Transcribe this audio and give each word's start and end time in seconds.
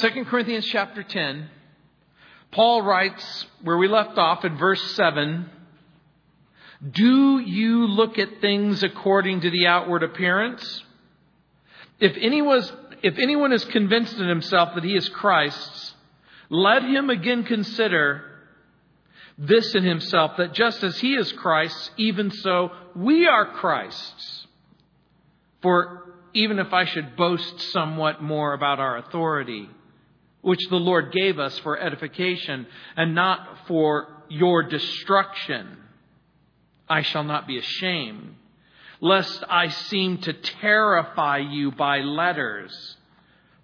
2 0.00 0.24
Corinthians 0.24 0.64
chapter 0.64 1.02
10, 1.02 1.50
Paul 2.50 2.80
writes 2.80 3.46
where 3.60 3.76
we 3.76 3.88
left 3.88 4.16
off 4.16 4.42
in 4.42 4.56
verse 4.56 4.80
7 4.94 5.50
Do 6.90 7.38
you 7.38 7.86
look 7.86 8.18
at 8.18 8.40
things 8.40 8.82
according 8.82 9.42
to 9.42 9.50
the 9.50 9.66
outward 9.66 10.02
appearance? 10.02 10.82
If, 12.00 12.16
any 12.18 12.40
was, 12.40 12.72
if 13.02 13.18
anyone 13.18 13.52
is 13.52 13.66
convinced 13.66 14.16
in 14.16 14.26
himself 14.26 14.70
that 14.76 14.84
he 14.84 14.96
is 14.96 15.10
Christ's, 15.10 15.94
let 16.48 16.82
him 16.82 17.10
again 17.10 17.44
consider 17.44 18.24
this 19.36 19.74
in 19.74 19.84
himself 19.84 20.38
that 20.38 20.54
just 20.54 20.82
as 20.82 20.98
he 21.00 21.16
is 21.16 21.30
Christ's, 21.32 21.90
even 21.98 22.30
so 22.30 22.70
we 22.96 23.26
are 23.26 23.44
Christ's. 23.44 24.46
For 25.60 26.14
even 26.32 26.58
if 26.58 26.72
I 26.72 26.86
should 26.86 27.14
boast 27.14 27.60
somewhat 27.72 28.22
more 28.22 28.54
about 28.54 28.80
our 28.80 28.96
authority, 28.96 29.68
which 30.42 30.68
the 30.68 30.76
Lord 30.76 31.12
gave 31.12 31.38
us 31.38 31.58
for 31.60 31.78
edification 31.78 32.66
and 32.96 33.14
not 33.14 33.66
for 33.66 34.08
your 34.28 34.64
destruction, 34.64 35.78
I 36.88 37.02
shall 37.02 37.24
not 37.24 37.46
be 37.46 37.58
ashamed, 37.58 38.34
lest 39.00 39.42
I 39.48 39.68
seem 39.68 40.18
to 40.18 40.32
terrify 40.32 41.38
you 41.38 41.70
by 41.70 42.00
letters. 42.00 42.96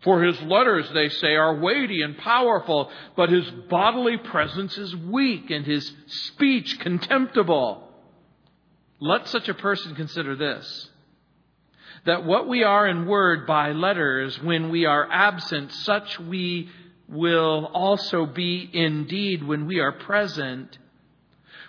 For 0.03 0.23
his 0.23 0.41
letters, 0.43 0.89
they 0.95 1.09
say, 1.09 1.35
are 1.35 1.57
weighty 1.57 2.03
and 2.03 2.17
powerful, 2.17 2.91
but 3.17 3.31
his 3.31 3.51
bodily 3.69 4.17
presence 4.17 4.79
is 4.79 4.95
weak 4.95 5.51
and 5.51 5.67
his 5.67 5.93
speech 6.07 6.79
contemptible. 6.79 7.89
Let 9.01 9.27
such 9.27 9.49
a 9.49 9.55
person 9.55 9.97
consider 9.97 10.37
this 10.37 10.89
that 12.05 12.25
what 12.25 12.49
we 12.49 12.65
are 12.65 12.87
in 12.87 13.07
word 13.07 13.47
by 13.47 13.73
letters, 13.73 14.41
when 14.43 14.71
we 14.71 14.87
are 14.87 15.09
absent, 15.11 15.73
such 15.73 16.19
we 16.21 16.69
will 17.09 17.71
also 17.73 18.27
be 18.27 18.69
indeed 18.73 19.43
when 19.43 19.67
we 19.67 19.81
are 19.81 19.93
present. 19.93 20.79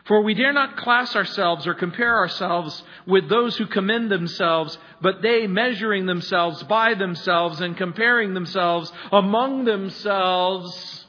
For 0.05 0.21
we 0.21 0.33
dare 0.33 0.53
not 0.53 0.77
class 0.77 1.15
ourselves 1.15 1.67
or 1.67 1.73
compare 1.73 2.17
ourselves 2.17 2.83
with 3.05 3.29
those 3.29 3.55
who 3.57 3.67
commend 3.67 4.11
themselves, 4.11 4.77
but 5.01 5.21
they 5.21 5.47
measuring 5.47 6.05
themselves 6.05 6.63
by 6.63 6.95
themselves 6.95 7.61
and 7.61 7.77
comparing 7.77 8.33
themselves 8.33 8.91
among 9.11 9.65
themselves 9.65 11.05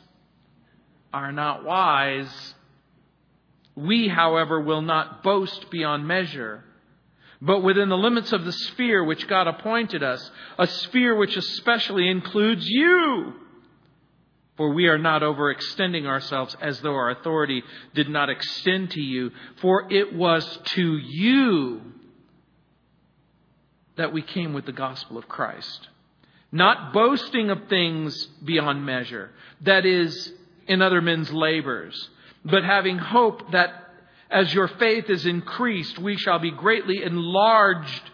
are 1.12 1.32
not 1.32 1.64
wise. 1.64 2.54
We, 3.74 4.08
however, 4.08 4.60
will 4.60 4.82
not 4.82 5.22
boast 5.22 5.70
beyond 5.70 6.06
measure 6.06 6.64
but 7.42 7.60
within 7.60 7.88
the 7.88 7.96
limits 7.96 8.32
of 8.32 8.44
the 8.44 8.52
sphere 8.52 9.02
which 9.02 9.26
God 9.26 9.46
appointed 9.46 10.02
us, 10.02 10.30
a 10.58 10.66
sphere 10.66 11.14
which 11.14 11.36
especially 11.36 12.08
includes 12.08 12.68
you. 12.68 13.34
For 14.56 14.74
we 14.74 14.88
are 14.88 14.98
not 14.98 15.22
overextending 15.22 16.06
ourselves 16.06 16.54
as 16.60 16.80
though 16.80 16.94
our 16.94 17.10
authority 17.10 17.62
did 17.94 18.10
not 18.10 18.28
extend 18.28 18.90
to 18.90 19.00
you, 19.00 19.30
for 19.62 19.90
it 19.90 20.14
was 20.14 20.58
to 20.74 20.98
you 20.98 21.80
that 23.96 24.12
we 24.12 24.20
came 24.20 24.52
with 24.52 24.66
the 24.66 24.72
gospel 24.72 25.16
of 25.16 25.28
Christ. 25.28 25.88
Not 26.52 26.92
boasting 26.92 27.48
of 27.48 27.68
things 27.68 28.26
beyond 28.44 28.84
measure, 28.84 29.30
that 29.62 29.86
is, 29.86 30.32
in 30.66 30.82
other 30.82 31.00
men's 31.00 31.32
labors, 31.32 32.10
but 32.44 32.62
having 32.62 32.98
hope 32.98 33.52
that 33.52 33.89
as 34.30 34.54
your 34.54 34.68
faith 34.68 35.10
is 35.10 35.26
increased, 35.26 35.98
we 35.98 36.16
shall 36.16 36.38
be 36.38 36.52
greatly 36.52 37.02
enlarged 37.02 38.10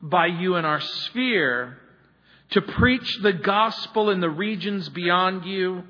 by 0.00 0.26
you 0.26 0.56
in 0.56 0.64
our 0.64 0.80
sphere 0.80 1.78
to 2.50 2.60
preach 2.60 3.18
the 3.22 3.32
gospel 3.32 4.10
in 4.10 4.20
the 4.20 4.28
regions 4.28 4.88
beyond 4.88 5.46
you, 5.46 5.84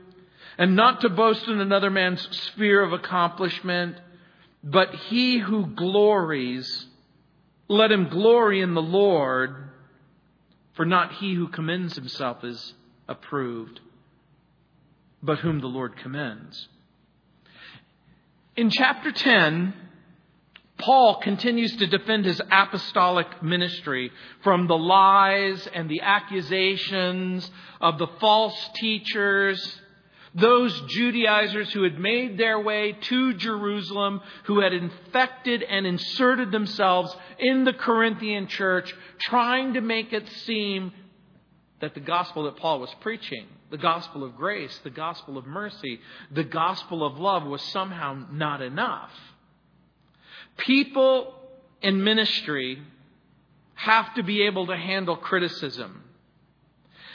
and 0.58 0.76
not 0.76 1.00
to 1.00 1.08
boast 1.08 1.48
in 1.48 1.60
another 1.60 1.90
man's 1.90 2.20
sphere 2.44 2.82
of 2.82 2.92
accomplishment, 2.92 3.96
but 4.62 4.94
he 4.94 5.38
who 5.38 5.66
glories, 5.66 6.86
let 7.68 7.90
him 7.90 8.08
glory 8.08 8.60
in 8.60 8.74
the 8.74 8.82
Lord, 8.82 9.70
for 10.74 10.84
not 10.84 11.14
he 11.14 11.34
who 11.34 11.48
commends 11.48 11.96
himself 11.96 12.44
is 12.44 12.74
approved, 13.08 13.80
but 15.22 15.38
whom 15.38 15.60
the 15.60 15.66
Lord 15.66 15.96
commends. 15.96 16.68
In 18.54 18.68
chapter 18.68 19.10
10, 19.10 19.72
Paul 20.76 21.20
continues 21.20 21.74
to 21.76 21.86
defend 21.86 22.26
his 22.26 22.40
apostolic 22.50 23.42
ministry 23.42 24.12
from 24.42 24.66
the 24.66 24.76
lies 24.76 25.66
and 25.72 25.88
the 25.88 26.02
accusations 26.02 27.50
of 27.80 27.96
the 27.96 28.08
false 28.20 28.68
teachers, 28.74 29.80
those 30.34 30.78
Judaizers 30.88 31.72
who 31.72 31.82
had 31.84 31.98
made 31.98 32.36
their 32.36 32.60
way 32.60 32.92
to 32.92 33.32
Jerusalem, 33.34 34.20
who 34.44 34.60
had 34.60 34.74
infected 34.74 35.62
and 35.62 35.86
inserted 35.86 36.52
themselves 36.52 37.16
in 37.38 37.64
the 37.64 37.72
Corinthian 37.72 38.48
church, 38.48 38.94
trying 39.18 39.74
to 39.74 39.80
make 39.80 40.12
it 40.12 40.28
seem 40.44 40.92
that 41.80 41.94
the 41.94 42.00
gospel 42.00 42.44
that 42.44 42.56
Paul 42.56 42.80
was 42.80 42.94
preaching 43.00 43.46
the 43.72 43.78
gospel 43.78 44.22
of 44.22 44.36
grace, 44.36 44.78
the 44.84 44.90
gospel 44.90 45.38
of 45.38 45.46
mercy, 45.46 45.98
the 46.30 46.44
gospel 46.44 47.04
of 47.04 47.18
love 47.18 47.44
was 47.44 47.62
somehow 47.62 48.26
not 48.30 48.60
enough. 48.60 49.10
People 50.58 51.34
in 51.80 52.04
ministry 52.04 52.82
have 53.72 54.14
to 54.14 54.22
be 54.22 54.42
able 54.42 54.66
to 54.66 54.76
handle 54.76 55.16
criticism. 55.16 56.04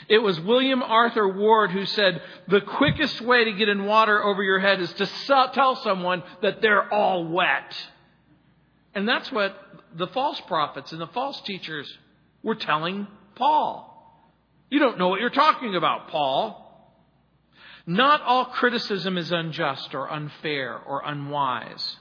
It 0.08 0.18
was 0.18 0.40
William 0.40 0.82
Arthur 0.82 1.28
Ward 1.28 1.70
who 1.70 1.86
said, 1.86 2.20
The 2.48 2.60
quickest 2.60 3.20
way 3.20 3.44
to 3.44 3.52
get 3.52 3.68
in 3.68 3.84
water 3.84 4.20
over 4.20 4.42
your 4.42 4.58
head 4.58 4.80
is 4.80 4.92
to 4.94 5.06
tell 5.54 5.76
someone 5.76 6.24
that 6.42 6.60
they're 6.60 6.92
all 6.92 7.28
wet. 7.28 7.72
And 8.96 9.08
that's 9.08 9.30
what 9.30 9.56
the 9.94 10.08
false 10.08 10.40
prophets 10.40 10.90
and 10.90 11.00
the 11.00 11.06
false 11.06 11.40
teachers 11.42 11.88
were 12.42 12.56
telling 12.56 13.06
Paul. 13.36 13.87
You 14.70 14.78
don't 14.78 14.98
know 14.98 15.08
what 15.08 15.20
you're 15.20 15.30
talking 15.30 15.74
about, 15.76 16.08
Paul. 16.08 16.64
Not 17.86 18.20
all 18.22 18.44
criticism 18.46 19.16
is 19.16 19.32
unjust 19.32 19.94
or 19.94 20.10
unfair 20.10 20.76
or 20.76 21.02
unwise. 21.04 21.96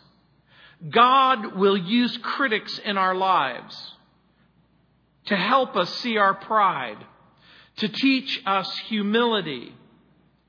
God 0.90 1.56
will 1.56 1.78
use 1.78 2.18
critics 2.22 2.78
in 2.80 2.98
our 2.98 3.16
lives 3.16 3.94
to 5.26 5.36
help 5.36 5.76
us 5.76 5.94
see 6.00 6.18
our 6.18 6.34
pride, 6.34 6.98
to 7.78 7.88
teach 7.88 8.42
us 8.46 8.78
humility, 8.88 9.74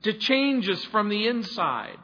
to 0.03 0.13
change 0.13 0.69
us 0.69 0.83
from 0.85 1.09
the 1.09 1.27
inside. 1.27 1.97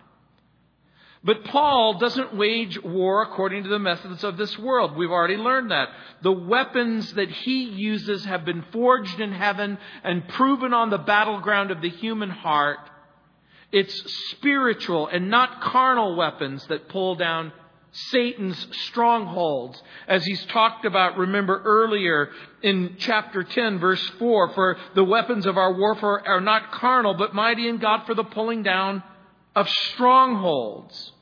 But 1.25 1.43
Paul 1.45 1.97
doesn't 1.97 2.35
wage 2.35 2.81
war 2.83 3.23
according 3.23 3.63
to 3.63 3.69
the 3.69 3.79
methods 3.79 4.23
of 4.23 4.37
this 4.37 4.59
world. 4.59 4.95
We've 4.95 5.09
already 5.09 5.37
learned 5.37 5.71
that. 5.71 5.89
The 6.21 6.31
weapons 6.31 7.13
that 7.15 7.31
he 7.31 7.63
uses 7.63 8.25
have 8.25 8.45
been 8.45 8.63
forged 8.71 9.19
in 9.19 9.31
heaven 9.31 9.79
and 10.03 10.27
proven 10.27 10.71
on 10.71 10.91
the 10.91 10.99
battleground 10.99 11.71
of 11.71 11.81
the 11.81 11.89
human 11.89 12.29
heart. 12.29 12.77
It's 13.71 14.29
spiritual 14.29 15.07
and 15.07 15.31
not 15.31 15.61
carnal 15.61 16.15
weapons 16.15 16.63
that 16.67 16.89
pull 16.89 17.15
down 17.15 17.51
Satan's 17.91 18.67
strongholds. 18.83 19.81
As 20.07 20.23
he's 20.25 20.45
talked 20.45 20.85
about, 20.85 21.17
remember 21.17 21.59
earlier 21.65 22.29
in 22.61 22.97
chapter 22.99 23.43
10, 23.43 23.79
verse 23.79 24.05
4, 24.19 24.53
for 24.53 24.77
the 24.93 25.03
weapons 25.03 25.47
of 25.47 25.57
our 25.57 25.73
warfare 25.73 26.27
are 26.27 26.41
not 26.41 26.71
carnal, 26.71 27.15
but 27.15 27.33
mighty 27.33 27.67
in 27.67 27.79
God 27.79 28.05
for 28.05 28.13
the 28.13 28.23
pulling 28.23 28.61
down 28.61 29.01
of 29.55 29.67
strongholds. 29.67 31.13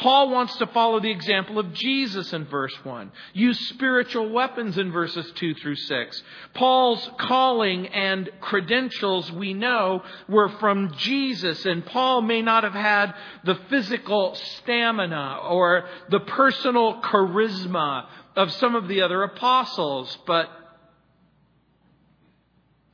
Paul 0.00 0.30
wants 0.30 0.56
to 0.56 0.66
follow 0.68 0.98
the 0.98 1.10
example 1.10 1.58
of 1.58 1.74
Jesus 1.74 2.32
in 2.32 2.46
verse 2.46 2.74
1. 2.84 3.12
Use 3.34 3.68
spiritual 3.68 4.30
weapons 4.30 4.78
in 4.78 4.90
verses 4.90 5.30
2 5.36 5.54
through 5.56 5.76
6. 5.76 6.22
Paul's 6.54 7.10
calling 7.18 7.86
and 7.88 8.30
credentials, 8.40 9.30
we 9.30 9.52
know, 9.52 10.02
were 10.26 10.48
from 10.58 10.94
Jesus, 10.96 11.66
and 11.66 11.84
Paul 11.84 12.22
may 12.22 12.40
not 12.40 12.64
have 12.64 12.72
had 12.72 13.14
the 13.44 13.56
physical 13.68 14.34
stamina 14.34 15.40
or 15.46 15.84
the 16.08 16.20
personal 16.20 17.02
charisma 17.02 18.06
of 18.36 18.50
some 18.52 18.74
of 18.74 18.88
the 18.88 19.02
other 19.02 19.22
apostles, 19.22 20.16
but 20.26 20.48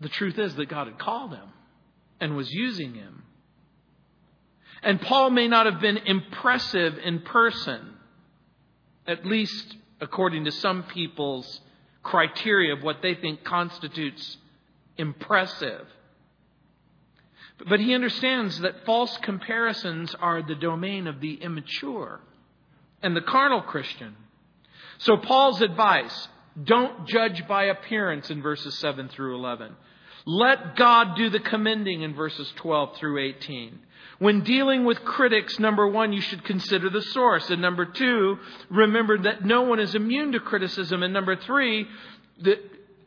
the 0.00 0.08
truth 0.08 0.40
is 0.40 0.56
that 0.56 0.68
God 0.68 0.88
had 0.88 0.98
called 0.98 1.32
him 1.32 1.48
and 2.18 2.34
was 2.34 2.50
using 2.50 2.94
him. 2.94 3.22
And 4.82 5.00
Paul 5.00 5.30
may 5.30 5.48
not 5.48 5.66
have 5.66 5.80
been 5.80 5.98
impressive 5.98 6.98
in 6.98 7.20
person, 7.20 7.94
at 9.06 9.26
least 9.26 9.76
according 10.00 10.44
to 10.44 10.52
some 10.52 10.84
people's 10.84 11.60
criteria 12.02 12.74
of 12.74 12.82
what 12.82 13.02
they 13.02 13.14
think 13.14 13.42
constitutes 13.44 14.36
impressive. 14.96 15.86
But 17.68 17.80
he 17.80 17.94
understands 17.94 18.60
that 18.60 18.84
false 18.84 19.16
comparisons 19.18 20.14
are 20.14 20.42
the 20.42 20.54
domain 20.54 21.06
of 21.06 21.20
the 21.20 21.34
immature 21.34 22.20
and 23.02 23.16
the 23.16 23.22
carnal 23.22 23.62
Christian. 23.62 24.14
So 24.98 25.16
Paul's 25.16 25.62
advice, 25.62 26.28
don't 26.62 27.06
judge 27.06 27.46
by 27.46 27.64
appearance 27.64 28.30
in 28.30 28.42
verses 28.42 28.78
7 28.78 29.08
through 29.08 29.36
11. 29.36 29.74
Let 30.26 30.76
God 30.76 31.16
do 31.16 31.30
the 31.30 31.40
commending 31.40 32.02
in 32.02 32.14
verses 32.14 32.50
12 32.56 32.96
through 32.96 33.24
18. 33.24 33.78
When 34.18 34.44
dealing 34.44 34.84
with 34.84 35.04
critics, 35.04 35.58
number 35.58 35.86
one, 35.86 36.12
you 36.12 36.22
should 36.22 36.44
consider 36.44 36.88
the 36.88 37.02
source. 37.02 37.50
And 37.50 37.60
number 37.60 37.84
two, 37.84 38.38
remember 38.70 39.18
that 39.18 39.44
no 39.44 39.62
one 39.62 39.78
is 39.78 39.94
immune 39.94 40.32
to 40.32 40.40
criticism. 40.40 41.02
And 41.02 41.12
number 41.12 41.36
three, 41.36 41.86
that 42.42 42.58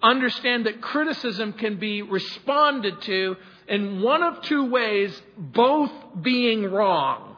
understand 0.02 0.66
that 0.66 0.82
criticism 0.82 1.54
can 1.54 1.78
be 1.78 2.02
responded 2.04 3.02
to 3.04 3.38
in 3.68 4.02
one 4.02 4.24
of 4.24 4.42
two 4.44 4.70
ways, 4.70 5.20
both 5.38 5.92
being 6.22 6.64
wrong. 6.64 7.36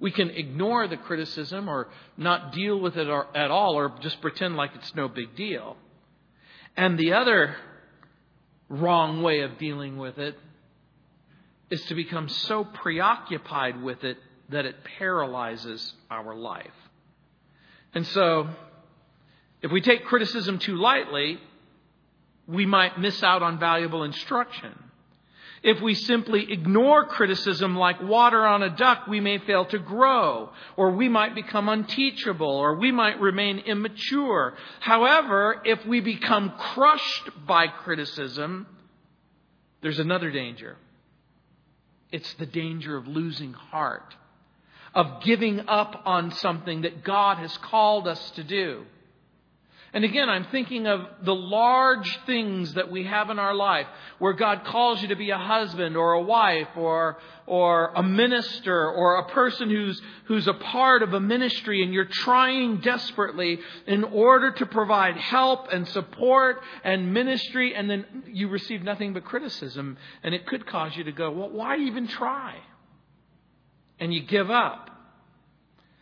We 0.00 0.10
can 0.10 0.30
ignore 0.30 0.86
the 0.86 0.96
criticism 0.96 1.68
or 1.68 1.88
not 2.16 2.52
deal 2.52 2.78
with 2.78 2.96
it 2.96 3.08
at 3.34 3.50
all 3.50 3.74
or 3.74 3.94
just 4.00 4.20
pretend 4.20 4.56
like 4.56 4.72
it's 4.74 4.94
no 4.94 5.08
big 5.08 5.34
deal. 5.34 5.76
And 6.76 6.98
the 6.98 7.12
other 7.12 7.56
wrong 8.68 9.22
way 9.22 9.40
of 9.40 9.56
dealing 9.58 9.96
with 9.96 10.18
it 10.18 10.36
is 11.74 11.84
to 11.86 11.94
become 11.96 12.28
so 12.28 12.62
preoccupied 12.64 13.82
with 13.82 14.04
it 14.04 14.16
that 14.48 14.64
it 14.64 14.76
paralyzes 14.96 15.92
our 16.08 16.34
life. 16.34 16.78
And 17.92 18.06
so, 18.06 18.48
if 19.60 19.72
we 19.72 19.80
take 19.80 20.04
criticism 20.04 20.60
too 20.60 20.76
lightly, 20.76 21.40
we 22.46 22.64
might 22.64 23.00
miss 23.00 23.22
out 23.24 23.42
on 23.42 23.58
valuable 23.58 24.04
instruction. 24.04 24.72
If 25.64 25.80
we 25.80 25.94
simply 25.94 26.52
ignore 26.52 27.06
criticism 27.06 27.74
like 27.74 28.00
water 28.00 28.46
on 28.46 28.62
a 28.62 28.70
duck, 28.70 29.08
we 29.08 29.18
may 29.18 29.38
fail 29.38 29.64
to 29.66 29.78
grow, 29.78 30.50
or 30.76 30.92
we 30.92 31.08
might 31.08 31.34
become 31.34 31.68
unteachable, 31.68 32.46
or 32.46 32.76
we 32.76 32.92
might 32.92 33.18
remain 33.18 33.60
immature. 33.60 34.54
However, 34.78 35.60
if 35.64 35.84
we 35.86 36.00
become 36.00 36.52
crushed 36.56 37.30
by 37.46 37.66
criticism, 37.66 38.66
there's 39.80 39.98
another 39.98 40.30
danger. 40.30 40.76
It's 42.14 42.32
the 42.34 42.46
danger 42.46 42.96
of 42.96 43.08
losing 43.08 43.54
heart, 43.54 44.14
of 44.94 45.24
giving 45.24 45.58
up 45.66 46.00
on 46.06 46.30
something 46.30 46.82
that 46.82 47.02
God 47.02 47.38
has 47.38 47.58
called 47.58 48.06
us 48.06 48.30
to 48.36 48.44
do. 48.44 48.84
And 49.94 50.04
again, 50.04 50.28
I'm 50.28 50.46
thinking 50.46 50.88
of 50.88 51.06
the 51.22 51.36
large 51.36 52.18
things 52.26 52.74
that 52.74 52.90
we 52.90 53.04
have 53.04 53.30
in 53.30 53.38
our 53.38 53.54
life 53.54 53.86
where 54.18 54.32
God 54.32 54.64
calls 54.64 55.00
you 55.00 55.06
to 55.08 55.14
be 55.14 55.30
a 55.30 55.38
husband 55.38 55.96
or 55.96 56.14
a 56.14 56.20
wife 56.20 56.66
or, 56.76 57.18
or 57.46 57.92
a 57.94 58.02
minister 58.02 58.90
or 58.90 59.18
a 59.18 59.28
person 59.28 59.70
who's, 59.70 60.02
who's 60.24 60.48
a 60.48 60.52
part 60.52 61.04
of 61.04 61.14
a 61.14 61.20
ministry 61.20 61.84
and 61.84 61.94
you're 61.94 62.06
trying 62.06 62.78
desperately 62.78 63.60
in 63.86 64.02
order 64.02 64.50
to 64.50 64.66
provide 64.66 65.16
help 65.16 65.68
and 65.72 65.86
support 65.86 66.60
and 66.82 67.14
ministry 67.14 67.76
and 67.76 67.88
then 67.88 68.04
you 68.26 68.48
receive 68.48 68.82
nothing 68.82 69.12
but 69.12 69.24
criticism 69.24 69.96
and 70.24 70.34
it 70.34 70.44
could 70.44 70.66
cause 70.66 70.96
you 70.96 71.04
to 71.04 71.12
go, 71.12 71.30
well, 71.30 71.50
why 71.50 71.76
even 71.76 72.08
try? 72.08 72.56
And 74.00 74.12
you 74.12 74.22
give 74.24 74.50
up. 74.50 74.90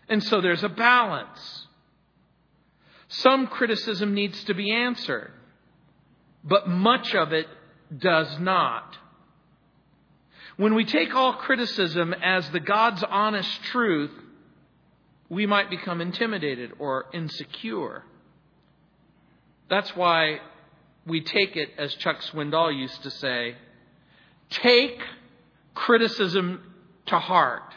And 0.09 0.25
so 0.25 0.41
there's 0.41 0.65
a 0.65 0.71
balance. 0.71 1.62
Some 3.17 3.47
criticism 3.47 4.15
needs 4.15 4.43
to 4.45 4.55
be 4.55 4.73
answered, 4.73 5.33
but 6.43 6.67
much 6.67 7.15
of 7.15 7.33
it 7.33 7.47
does 7.97 8.39
not. 8.39 8.97
When 10.57 10.75
we 10.75 10.87
take 10.87 11.15
all 11.15 11.35
criticism 11.35 12.15
as 12.15 12.49
the 12.51 12.61
God's 12.61 13.03
honest 13.03 13.63
truth, 13.65 14.13
we 15.29 15.45
might 15.45 15.69
become 15.69 16.01
intimidated 16.01 16.73
or 16.79 17.05
insecure. 17.13 18.03
That's 19.69 19.95
why 19.95 20.41
we 21.07 21.21
take 21.21 21.55
it, 21.57 21.69
as 21.77 21.95
Chuck 21.97 22.23
Swindoll 22.23 22.75
used 22.75 23.03
to 23.03 23.11
say, 23.11 23.57
take 24.49 24.99
criticism 25.75 26.63
to 27.07 27.19
heart, 27.19 27.75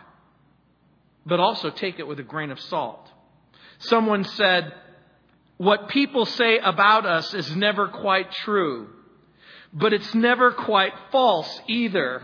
but 1.25 1.41
also 1.41 1.71
take 1.71 1.99
it 1.99 2.07
with 2.07 2.19
a 2.19 2.23
grain 2.23 2.51
of 2.51 2.59
salt. 2.61 3.11
Someone 3.79 4.23
said, 4.23 4.73
what 5.57 5.89
people 5.89 6.25
say 6.25 6.57
about 6.57 7.05
us 7.05 7.33
is 7.33 7.55
never 7.55 7.87
quite 7.87 8.31
true, 8.31 8.89
but 9.71 9.93
it's 9.93 10.13
never 10.13 10.51
quite 10.51 10.93
false 11.11 11.61
either. 11.67 12.21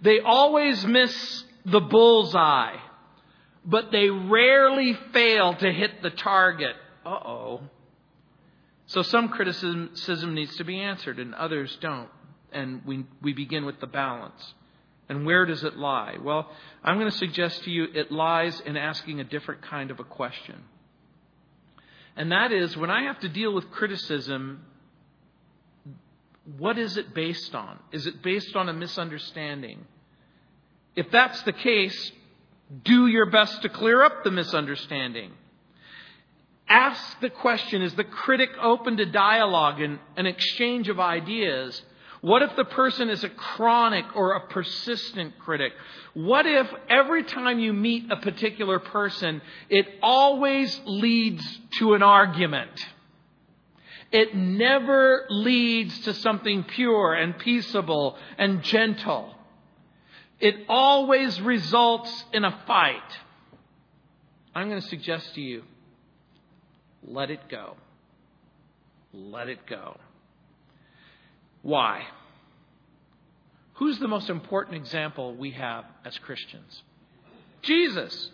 They 0.00 0.20
always 0.20 0.84
miss 0.86 1.44
the 1.64 1.80
bullseye, 1.80 2.76
but 3.64 3.90
they 3.90 4.08
rarely 4.08 4.96
fail 5.12 5.54
to 5.54 5.72
hit 5.72 6.02
the 6.02 6.10
target. 6.10 6.76
Uh 7.04 7.08
oh. 7.10 7.60
So 8.86 9.02
some 9.02 9.28
criticism 9.28 10.34
needs 10.34 10.56
to 10.56 10.64
be 10.64 10.80
answered 10.80 11.18
and 11.18 11.34
others 11.34 11.76
don't. 11.80 12.08
And 12.52 12.84
we, 12.84 13.04
we 13.22 13.32
begin 13.32 13.64
with 13.64 13.78
the 13.80 13.86
balance. 13.86 14.54
And 15.08 15.24
where 15.24 15.46
does 15.46 15.62
it 15.62 15.76
lie? 15.76 16.16
Well, 16.20 16.50
I'm 16.82 16.98
going 16.98 17.10
to 17.10 17.16
suggest 17.16 17.64
to 17.64 17.70
you 17.70 17.86
it 17.94 18.10
lies 18.10 18.60
in 18.60 18.76
asking 18.76 19.20
a 19.20 19.24
different 19.24 19.62
kind 19.62 19.90
of 19.92 20.00
a 20.00 20.04
question. 20.04 20.56
And 22.16 22.32
that 22.32 22.52
is 22.52 22.76
when 22.76 22.90
I 22.90 23.04
have 23.04 23.20
to 23.20 23.28
deal 23.28 23.52
with 23.54 23.70
criticism, 23.70 24.64
what 26.58 26.78
is 26.78 26.96
it 26.96 27.14
based 27.14 27.54
on? 27.54 27.78
Is 27.92 28.06
it 28.06 28.22
based 28.22 28.56
on 28.56 28.68
a 28.68 28.72
misunderstanding? 28.72 29.84
If 30.96 31.10
that's 31.10 31.40
the 31.42 31.52
case, 31.52 32.12
do 32.84 33.06
your 33.06 33.30
best 33.30 33.62
to 33.62 33.68
clear 33.68 34.02
up 34.02 34.24
the 34.24 34.30
misunderstanding. 34.30 35.32
Ask 36.68 37.20
the 37.20 37.30
question 37.30 37.82
Is 37.82 37.94
the 37.94 38.04
critic 38.04 38.50
open 38.60 38.96
to 38.98 39.06
dialogue 39.06 39.80
and 39.80 39.98
an 40.16 40.26
exchange 40.26 40.88
of 40.88 41.00
ideas? 41.00 41.82
What 42.20 42.42
if 42.42 42.54
the 42.54 42.66
person 42.66 43.08
is 43.08 43.24
a 43.24 43.30
chronic 43.30 44.04
or 44.14 44.34
a 44.34 44.46
persistent 44.46 45.38
critic? 45.38 45.72
What 46.12 46.46
if 46.46 46.68
every 46.88 47.24
time 47.24 47.58
you 47.58 47.72
meet 47.72 48.10
a 48.10 48.16
particular 48.16 48.78
person, 48.78 49.40
it 49.70 49.86
always 50.02 50.78
leads 50.84 51.60
to 51.78 51.94
an 51.94 52.02
argument? 52.02 52.72
It 54.12 54.34
never 54.34 55.26
leads 55.30 55.98
to 56.00 56.14
something 56.14 56.64
pure 56.64 57.14
and 57.14 57.38
peaceable 57.38 58.18
and 58.36 58.62
gentle. 58.62 59.34
It 60.40 60.56
always 60.68 61.40
results 61.40 62.24
in 62.32 62.44
a 62.44 62.58
fight. 62.66 63.18
I'm 64.54 64.68
going 64.68 64.80
to 64.80 64.88
suggest 64.88 65.34
to 65.36 65.40
you 65.40 65.62
let 67.06 67.30
it 67.30 67.48
go. 67.48 67.76
Let 69.12 69.48
it 69.48 69.66
go. 69.66 69.96
Why? 71.62 72.04
Who's 73.74 73.98
the 73.98 74.08
most 74.08 74.28
important 74.28 74.76
example 74.76 75.34
we 75.34 75.52
have 75.52 75.84
as 76.04 76.16
Christians? 76.18 76.82
Jesus. 77.62 78.30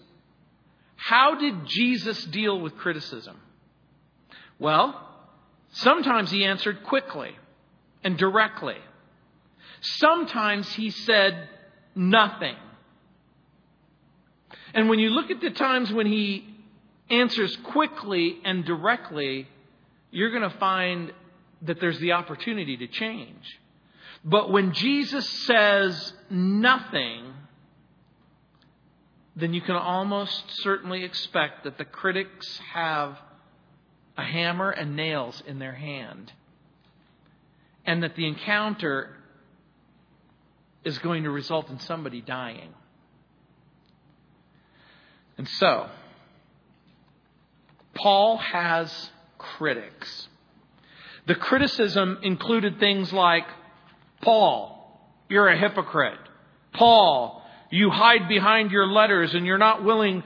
How 0.97 1.39
did 1.39 1.67
Jesus 1.67 2.25
deal 2.27 2.61
with 2.61 2.77
criticism? 2.77 3.37
Well, 4.59 5.01
sometimes 5.71 6.31
he 6.31 6.45
answered 6.45 6.83
quickly 6.85 7.37
and 8.03 8.17
directly. 8.17 8.79
Sometimes 9.81 10.69
he 10.73 10.91
said 10.91 11.49
nothing. 11.95 12.57
And 14.75 14.89
when 14.89 14.99
you 14.99 15.11
look 15.11 15.31
at 15.31 15.41
the 15.41 15.51
times 15.51 15.93
when 15.93 16.07
he 16.07 16.45
answers 17.09 17.57
quickly 17.65 18.39
and 18.45 18.65
directly, 18.65 19.47
you're 20.11 20.31
going 20.31 20.51
to 20.51 20.59
find 20.59 21.13
that 21.63 21.81
there's 21.81 21.99
the 21.99 22.13
opportunity 22.13 22.77
to 22.77 22.87
change. 22.87 23.61
But 24.25 24.51
when 24.51 24.73
Jesus 24.73 25.29
says 25.47 26.13
nothing, 26.31 27.33
then 29.37 29.53
you 29.55 29.61
can 29.61 29.77
almost 29.77 30.45
certainly 30.63 31.05
expect 31.05 31.65
that 31.65 31.79
the 31.79 31.85
critics 31.85 32.61
have 32.73 33.19
a 34.17 34.25
hammer 34.25 34.71
and 34.71 34.97
nails 34.97 35.43
in 35.47 35.59
their 35.59 35.75
hand. 35.75 36.33
And 37.85 38.03
that 38.03 38.17
the 38.17 38.27
encounter 38.27 39.11
is 40.85 40.99
going 40.99 41.25
to 41.25 41.31
result 41.31 41.69
in 41.69 41.79
somebody 41.81 42.21
dying. 42.21 42.73
And 45.39 45.49
so, 45.49 45.89
Paul 47.95 48.39
has 48.39 49.11
critics. 49.39 50.29
The 51.27 51.35
criticism 51.35 52.19
included 52.23 52.79
things 52.79 53.13
like 53.13 53.45
Paul, 54.23 55.01
you're 55.29 55.49
a 55.49 55.59
hypocrite. 55.59 56.19
Paul, 56.73 57.43
you 57.71 57.91
hide 57.91 58.29
behind 58.29 58.71
your 58.71 58.87
letters 58.87 59.35
and 59.35 59.45
you're 59.45 59.59
not 59.59 59.85
willing 59.85 60.23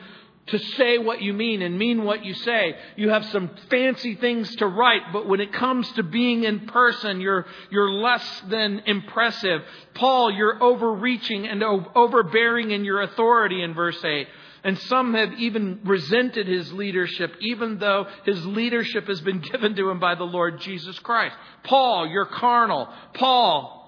to 0.48 0.58
say 0.58 0.98
what 0.98 1.22
you 1.22 1.32
mean 1.32 1.62
and 1.62 1.78
mean 1.78 2.04
what 2.04 2.24
you 2.24 2.34
say. 2.34 2.74
You 2.96 3.10
have 3.10 3.24
some 3.26 3.50
fancy 3.70 4.16
things 4.16 4.54
to 4.56 4.66
write, 4.66 5.12
but 5.12 5.26
when 5.26 5.40
it 5.40 5.52
comes 5.52 5.90
to 5.92 6.02
being 6.02 6.44
in 6.44 6.66
person, 6.66 7.20
you're, 7.20 7.46
you're 7.70 7.90
less 7.90 8.42
than 8.48 8.82
impressive. 8.86 9.62
Paul, 9.94 10.30
you're 10.32 10.62
overreaching 10.62 11.46
and 11.46 11.62
overbearing 11.62 12.72
in 12.72 12.84
your 12.84 13.00
authority 13.02 13.62
in 13.62 13.74
verse 13.74 14.02
8. 14.04 14.26
And 14.62 14.78
some 14.78 15.14
have 15.14 15.32
even 15.34 15.80
resented 15.84 16.46
his 16.46 16.72
leadership, 16.72 17.34
even 17.40 17.78
though 17.78 18.06
his 18.24 18.44
leadership 18.44 19.06
has 19.06 19.20
been 19.20 19.40
given 19.52 19.74
to 19.76 19.90
him 19.90 20.00
by 20.00 20.14
the 20.14 20.24
Lord 20.24 20.60
Jesus 20.60 20.98
Christ. 20.98 21.36
Paul, 21.64 22.06
you're 22.06 22.26
carnal. 22.26 22.88
Paul, 23.14 23.80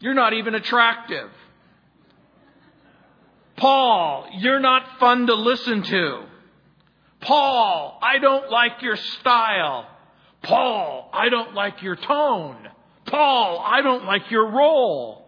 you're 0.00 0.14
not 0.14 0.34
even 0.34 0.54
attractive. 0.54 1.30
Paul, 3.56 4.28
you're 4.38 4.60
not 4.60 4.98
fun 4.98 5.26
to 5.28 5.34
listen 5.34 5.82
to. 5.82 6.24
Paul, 7.20 7.98
I 8.02 8.18
don't 8.18 8.50
like 8.50 8.82
your 8.82 8.96
style. 8.96 9.88
Paul, 10.42 11.08
I 11.12 11.30
don't 11.30 11.54
like 11.54 11.82
your 11.82 11.96
tone. 11.96 12.68
Paul, 13.06 13.64
I 13.64 13.80
don't 13.80 14.04
like 14.04 14.30
your 14.30 14.50
role. 14.50 15.24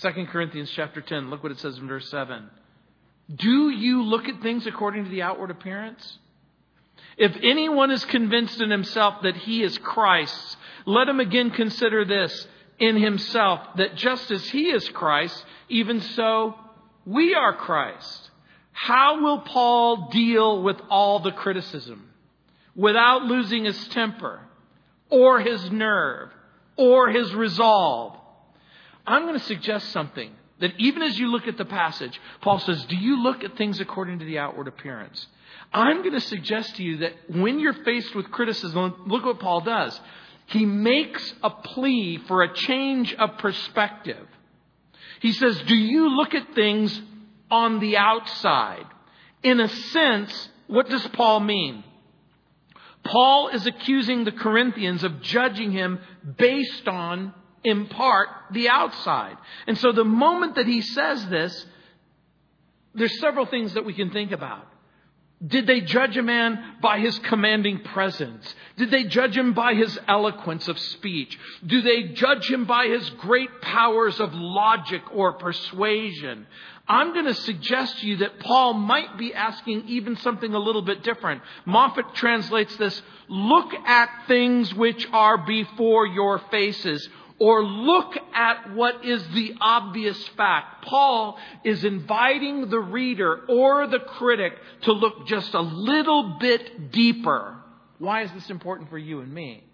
2 0.00 0.26
Corinthians 0.26 0.70
chapter 0.74 1.00
10, 1.00 1.30
look 1.30 1.42
what 1.42 1.52
it 1.52 1.60
says 1.60 1.78
in 1.78 1.86
verse 1.86 2.10
7. 2.10 2.48
Do 3.34 3.70
you 3.70 4.02
look 4.02 4.28
at 4.28 4.42
things 4.42 4.66
according 4.66 5.04
to 5.04 5.10
the 5.10 5.22
outward 5.22 5.50
appearance? 5.50 6.18
If 7.16 7.36
anyone 7.42 7.90
is 7.90 8.04
convinced 8.04 8.60
in 8.60 8.70
himself 8.70 9.22
that 9.22 9.36
he 9.36 9.62
is 9.62 9.76
Christ's, 9.78 10.56
let 10.86 11.08
him 11.08 11.20
again 11.20 11.50
consider 11.50 12.04
this 12.04 12.46
in 12.78 12.96
himself, 12.96 13.60
that 13.76 13.94
just 13.96 14.30
as 14.30 14.48
he 14.48 14.70
is 14.70 14.88
Christ, 14.88 15.44
even 15.68 16.00
so 16.00 16.54
we 17.06 17.34
are 17.34 17.54
Christ. 17.54 18.30
How 18.72 19.22
will 19.22 19.40
Paul 19.40 20.08
deal 20.10 20.62
with 20.62 20.80
all 20.88 21.20
the 21.20 21.32
criticism 21.32 22.08
without 22.74 23.22
losing 23.24 23.64
his 23.64 23.88
temper 23.88 24.40
or 25.10 25.40
his 25.40 25.70
nerve 25.70 26.30
or 26.76 27.10
his 27.10 27.34
resolve? 27.34 28.18
I'm 29.06 29.22
going 29.26 29.38
to 29.38 29.44
suggest 29.44 29.90
something 29.90 30.32
that 30.62 30.72
even 30.78 31.02
as 31.02 31.18
you 31.18 31.30
look 31.30 31.48
at 31.48 31.58
the 31.58 31.64
passage, 31.64 32.18
Paul 32.40 32.60
says, 32.60 32.84
Do 32.84 32.96
you 32.96 33.20
look 33.20 33.42
at 33.42 33.58
things 33.58 33.80
according 33.80 34.20
to 34.20 34.24
the 34.24 34.38
outward 34.38 34.68
appearance? 34.68 35.26
I'm 35.74 36.02
going 36.02 36.14
to 36.14 36.20
suggest 36.20 36.76
to 36.76 36.84
you 36.84 36.98
that 36.98 37.12
when 37.28 37.58
you're 37.58 37.84
faced 37.84 38.14
with 38.14 38.30
criticism, 38.30 38.94
look 39.06 39.24
what 39.24 39.40
Paul 39.40 39.62
does. 39.62 40.00
He 40.46 40.64
makes 40.64 41.34
a 41.42 41.50
plea 41.50 42.18
for 42.28 42.42
a 42.42 42.54
change 42.54 43.12
of 43.14 43.38
perspective. 43.38 44.24
He 45.20 45.32
says, 45.32 45.60
Do 45.66 45.76
you 45.76 46.16
look 46.16 46.32
at 46.32 46.54
things 46.54 47.02
on 47.50 47.80
the 47.80 47.96
outside? 47.96 48.84
In 49.42 49.58
a 49.58 49.68
sense, 49.68 50.48
what 50.68 50.88
does 50.88 51.04
Paul 51.08 51.40
mean? 51.40 51.82
Paul 53.02 53.48
is 53.48 53.66
accusing 53.66 54.22
the 54.22 54.30
Corinthians 54.30 55.02
of 55.02 55.22
judging 55.22 55.72
him 55.72 55.98
based 56.36 56.86
on 56.86 57.34
in 57.64 57.86
part 57.86 58.28
the 58.50 58.68
outside. 58.68 59.36
And 59.66 59.78
so 59.78 59.92
the 59.92 60.04
moment 60.04 60.56
that 60.56 60.66
he 60.66 60.82
says 60.82 61.26
this, 61.28 61.66
there's 62.94 63.18
several 63.20 63.46
things 63.46 63.74
that 63.74 63.84
we 63.84 63.94
can 63.94 64.10
think 64.10 64.32
about. 64.32 64.66
Did 65.44 65.66
they 65.66 65.80
judge 65.80 66.16
a 66.16 66.22
man 66.22 66.76
by 66.80 67.00
his 67.00 67.18
commanding 67.18 67.80
presence? 67.80 68.54
Did 68.76 68.92
they 68.92 69.04
judge 69.04 69.36
him 69.36 69.54
by 69.54 69.74
his 69.74 69.98
eloquence 70.06 70.68
of 70.68 70.78
speech? 70.78 71.36
Do 71.66 71.82
they 71.82 72.04
judge 72.14 72.48
him 72.48 72.64
by 72.64 72.86
his 72.86 73.10
great 73.10 73.60
powers 73.60 74.20
of 74.20 74.32
logic 74.34 75.02
or 75.12 75.32
persuasion? 75.32 76.46
I'm 76.86 77.12
going 77.12 77.26
to 77.26 77.34
suggest 77.34 77.98
to 77.98 78.06
you 78.06 78.18
that 78.18 78.38
Paul 78.38 78.74
might 78.74 79.18
be 79.18 79.34
asking 79.34 79.88
even 79.88 80.16
something 80.16 80.54
a 80.54 80.58
little 80.60 80.82
bit 80.82 81.02
different. 81.02 81.42
Moffatt 81.66 82.14
translates 82.14 82.76
this, 82.76 83.02
look 83.28 83.72
at 83.74 84.10
things 84.28 84.72
which 84.74 85.08
are 85.12 85.38
before 85.38 86.06
your 86.06 86.38
faces 86.50 87.08
or 87.42 87.64
look 87.64 88.14
at 88.32 88.72
what 88.72 89.04
is 89.04 89.20
the 89.34 89.52
obvious 89.60 90.28
fact. 90.36 90.84
Paul 90.84 91.36
is 91.64 91.82
inviting 91.82 92.70
the 92.70 92.78
reader 92.78 93.40
or 93.48 93.88
the 93.88 93.98
critic 93.98 94.52
to 94.82 94.92
look 94.92 95.26
just 95.26 95.52
a 95.52 95.60
little 95.60 96.38
bit 96.38 96.92
deeper. 96.92 97.56
Why 97.98 98.22
is 98.22 98.30
this 98.30 98.48
important 98.48 98.90
for 98.90 98.98
you 98.98 99.22
and 99.22 99.34
me? 99.34 99.64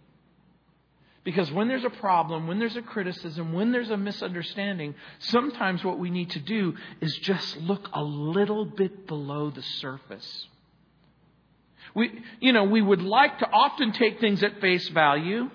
Because 1.25 1.53
when 1.53 1.69
there's 1.69 1.85
a 1.85 1.91
problem, 1.91 2.47
when 2.47 2.59
there's 2.59 2.77
a 2.77 2.81
criticism, 2.81 3.53
when 3.53 3.71
there's 3.71 3.91
a 3.91 3.99
misunderstanding, 3.99 4.95
sometimes 5.19 5.85
what 5.85 5.99
we 5.99 6.09
need 6.09 6.31
to 6.31 6.41
do 6.41 6.75
is 7.03 7.15
just 7.19 7.59
look 7.59 7.87
a 7.93 8.03
little 8.03 8.65
bit 8.65 9.07
below 9.07 9.51
the 9.51 9.61
surface. 9.61 10.47
We, 11.95 12.23
you 12.41 12.55
know, 12.55 12.65
we 12.65 12.81
would 12.81 13.03
like 13.03 13.41
to 13.41 13.47
often 13.47 13.93
take 13.93 14.21
things 14.21 14.43
at 14.43 14.59
face 14.63 14.89
value. 14.89 15.51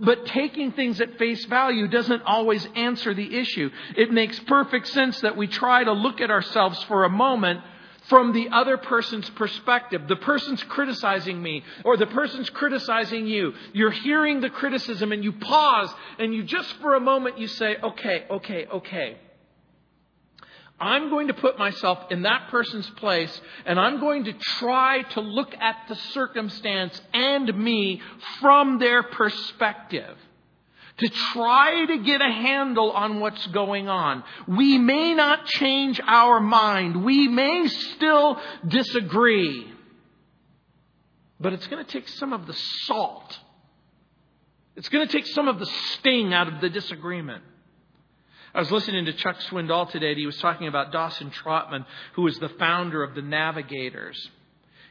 But 0.00 0.26
taking 0.26 0.72
things 0.72 1.00
at 1.00 1.18
face 1.18 1.44
value 1.46 1.88
doesn't 1.88 2.22
always 2.22 2.66
answer 2.76 3.14
the 3.14 3.36
issue. 3.36 3.70
It 3.96 4.12
makes 4.12 4.38
perfect 4.40 4.88
sense 4.88 5.20
that 5.22 5.36
we 5.36 5.48
try 5.48 5.82
to 5.82 5.92
look 5.92 6.20
at 6.20 6.30
ourselves 6.30 6.82
for 6.84 7.04
a 7.04 7.10
moment 7.10 7.60
from 8.08 8.32
the 8.32 8.48
other 8.50 8.76
person's 8.76 9.28
perspective. 9.30 10.06
The 10.06 10.16
person's 10.16 10.62
criticizing 10.62 11.42
me 11.42 11.64
or 11.84 11.96
the 11.96 12.06
person's 12.06 12.48
criticizing 12.48 13.26
you. 13.26 13.54
You're 13.72 13.90
hearing 13.90 14.40
the 14.40 14.50
criticism 14.50 15.12
and 15.12 15.24
you 15.24 15.32
pause 15.32 15.92
and 16.18 16.32
you 16.32 16.44
just 16.44 16.72
for 16.74 16.94
a 16.94 17.00
moment 17.00 17.38
you 17.38 17.48
say, 17.48 17.76
okay, 17.76 18.24
okay, 18.30 18.66
okay. 18.66 19.16
I'm 20.80 21.10
going 21.10 21.28
to 21.28 21.34
put 21.34 21.58
myself 21.58 21.98
in 22.10 22.22
that 22.22 22.48
person's 22.50 22.88
place 22.90 23.40
and 23.66 23.80
I'm 23.80 23.98
going 23.98 24.24
to 24.24 24.32
try 24.32 25.02
to 25.02 25.20
look 25.20 25.54
at 25.54 25.76
the 25.88 25.96
circumstance 25.96 27.00
and 27.12 27.56
me 27.56 28.00
from 28.40 28.78
their 28.78 29.02
perspective. 29.02 30.16
To 30.98 31.08
try 31.32 31.86
to 31.86 31.98
get 31.98 32.20
a 32.20 32.32
handle 32.32 32.90
on 32.90 33.20
what's 33.20 33.46
going 33.48 33.88
on. 33.88 34.24
We 34.48 34.78
may 34.78 35.14
not 35.14 35.46
change 35.46 36.00
our 36.04 36.40
mind. 36.40 37.04
We 37.04 37.28
may 37.28 37.68
still 37.68 38.40
disagree. 38.66 39.72
But 41.38 41.52
it's 41.52 41.68
going 41.68 41.84
to 41.84 41.90
take 41.90 42.08
some 42.08 42.32
of 42.32 42.48
the 42.48 42.54
salt. 42.54 43.38
It's 44.74 44.88
going 44.88 45.06
to 45.06 45.12
take 45.12 45.26
some 45.26 45.46
of 45.46 45.60
the 45.60 45.66
sting 45.66 46.34
out 46.34 46.52
of 46.52 46.60
the 46.60 46.68
disagreement. 46.68 47.44
I 48.54 48.60
was 48.60 48.70
listening 48.70 49.04
to 49.04 49.12
Chuck 49.12 49.36
Swindoll 49.50 49.90
today. 49.90 50.14
He 50.14 50.26
was 50.26 50.38
talking 50.38 50.68
about 50.68 50.90
Dawson 50.92 51.30
Trotman, 51.30 51.84
who 52.14 52.22
was 52.22 52.38
the 52.38 52.48
founder 52.50 53.02
of 53.02 53.14
the 53.14 53.22
Navigators. 53.22 54.30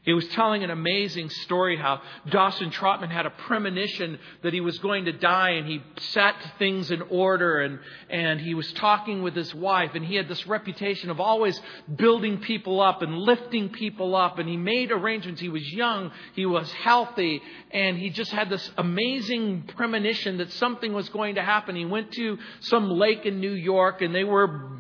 He 0.07 0.13
was 0.13 0.25
telling 0.29 0.63
an 0.63 0.69
amazing 0.69 1.29
story 1.29 1.75
how 1.75 2.01
Dawson 2.29 2.69
Trotman 2.69 3.09
had 3.09 3.25
a 3.25 3.29
premonition 3.29 4.17
that 4.41 4.53
he 4.53 4.61
was 4.61 4.77
going 4.77 5.03
to 5.03 5.11
die 5.11 5.49
and 5.49 5.67
he 5.67 5.83
set 5.97 6.33
things 6.57 6.91
in 6.91 7.01
order 7.01 7.59
and, 7.59 7.79
and 8.09 8.39
he 8.39 8.53
was 8.53 8.71
talking 8.71 9.21
with 9.21 9.35
his 9.35 9.53
wife 9.53 9.95
and 9.95 10.05
he 10.05 10.15
had 10.15 10.29
this 10.29 10.47
reputation 10.47 11.09
of 11.09 11.19
always 11.19 11.59
building 11.93 12.37
people 12.37 12.79
up 12.79 13.01
and 13.01 13.17
lifting 13.17 13.67
people 13.67 14.15
up 14.15 14.39
and 14.39 14.47
he 14.47 14.55
made 14.55 14.93
arrangements. 14.93 15.41
He 15.41 15.49
was 15.49 15.69
young, 15.73 16.13
he 16.35 16.45
was 16.45 16.71
healthy, 16.71 17.41
and 17.71 17.97
he 17.97 18.09
just 18.09 18.31
had 18.31 18.49
this 18.49 18.71
amazing 18.77 19.63
premonition 19.75 20.37
that 20.37 20.53
something 20.53 20.93
was 20.93 21.09
going 21.09 21.35
to 21.35 21.43
happen. 21.43 21.75
He 21.75 21.83
went 21.83 22.13
to 22.13 22.37
some 22.61 22.89
lake 22.89 23.25
in 23.25 23.41
New 23.41 23.51
York 23.51 24.01
and 24.01 24.15
they 24.15 24.23
were 24.23 24.79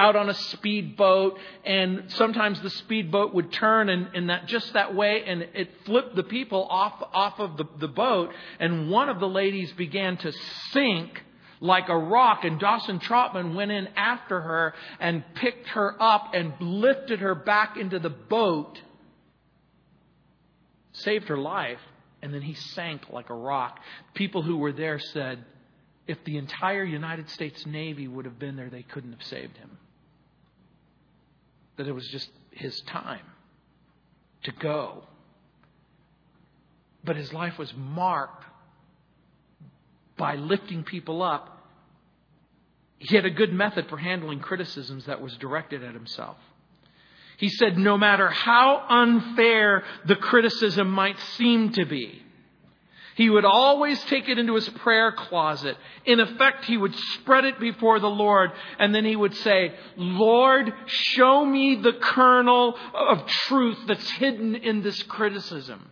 out 0.00 0.16
on 0.16 0.30
a 0.30 0.34
speedboat, 0.34 1.38
and 1.62 2.04
sometimes 2.12 2.58
the 2.62 2.70
speedboat 2.70 3.34
would 3.34 3.52
turn 3.52 3.90
in 3.90 4.28
that 4.28 4.46
just 4.46 4.72
that 4.72 4.94
way, 4.94 5.22
and 5.26 5.42
it 5.54 5.68
flipped 5.84 6.16
the 6.16 6.22
people 6.22 6.66
off 6.70 6.94
off 7.12 7.38
of 7.38 7.58
the, 7.58 7.66
the 7.78 7.88
boat, 7.88 8.30
and 8.58 8.90
one 8.90 9.10
of 9.10 9.20
the 9.20 9.28
ladies 9.28 9.70
began 9.72 10.16
to 10.16 10.32
sink 10.72 11.22
like 11.60 11.90
a 11.90 11.98
rock, 11.98 12.44
and 12.44 12.58
Dawson 12.58 12.98
Trotman 12.98 13.54
went 13.54 13.70
in 13.70 13.88
after 13.88 14.40
her 14.40 14.72
and 14.98 15.22
picked 15.34 15.68
her 15.68 16.02
up 16.02 16.30
and 16.32 16.54
lifted 16.58 17.20
her 17.20 17.34
back 17.34 17.76
into 17.76 17.98
the 17.98 18.08
boat, 18.08 18.80
saved 20.92 21.28
her 21.28 21.36
life, 21.36 21.80
and 22.22 22.32
then 22.32 22.40
he 22.40 22.54
sank 22.54 23.02
like 23.10 23.28
a 23.28 23.34
rock. 23.34 23.78
People 24.14 24.40
who 24.40 24.56
were 24.56 24.72
there 24.72 24.98
said, 24.98 25.44
if 26.06 26.24
the 26.24 26.38
entire 26.38 26.84
United 26.84 27.28
States 27.28 27.66
Navy 27.66 28.08
would 28.08 28.24
have 28.24 28.38
been 28.38 28.56
there, 28.56 28.70
they 28.70 28.82
couldn't 28.82 29.12
have 29.12 29.22
saved 29.22 29.58
him 29.58 29.76
that 31.80 31.88
it 31.88 31.92
was 31.92 32.06
just 32.08 32.28
his 32.50 32.78
time 32.82 33.24
to 34.42 34.52
go. 34.52 35.02
But 37.02 37.16
his 37.16 37.32
life 37.32 37.56
was 37.56 37.72
marked 37.74 38.44
by 40.18 40.34
lifting 40.34 40.84
people 40.84 41.22
up. 41.22 41.64
He 42.98 43.16
had 43.16 43.24
a 43.24 43.30
good 43.30 43.50
method 43.54 43.88
for 43.88 43.96
handling 43.96 44.40
criticisms 44.40 45.06
that 45.06 45.22
was 45.22 45.34
directed 45.38 45.82
at 45.82 45.94
himself. 45.94 46.36
He 47.38 47.48
said, 47.48 47.78
no 47.78 47.96
matter 47.96 48.28
how 48.28 48.84
unfair 48.86 49.82
the 50.04 50.16
criticism 50.16 50.90
might 50.90 51.18
seem 51.38 51.72
to 51.72 51.86
be, 51.86 52.22
he 53.20 53.28
would 53.28 53.44
always 53.44 54.02
take 54.04 54.30
it 54.30 54.38
into 54.38 54.54
his 54.54 54.66
prayer 54.66 55.12
closet. 55.12 55.76
In 56.06 56.20
effect, 56.20 56.64
he 56.64 56.78
would 56.78 56.94
spread 56.94 57.44
it 57.44 57.60
before 57.60 58.00
the 58.00 58.08
Lord 58.08 58.50
and 58.78 58.94
then 58.94 59.04
he 59.04 59.14
would 59.14 59.36
say, 59.36 59.74
Lord, 59.98 60.72
show 60.86 61.44
me 61.44 61.74
the 61.74 61.92
kernel 61.92 62.78
of 62.94 63.26
truth 63.26 63.76
that's 63.86 64.10
hidden 64.12 64.54
in 64.54 64.80
this 64.80 65.02
criticism. 65.02 65.90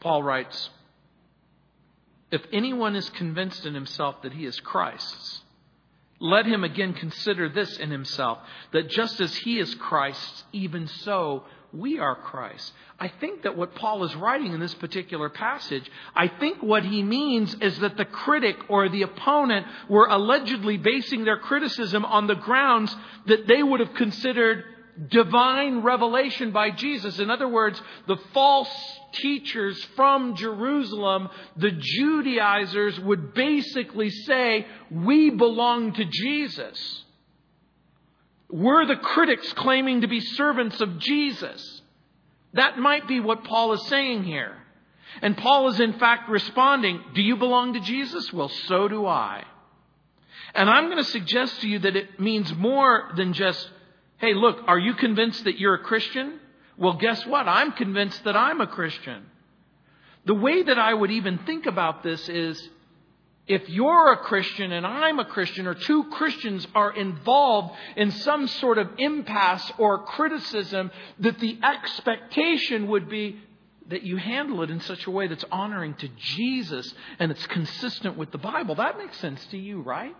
Paul 0.00 0.22
writes, 0.22 0.68
if 2.30 2.42
anyone 2.52 2.96
is 2.96 3.08
convinced 3.08 3.64
in 3.64 3.72
himself 3.72 4.20
that 4.20 4.34
he 4.34 4.44
is 4.44 4.60
Christ's, 4.60 5.40
Let 6.18 6.46
him 6.46 6.64
again 6.64 6.94
consider 6.94 7.48
this 7.48 7.76
in 7.76 7.90
himself 7.90 8.38
that 8.72 8.88
just 8.88 9.20
as 9.20 9.36
he 9.36 9.58
is 9.58 9.74
Christ's, 9.74 10.44
even 10.52 10.86
so 10.86 11.44
we 11.72 11.98
are 11.98 12.14
Christ. 12.14 12.72
I 12.98 13.08
think 13.08 13.42
that 13.42 13.56
what 13.56 13.74
Paul 13.74 14.04
is 14.04 14.14
writing 14.16 14.52
in 14.52 14.60
this 14.60 14.74
particular 14.74 15.28
passage, 15.28 15.90
I 16.14 16.28
think 16.28 16.62
what 16.62 16.84
he 16.84 17.02
means 17.02 17.54
is 17.60 17.78
that 17.80 17.96
the 17.96 18.04
critic 18.04 18.56
or 18.68 18.88
the 18.88 19.02
opponent 19.02 19.66
were 19.88 20.06
allegedly 20.06 20.76
basing 20.76 21.24
their 21.24 21.38
criticism 21.38 22.04
on 22.04 22.26
the 22.26 22.34
grounds 22.34 22.94
that 23.26 23.46
they 23.46 23.62
would 23.62 23.80
have 23.80 23.94
considered 23.94 24.64
divine 25.08 25.82
revelation 25.82 26.52
by 26.52 26.70
Jesus. 26.70 27.18
In 27.18 27.30
other 27.30 27.48
words, 27.48 27.80
the 28.06 28.16
false 28.32 28.70
teachers 29.12 29.82
from 29.96 30.36
Jerusalem, 30.36 31.28
the 31.56 31.70
Judaizers, 31.70 32.98
would 33.00 33.34
basically 33.34 34.10
say, 34.10 34.66
We 34.90 35.30
belong 35.30 35.92
to 35.94 36.04
Jesus. 36.04 37.04
We're 38.50 38.86
the 38.86 38.96
critics 38.96 39.52
claiming 39.54 40.02
to 40.02 40.08
be 40.08 40.20
servants 40.20 40.80
of 40.80 40.98
Jesus. 40.98 41.82
That 42.52 42.78
might 42.78 43.08
be 43.08 43.20
what 43.20 43.44
Paul 43.44 43.72
is 43.72 43.86
saying 43.88 44.24
here. 44.24 44.56
And 45.22 45.36
Paul 45.36 45.68
is 45.68 45.80
in 45.80 45.98
fact 45.98 46.28
responding, 46.28 47.02
Do 47.14 47.22
you 47.22 47.36
belong 47.36 47.74
to 47.74 47.80
Jesus? 47.80 48.32
Well, 48.32 48.48
so 48.48 48.88
do 48.88 49.06
I. 49.06 49.44
And 50.54 50.70
I'm 50.70 50.86
going 50.86 50.98
to 50.98 51.04
suggest 51.04 51.60
to 51.60 51.68
you 51.68 51.80
that 51.80 51.96
it 51.96 52.20
means 52.20 52.54
more 52.54 53.10
than 53.16 53.32
just 53.32 53.70
Hey, 54.18 54.32
look, 54.32 54.62
are 54.66 54.78
you 54.78 54.94
convinced 54.94 55.44
that 55.44 55.58
you're 55.58 55.74
a 55.74 55.82
Christian? 55.82 56.40
Well, 56.78 56.94
guess 56.94 57.26
what? 57.26 57.46
I'm 57.46 57.72
convinced 57.72 58.24
that 58.24 58.36
I'm 58.36 58.62
a 58.62 58.66
Christian. 58.66 59.26
The 60.24 60.34
way 60.34 60.62
that 60.62 60.78
I 60.78 60.92
would 60.92 61.10
even 61.10 61.38
think 61.38 61.66
about 61.66 62.02
this 62.02 62.26
is 62.28 62.68
if 63.46 63.68
you're 63.68 64.12
a 64.12 64.18
Christian 64.18 64.72
and 64.72 64.86
I'm 64.86 65.18
a 65.18 65.24
Christian, 65.24 65.66
or 65.66 65.74
two 65.74 66.04
Christians 66.10 66.66
are 66.74 66.92
involved 66.92 67.76
in 67.96 68.10
some 68.10 68.48
sort 68.48 68.78
of 68.78 68.90
impasse 68.98 69.72
or 69.78 70.04
criticism, 70.04 70.90
that 71.20 71.38
the 71.38 71.58
expectation 71.62 72.88
would 72.88 73.08
be 73.08 73.38
that 73.88 74.02
you 74.02 74.16
handle 74.16 74.62
it 74.62 74.70
in 74.70 74.80
such 74.80 75.06
a 75.06 75.10
way 75.10 75.28
that's 75.28 75.44
honoring 75.52 75.94
to 75.94 76.08
Jesus 76.16 76.92
and 77.20 77.30
it's 77.30 77.46
consistent 77.46 78.16
with 78.16 78.32
the 78.32 78.38
Bible. 78.38 78.74
That 78.74 78.98
makes 78.98 79.16
sense 79.18 79.44
to 79.46 79.58
you, 79.58 79.80
right? 79.80 80.14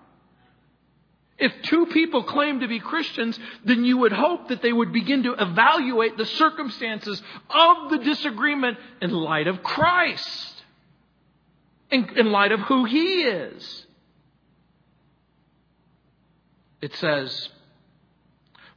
If 1.39 1.53
two 1.65 1.87
people 1.87 2.23
claim 2.25 2.61
to 2.61 2.69
be 2.69 2.81
Christians, 2.81 3.39
then 3.65 3.85
you 3.85 3.99
would 3.99 4.13
hope 4.13 4.49
that 4.49 4.63
they 4.63 4.73
would 4.73 4.93
begin 4.93 5.25
to 5.25 5.35
evaluate 5.35 6.17
the 6.17 6.25
circumstances 6.25 7.21
of 7.51 7.91
the 7.91 7.99
disagreement 7.99 8.79
in 9.03 9.11
light 9.11 9.47
of 9.47 9.63
Christ, 9.63 10.56
in, 11.91 12.09
in 12.17 12.33
light 12.33 12.53
of 12.53 12.61
who 12.61 12.85
He 12.85 13.23
is. 13.23 13.87
It 16.81 16.95
says, 16.97 17.49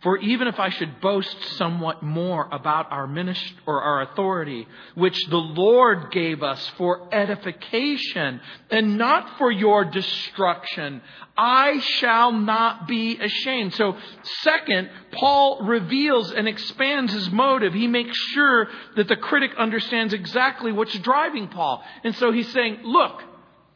for 0.02 0.18
even 0.18 0.48
if 0.48 0.60
I 0.60 0.70
should 0.70 1.02
boast 1.02 1.36
somewhat 1.58 2.02
more 2.02 2.48
about 2.54 2.90
our 2.90 3.06
ministry 3.06 3.58
or 3.66 3.82
our 3.82 4.02
authority, 4.04 4.66
which 4.96 5.20
the 5.28 5.38
Lord 5.38 6.12
gave 6.12 6.42
us 6.42 6.66
for 6.78 7.14
edification 7.14 8.40
and 8.70 8.98
not 8.98 9.38
for 9.38 9.52
your 9.52 9.84
destruction, 9.84 11.02
I 11.38 11.80
shall 11.80 12.32
not 12.32 12.88
be 12.88 13.20
ashamed. 13.20 13.74
So, 13.74 13.98
second, 14.42 14.90
Paul 15.12 15.64
reveals 15.64 16.32
and 16.32 16.48
expands 16.48 17.12
his 17.12 17.30
motive. 17.30 17.74
He 17.74 17.88
makes 17.88 18.16
sure 18.34 18.70
that 18.96 19.10
the 19.10 19.18
critic 19.18 19.52
understands 19.58 20.14
exactly 20.14 20.72
what's 20.72 20.98
driving 21.00 21.50
Paul. 21.50 21.84
And 22.06 22.16
so 22.16 22.32
he's 22.32 22.52
saying, 22.54 22.80
look, 22.84 23.22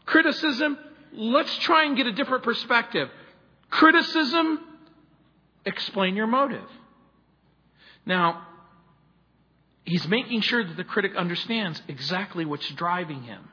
criticism, 0.06 0.77
let's 1.12 1.53
try 1.58 1.84
and 1.84 1.98
get 1.98 2.08
a 2.08 2.13
different 2.13 2.46
perspective. 2.46 3.10
Criticism, 3.70 4.60
explain 5.65 6.15
your 6.15 6.27
motive. 6.27 6.67
Now, 8.05 8.48
he's 9.86 10.08
making 10.08 10.41
sure 10.41 10.63
that 10.63 10.77
the 10.77 10.84
critic 10.84 11.15
understands 11.15 11.82
exactly 11.88 12.46
what's 12.46 12.70
driving 12.72 13.24
him. 13.24 13.50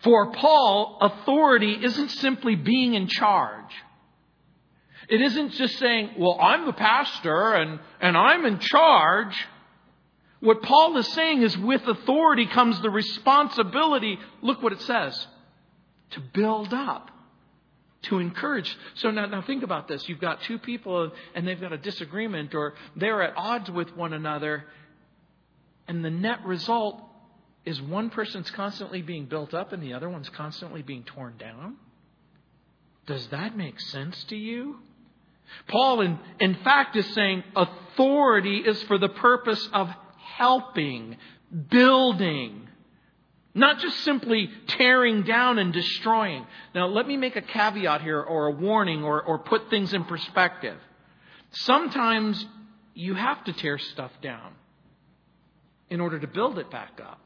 For 0.00 0.32
Paul, 0.32 0.98
authority 1.00 1.78
isn't 1.82 2.10
simply 2.10 2.54
being 2.54 2.94
in 2.94 3.08
charge. 3.08 3.72
It 5.08 5.20
isn't 5.22 5.52
just 5.52 5.78
saying, 5.78 6.10
well, 6.18 6.38
I'm 6.40 6.66
the 6.66 6.72
pastor 6.72 7.54
and, 7.54 7.80
and 8.00 8.16
I'm 8.16 8.44
in 8.44 8.58
charge. 8.58 9.46
What 10.40 10.62
Paul 10.62 10.96
is 10.98 11.06
saying 11.08 11.42
is 11.42 11.56
with 11.56 11.86
authority 11.86 12.46
comes 12.46 12.80
the 12.80 12.90
responsibility, 12.90 14.18
look 14.42 14.62
what 14.62 14.72
it 14.72 14.82
says, 14.82 15.26
to 16.10 16.20
build 16.20 16.74
up 16.74 17.10
to 18.06 18.18
encourage. 18.18 18.76
So 18.94 19.10
now, 19.10 19.26
now 19.26 19.42
think 19.42 19.62
about 19.62 19.88
this. 19.88 20.08
You've 20.08 20.20
got 20.20 20.42
two 20.42 20.58
people 20.58 21.12
and 21.34 21.46
they've 21.46 21.60
got 21.60 21.72
a 21.72 21.78
disagreement 21.78 22.54
or 22.54 22.74
they're 22.96 23.22
at 23.22 23.34
odds 23.36 23.70
with 23.70 23.94
one 23.96 24.12
another. 24.12 24.64
And 25.88 26.04
the 26.04 26.10
net 26.10 26.44
result 26.44 27.00
is 27.64 27.80
one 27.82 28.10
person's 28.10 28.50
constantly 28.50 29.02
being 29.02 29.26
built 29.26 29.54
up 29.54 29.72
and 29.72 29.82
the 29.82 29.94
other 29.94 30.08
one's 30.08 30.28
constantly 30.30 30.82
being 30.82 31.04
torn 31.04 31.36
down. 31.36 31.76
Does 33.06 33.26
that 33.28 33.56
make 33.56 33.80
sense 33.80 34.24
to 34.24 34.36
you? 34.36 34.76
Paul, 35.68 36.00
in, 36.00 36.18
in 36.40 36.56
fact, 36.64 36.96
is 36.96 37.06
saying 37.14 37.44
authority 37.54 38.58
is 38.58 38.82
for 38.84 38.98
the 38.98 39.08
purpose 39.08 39.68
of 39.72 39.88
helping, 40.36 41.16
building, 41.70 42.65
not 43.56 43.78
just 43.78 44.04
simply 44.04 44.50
tearing 44.68 45.22
down 45.22 45.58
and 45.58 45.72
destroying. 45.72 46.46
Now, 46.74 46.88
let 46.88 47.08
me 47.08 47.16
make 47.16 47.36
a 47.36 47.40
caveat 47.40 48.02
here 48.02 48.20
or 48.20 48.48
a 48.48 48.50
warning 48.50 49.02
or, 49.02 49.22
or 49.22 49.38
put 49.38 49.70
things 49.70 49.94
in 49.94 50.04
perspective. 50.04 50.76
Sometimes 51.52 52.44
you 52.94 53.14
have 53.14 53.42
to 53.44 53.54
tear 53.54 53.78
stuff 53.78 54.12
down 54.22 54.52
in 55.88 56.02
order 56.02 56.18
to 56.18 56.26
build 56.26 56.58
it 56.58 56.70
back 56.70 57.00
up. 57.02 57.18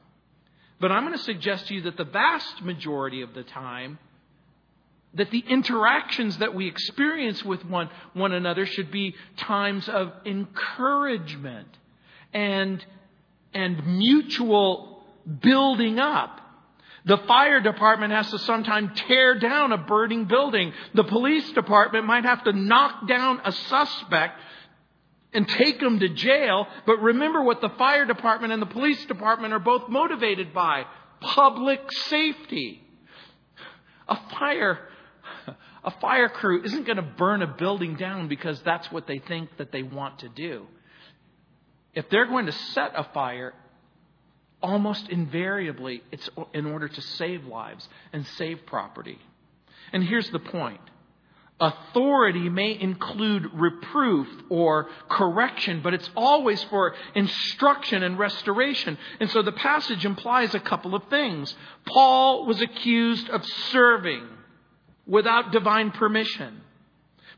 But 0.79 0.93
I'm 0.93 1.05
going 1.05 1.19
to 1.19 1.25
suggest 1.25 1.67
to 1.67 1.75
you 1.75 1.83
that 1.83 1.97
the 1.97 2.05
vast 2.05 2.63
majority 2.63 3.23
of 3.23 3.35
the 3.35 3.43
time, 3.43 3.99
that 5.15 5.33
the 5.33 5.41
interactions 5.49 6.39
that 6.39 6.55
we 6.55 6.69
experience 6.69 7.45
with 7.45 7.65
one, 7.65 7.91
one 8.13 8.33
another 8.33 8.67
should 8.67 8.93
be 8.93 9.17
times 9.37 9.89
of 9.89 10.13
encouragement 10.25 11.69
and, 12.33 12.85
and 13.53 13.85
mutual 13.99 15.00
building 15.41 15.99
up. 15.99 16.41
The 17.05 17.19
fire 17.19 17.61
department 17.61 18.13
has 18.13 18.31
to 18.31 18.39
sometimes 18.41 19.01
tear 19.09 19.39
down 19.39 19.73
a 19.73 19.79
burning 19.79 20.27
building. 20.27 20.73
The 20.95 21.05
police 21.05 21.51
department 21.53 22.05
might 22.05 22.25
have 22.25 22.45
to 22.45 22.53
knock 22.53 23.09
down 23.09 23.41
a 23.45 23.53
suspect 23.53 24.39
and 25.33 25.49
take 25.49 25.81
them 25.81 25.99
to 26.01 26.09
jail. 26.09 26.67
But 26.87 27.01
remember 27.01 27.43
what 27.43 27.61
the 27.61 27.71
fire 27.71 28.05
department 28.05 28.53
and 28.53 28.61
the 28.61 28.67
police 28.67 29.03
department 29.07 29.55
are 29.55 29.61
both 29.61 29.89
motivated 29.89 30.53
by 30.53 30.85
public 31.21 31.81
safety. 31.93 32.83
A 34.09 34.17
fire, 34.39 34.79
a 35.85 35.91
fire 36.03 36.29
crew 36.29 36.63
isn't 36.65 36.85
going 36.85 36.97
to 36.97 37.03
burn 37.03 37.43
a 37.43 37.47
building 37.47 37.97
down 37.97 38.29
because 38.29 38.61
that's 38.63 38.91
what 38.93 39.07
they 39.07 39.21
think 39.21 39.57
that 39.57 39.73
they 39.73 39.83
want 39.83 40.19
to 40.21 40.29
do. 40.29 40.67
If 41.95 42.11
they're 42.11 42.27
going 42.27 42.47
to 42.47 42.53
set 42.53 42.93
a 42.95 43.05
fire, 43.15 43.55
almost 44.63 45.09
invariably 45.09 46.03
it's 46.13 46.29
in 46.53 46.67
order 46.67 46.89
to 46.89 47.01
save 47.01 47.47
lives 47.47 47.89
and 48.13 48.27
save 48.39 48.67
property. 48.67 49.19
And 49.93 50.05
here's 50.05 50.31
the 50.31 50.39
point. 50.39 50.81
Authority 51.63 52.49
may 52.49 52.79
include 52.81 53.51
reproof 53.53 54.27
or 54.49 54.89
correction, 55.11 55.83
but 55.83 55.93
it's 55.93 56.09
always 56.17 56.63
for 56.65 56.95
instruction 57.15 58.03
and 58.03 58.19
restoration. 58.19 58.97
And 59.21 59.31
so 59.31 59.43
the 59.43 59.53
passage 59.53 60.07
implies 60.07 60.55
a 60.55 60.61
couple 60.61 60.95
of 60.95 61.03
things. 61.11 61.55
Paul 61.85 62.47
was 62.47 62.63
accused 62.63 63.29
of 63.29 63.45
serving 63.45 64.27
without 65.07 65.53
divine 65.53 65.91
permission. 65.91 66.63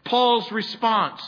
Paul's 0.04 0.50
response, 0.52 1.20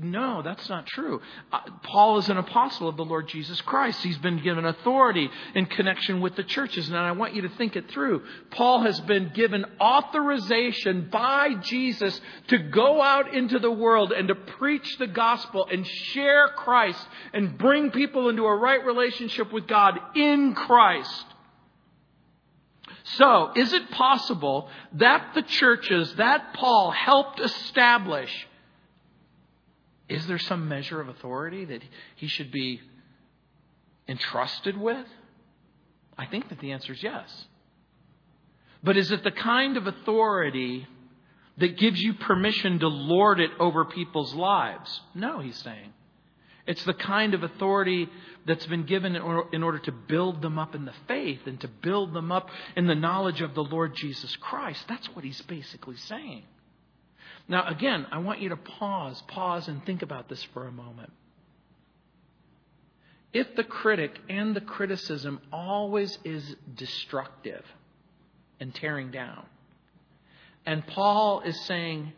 no, 0.00 0.40
that's 0.40 0.70
not 0.70 0.86
true. 0.86 1.20
Uh, 1.52 1.60
Paul 1.82 2.16
is 2.18 2.30
an 2.30 2.38
apostle 2.38 2.88
of 2.88 2.96
the 2.96 3.04
Lord 3.04 3.28
Jesus 3.28 3.60
Christ. 3.60 4.02
He's 4.02 4.16
been 4.16 4.42
given 4.42 4.64
authority 4.64 5.28
in 5.54 5.66
connection 5.66 6.22
with 6.22 6.34
the 6.34 6.44
churches. 6.44 6.88
And 6.88 6.96
I 6.96 7.12
want 7.12 7.34
you 7.34 7.42
to 7.42 7.50
think 7.50 7.76
it 7.76 7.90
through. 7.90 8.22
Paul 8.50 8.82
has 8.82 8.98
been 9.00 9.32
given 9.34 9.66
authorization 9.78 11.10
by 11.10 11.54
Jesus 11.60 12.18
to 12.48 12.58
go 12.58 13.02
out 13.02 13.34
into 13.34 13.58
the 13.58 13.70
world 13.70 14.12
and 14.12 14.28
to 14.28 14.34
preach 14.34 14.96
the 14.98 15.06
gospel 15.06 15.68
and 15.70 15.86
share 15.86 16.48
Christ 16.48 17.06
and 17.34 17.58
bring 17.58 17.90
people 17.90 18.30
into 18.30 18.44
a 18.44 18.56
right 18.56 18.82
relationship 18.82 19.52
with 19.52 19.66
God 19.66 19.98
in 20.14 20.54
Christ. 20.54 21.26
So, 23.04 23.52
is 23.54 23.72
it 23.72 23.90
possible 23.90 24.68
that 24.94 25.32
the 25.34 25.42
churches 25.42 26.14
that 26.14 26.54
Paul 26.54 26.90
helped 26.90 27.40
establish 27.40 28.48
is 30.08 30.26
there 30.26 30.38
some 30.38 30.68
measure 30.68 31.00
of 31.00 31.08
authority 31.08 31.64
that 31.64 31.82
he 32.16 32.28
should 32.28 32.50
be 32.50 32.80
entrusted 34.08 34.76
with? 34.76 35.06
I 36.16 36.26
think 36.26 36.48
that 36.48 36.60
the 36.60 36.72
answer 36.72 36.92
is 36.92 37.02
yes. 37.02 37.46
But 38.82 38.96
is 38.96 39.10
it 39.10 39.24
the 39.24 39.32
kind 39.32 39.76
of 39.76 39.86
authority 39.86 40.86
that 41.58 41.78
gives 41.78 42.00
you 42.00 42.14
permission 42.14 42.78
to 42.80 42.88
lord 42.88 43.40
it 43.40 43.50
over 43.58 43.84
people's 43.84 44.34
lives. 44.34 45.00
No, 45.14 45.40
he's 45.40 45.56
saying. 45.56 45.92
It's 46.66 46.84
the 46.84 46.94
kind 46.94 47.34
of 47.34 47.42
authority 47.42 48.08
that's 48.44 48.66
been 48.66 48.84
given 48.84 49.14
in 49.16 49.62
order 49.62 49.78
to 49.78 49.92
build 49.92 50.42
them 50.42 50.58
up 50.58 50.74
in 50.74 50.84
the 50.84 50.94
faith 51.06 51.40
and 51.46 51.60
to 51.60 51.68
build 51.68 52.12
them 52.12 52.32
up 52.32 52.50
in 52.76 52.86
the 52.86 52.94
knowledge 52.94 53.40
of 53.40 53.54
the 53.54 53.62
Lord 53.62 53.94
Jesus 53.94 54.34
Christ. 54.36 54.84
That's 54.88 55.06
what 55.14 55.24
he's 55.24 55.40
basically 55.42 55.96
saying. 55.96 56.42
Now, 57.48 57.68
again, 57.68 58.06
I 58.10 58.18
want 58.18 58.40
you 58.40 58.48
to 58.50 58.56
pause, 58.56 59.22
pause, 59.28 59.68
and 59.68 59.84
think 59.84 60.02
about 60.02 60.28
this 60.28 60.42
for 60.52 60.66
a 60.66 60.72
moment. 60.72 61.12
If 63.32 63.54
the 63.54 63.64
critic 63.64 64.18
and 64.28 64.56
the 64.56 64.60
criticism 64.60 65.40
always 65.52 66.18
is 66.24 66.56
destructive 66.74 67.64
and 68.58 68.74
tearing 68.74 69.10
down, 69.10 69.44
and 70.64 70.86
Paul 70.86 71.42
is 71.42 71.58
saying, 71.66 72.12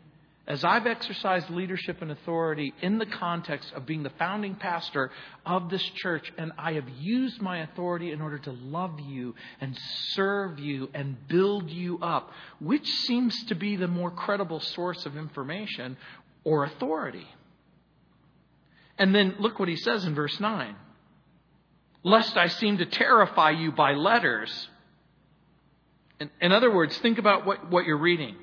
as 0.49 0.65
I've 0.65 0.87
exercised 0.87 1.51
leadership 1.51 2.01
and 2.01 2.11
authority 2.11 2.73
in 2.81 2.97
the 2.97 3.05
context 3.05 3.71
of 3.75 3.85
being 3.85 4.03
the 4.03 4.13
founding 4.19 4.55
pastor 4.55 5.11
of 5.45 5.69
this 5.69 5.83
church, 5.97 6.33
and 6.39 6.53
I 6.57 6.73
have 6.73 6.89
used 6.99 7.43
my 7.43 7.59
authority 7.59 8.13
in 8.13 8.23
order 8.23 8.39
to 8.39 8.53
love 8.53 8.99
you 8.99 9.35
and 9.61 9.79
serve 10.13 10.59
you 10.59 10.89
and 10.95 11.29
build 11.29 11.69
you 11.69 11.99
up, 11.99 12.31
which 12.61 12.89
seems 12.89 13.45
to 13.45 13.55
be 13.55 13.77
the 13.77 13.89
more 13.89 14.11
credible 14.11 14.61
source 14.61 15.05
of 15.05 15.19
information 15.19 15.99
or 16.45 16.65
authority? 16.65 17.27
And 18.97 19.15
then 19.15 19.35
look 19.39 19.59
what 19.59 19.69
he 19.69 19.77
says 19.77 20.07
in 20.07 20.15
verse 20.15 20.41
9 20.41 20.75
Lest 22.03 22.39
I 22.39 22.49
seem 22.49 22.79
to 22.79 22.87
terrify 22.87 23.51
you 23.51 23.71
by 23.71 23.93
letters. 23.93 24.69
In, 26.19 26.31
in 26.41 26.53
other 26.53 26.75
words, 26.75 26.97
think 26.99 27.19
about 27.19 27.45
what, 27.45 27.71
what 27.71 27.85
you're 27.85 27.99
reading. 27.99 28.35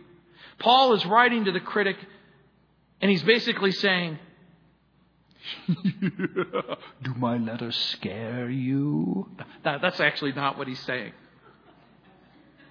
Paul 0.60 0.94
is 0.94 1.06
writing 1.06 1.46
to 1.46 1.52
the 1.52 1.60
critic, 1.60 1.98
and 3.02 3.12
he's 3.12 3.24
basically 3.24 3.72
saying, 3.72 4.20
Do 5.68 7.14
my 7.18 7.38
letters 7.38 7.76
scare 7.76 8.50
you? 8.50 9.30
that's 9.64 10.00
actually 10.00 10.32
not 10.32 10.58
what 10.58 10.68
he's 10.68 10.80
saying. 10.80 11.14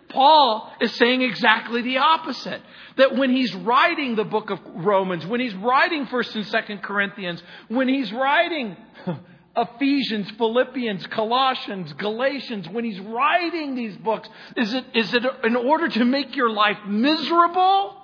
Paul 0.08 0.72
is 0.80 0.94
saying 0.94 1.22
exactly 1.22 1.82
the 1.82 1.98
opposite. 1.98 2.62
That 2.96 3.16
when 3.16 3.30
he's 3.30 3.52
writing 3.54 4.14
the 4.14 4.24
book 4.24 4.50
of 4.50 4.60
Romans, 4.74 5.26
when 5.26 5.40
he's 5.40 5.54
writing 5.54 6.06
1st 6.06 6.34
and 6.36 6.44
2nd 6.44 6.82
Corinthians, 6.82 7.42
when 7.68 7.88
he's 7.88 8.12
writing 8.12 8.76
Ephesians, 9.56 10.30
Philippians, 10.32 11.06
Colossians, 11.08 11.92
Galatians, 11.94 12.68
when 12.68 12.84
he's 12.84 12.98
writing 13.00 13.74
these 13.74 13.96
books, 13.96 14.28
is 14.56 14.74
it, 14.74 14.84
is 14.94 15.14
it 15.14 15.22
in 15.44 15.56
order 15.56 15.88
to 15.88 16.04
make 16.04 16.34
your 16.34 16.50
life 16.50 16.78
miserable? 16.86 17.96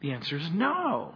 The 0.00 0.12
answer 0.12 0.36
is 0.36 0.50
no. 0.50 1.14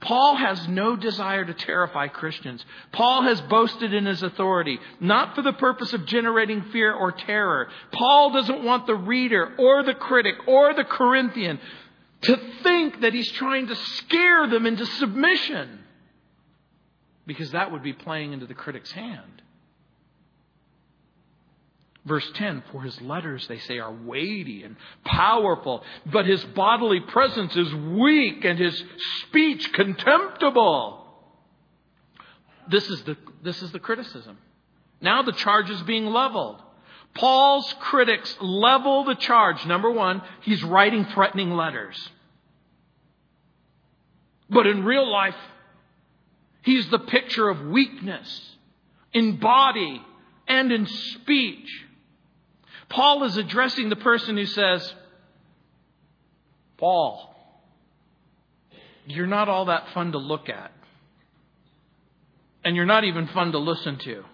Paul 0.00 0.36
has 0.36 0.66
no 0.68 0.96
desire 0.96 1.44
to 1.44 1.54
terrify 1.54 2.08
Christians. 2.08 2.64
Paul 2.92 3.22
has 3.22 3.40
boasted 3.42 3.92
in 3.92 4.06
his 4.06 4.22
authority, 4.22 4.78
not 4.98 5.34
for 5.34 5.42
the 5.42 5.52
purpose 5.52 5.92
of 5.92 6.06
generating 6.06 6.62
fear 6.70 6.92
or 6.92 7.12
terror. 7.12 7.68
Paul 7.92 8.32
doesn't 8.32 8.64
want 8.64 8.86
the 8.86 8.94
reader 8.94 9.54
or 9.58 9.82
the 9.82 9.94
critic 9.94 10.34
or 10.46 10.74
the 10.74 10.84
Corinthian 10.84 11.58
to 12.22 12.36
think 12.62 13.00
that 13.00 13.14
he's 13.14 13.30
trying 13.32 13.66
to 13.66 13.74
scare 13.74 14.46
them 14.46 14.66
into 14.66 14.86
submission 14.86 15.78
because 17.30 17.52
that 17.52 17.70
would 17.70 17.84
be 17.84 17.92
playing 17.92 18.32
into 18.32 18.44
the 18.44 18.54
critic's 18.54 18.90
hand. 18.90 19.40
Verse 22.04 22.28
10 22.34 22.64
For 22.72 22.82
his 22.82 23.00
letters, 23.00 23.46
they 23.46 23.60
say, 23.60 23.78
are 23.78 23.92
weighty 23.92 24.64
and 24.64 24.74
powerful, 25.04 25.84
but 26.06 26.26
his 26.26 26.42
bodily 26.42 26.98
presence 26.98 27.54
is 27.54 27.72
weak 27.72 28.44
and 28.44 28.58
his 28.58 28.82
speech 29.22 29.72
contemptible. 29.72 31.06
This 32.68 32.90
is 32.90 33.00
the, 33.04 33.16
this 33.44 33.62
is 33.62 33.70
the 33.70 33.78
criticism. 33.78 34.36
Now 35.00 35.22
the 35.22 35.30
charge 35.30 35.70
is 35.70 35.80
being 35.82 36.06
leveled. 36.06 36.60
Paul's 37.14 37.72
critics 37.78 38.36
level 38.40 39.04
the 39.04 39.14
charge. 39.14 39.64
Number 39.66 39.92
one, 39.92 40.20
he's 40.40 40.64
writing 40.64 41.04
threatening 41.04 41.52
letters. 41.52 42.10
But 44.48 44.66
in 44.66 44.84
real 44.84 45.08
life, 45.08 45.36
He's 46.62 46.88
the 46.90 46.98
picture 46.98 47.48
of 47.48 47.60
weakness 47.66 48.56
in 49.12 49.38
body 49.38 50.02
and 50.46 50.70
in 50.72 50.86
speech. 50.86 51.68
Paul 52.88 53.24
is 53.24 53.36
addressing 53.36 53.88
the 53.88 53.96
person 53.96 54.36
who 54.36 54.46
says, 54.46 54.94
Paul, 56.76 57.34
you're 59.06 59.26
not 59.26 59.48
all 59.48 59.66
that 59.66 59.88
fun 59.94 60.12
to 60.12 60.18
look 60.18 60.48
at. 60.48 60.72
And 62.64 62.76
you're 62.76 62.86
not 62.86 63.04
even 63.04 63.26
fun 63.28 63.52
to 63.52 63.58
listen 63.58 63.98
to. 64.00 64.24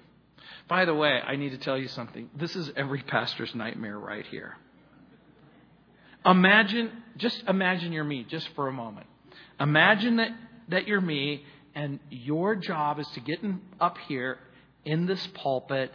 By 0.68 0.84
the 0.84 0.94
way, 0.94 1.20
I 1.24 1.36
need 1.36 1.50
to 1.50 1.58
tell 1.58 1.78
you 1.78 1.86
something. 1.88 2.28
This 2.34 2.56
is 2.56 2.72
every 2.76 3.02
pastor's 3.02 3.54
nightmare 3.54 3.98
right 3.98 4.26
here. 4.26 4.56
Imagine, 6.24 6.90
just 7.18 7.44
imagine 7.46 7.92
you're 7.92 8.02
me, 8.02 8.26
just 8.28 8.48
for 8.56 8.66
a 8.66 8.72
moment. 8.72 9.06
Imagine 9.60 10.16
that, 10.16 10.30
that 10.68 10.88
you're 10.88 11.00
me 11.00 11.44
and 11.76 12.00
your 12.08 12.56
job 12.56 12.98
is 12.98 13.06
to 13.08 13.20
get 13.20 13.42
in, 13.42 13.60
up 13.78 13.98
here 14.08 14.38
in 14.86 15.04
this 15.04 15.24
pulpit. 15.34 15.92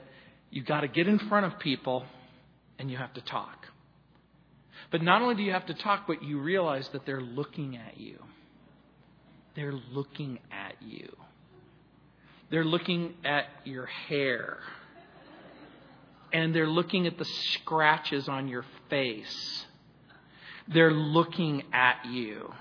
You've 0.52 0.68
got 0.68 0.82
to 0.82 0.88
get 0.88 1.08
in 1.08 1.18
front 1.18 1.48
of 1.48 1.58
people 1.60 2.06
and 2.78 2.90
you 2.90 2.98
have 2.98 3.14
to 3.16 3.22
talk. 3.22 3.66
But 4.92 5.02
not 5.02 5.24
only 5.24 5.36
do 5.36 5.42
you 5.42 5.54
have 5.54 5.66
to 5.66 5.74
talk, 5.74 6.06
but 6.06 6.24
you 6.24 6.40
realize 6.40 6.88
that 6.90 7.06
they're 7.08 7.22
looking 7.22 7.78
at 7.78 8.00
you. 8.00 8.20
They're 9.56 9.74
looking 9.74 10.38
at 10.52 10.76
you. 10.82 11.16
They're 12.52 12.64
looking 12.64 13.16
at 13.26 13.46
your 13.64 13.88
hair. 13.88 14.60
And 16.32 16.54
they're 16.54 16.68
looking 16.68 17.08
at 17.08 17.18
the 17.18 17.26
scratches 17.26 18.30
on 18.30 18.48
your 18.48 18.66
face. 18.90 19.66
They're 20.68 20.94
looking 20.94 21.64
at 21.74 22.06
you. 22.06 22.54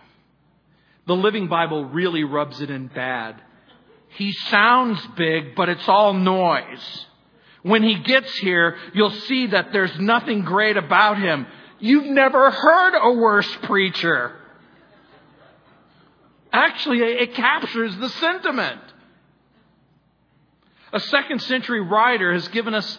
The 1.07 1.15
Living 1.15 1.49
Bible 1.49 1.85
really 1.85 2.25
rubs 2.25 2.61
it 2.61 2.71
in 2.71 2.89
bad. 2.89 3.41
He 4.17 4.33
sounds 4.33 5.05
big, 5.17 5.55
but 5.55 5.69
it's 5.69 5.89
all 5.89 6.13
noise. 6.15 7.07
When 7.63 7.83
he 7.83 8.01
gets 8.01 8.33
here, 8.39 8.77
you'll 8.95 9.11
see 9.11 9.49
that 9.49 9.73
there's 9.73 9.99
nothing 9.99 10.43
great 10.43 10.77
about 10.77 11.19
him. 11.19 11.47
You've 11.79 12.07
never 12.07 12.51
heard 12.51 12.95
a 12.95 13.13
worse 13.15 13.55
preacher. 13.63 14.37
Actually, 16.53 17.01
it 17.01 17.35
captures 17.35 17.97
the 17.97 18.09
sentiment. 18.09 18.81
A 20.93 21.01
second 21.01 21.41
century 21.43 21.81
writer 21.81 22.33
has 22.33 22.49
given 22.49 22.75
us 22.75 22.99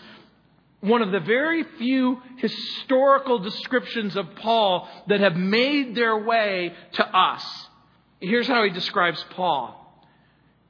one 0.80 1.02
of 1.02 1.12
the 1.12 1.20
very 1.20 1.64
few 1.78 2.22
historical 2.38 3.40
descriptions 3.40 4.16
of 4.16 4.36
Paul 4.36 4.88
that 5.08 5.20
have 5.20 5.36
made 5.36 5.96
their 5.96 6.18
way 6.18 6.74
to 6.94 7.06
us. 7.06 7.68
Here's 8.22 8.48
how 8.48 8.64
he 8.64 8.70
describes 8.70 9.24
Paul 9.32 9.78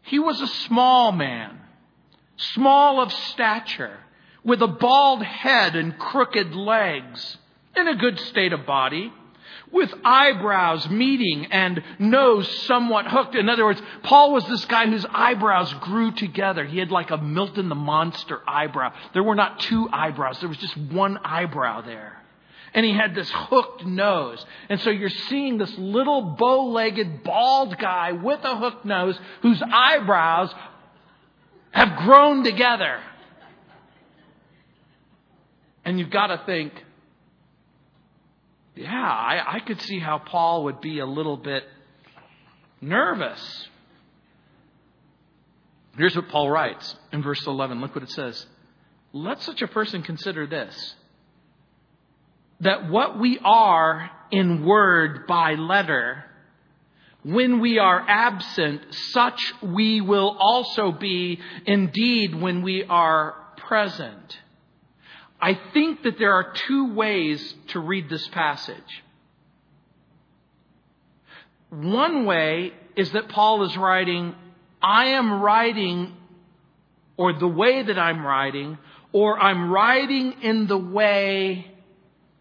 he 0.04 0.20
was 0.20 0.42
a 0.42 0.48
small 0.48 1.12
man, 1.12 1.60
small 2.36 3.02
of 3.02 3.14
stature, 3.14 4.00
with 4.44 4.62
a 4.62 4.68
bald 4.68 5.22
head 5.22 5.76
and 5.76 5.98
crooked 5.98 6.56
legs, 6.56 7.38
in 7.76 7.88
a 7.88 7.96
good 7.96 8.20
state 8.20 8.52
of 8.52 8.66
body, 8.66 9.14
with 9.72 9.94
eyebrows 10.04 10.90
meeting 10.90 11.48
and 11.52 11.84
nose 12.00 12.50
somewhat 12.64 13.06
hooked. 13.08 13.36
In 13.36 13.48
other 13.48 13.66
words, 13.66 13.82
Paul 14.04 14.34
was 14.34 14.46
this 14.48 14.66
guy 14.66 14.88
whose 14.88 15.06
eyebrows 15.10 15.72
grew 15.76 16.12
together. 16.12 16.66
He 16.66 16.80
had 16.80 16.92
like 16.92 17.12
a 17.12 17.18
Milton 17.18 17.70
the 17.70 17.76
Monster 17.76 18.42
eyebrow. 18.48 18.94
There 19.14 19.24
were 19.24 19.36
not 19.36 19.60
two 19.60 19.88
eyebrows, 19.92 20.40
there 20.40 20.50
was 20.50 20.58
just 20.58 20.76
one 20.76 21.18
eyebrow 21.24 21.82
there. 21.82 22.18
And 22.74 22.86
he 22.86 22.94
had 22.94 23.14
this 23.14 23.30
hooked 23.34 23.86
nose. 23.86 24.44
And 24.70 24.80
so 24.80 24.90
you're 24.90 25.10
seeing 25.10 25.58
this 25.58 25.74
little 25.78 26.22
bow 26.22 26.68
legged, 26.68 27.24
bald 27.24 27.78
guy 27.78 28.14
with 28.14 28.40
a 28.44 28.58
hooked 28.58 28.86
nose 28.86 29.20
whose 29.42 29.62
eyebrows 29.62 30.54
have 31.72 31.98
grown 31.98 32.44
together. 32.44 33.02
And 35.84 36.00
you've 36.00 36.12
got 36.12 36.28
to 36.28 36.42
think, 36.46 36.74
yeah, 38.76 38.90
I, 38.90 39.56
I 39.56 39.60
could 39.60 39.82
see 39.82 40.00
how 40.00 40.20
Paul 40.20 40.66
would 40.66 40.80
be 40.80 41.00
a 41.00 41.06
little 41.06 41.38
bit 41.38 41.64
nervous. 42.80 43.68
Here's 45.98 46.16
what 46.16 46.30
Paul 46.30 46.50
writes 46.50 46.96
in 47.12 47.22
verse 47.22 47.46
11. 47.46 47.82
Look 47.82 47.96
what 47.96 48.04
it 48.04 48.12
says. 48.12 48.46
Let 49.14 49.42
such 49.42 49.62
a 49.62 49.68
person 49.68 50.04
consider 50.04 50.48
this 50.48 50.96
that 52.62 52.90
what 52.90 53.20
we 53.20 53.40
are 53.44 54.10
in 54.32 54.66
word 54.66 55.28
by 55.28 55.56
letter, 55.56 56.24
when 57.24 57.60
we 57.60 57.78
are 57.78 58.04
absent, 58.08 58.82
such 59.12 59.40
we 59.62 60.02
will 60.02 60.36
also 60.40 60.92
be 60.92 61.40
indeed 61.66 62.34
when 62.34 62.62
we 62.62 62.84
are 62.84 63.36
present. 63.58 64.40
I 65.40 65.60
think 65.74 66.04
that 66.04 66.18
there 66.18 66.34
are 66.34 66.54
two 66.68 66.94
ways 66.94 67.56
to 67.70 67.80
read 67.80 68.10
this 68.10 68.28
passage. 68.30 69.04
one 71.72 72.26
way 72.26 72.74
is 72.98 73.12
that 73.14 73.30
Paul 73.30 73.64
is 73.64 73.76
writing, 73.78 74.36
I 74.82 75.12
am 75.12 75.42
writing, 75.42 76.14
or 77.16 77.34
the 77.34 77.48
way 77.48 77.82
that 77.82 77.98
I'm 77.98 78.26
writing, 78.26 78.78
or 79.14 79.40
I'm 79.40 79.72
writing 79.72 80.34
in 80.42 80.68
the 80.68 80.78
way 80.78 81.71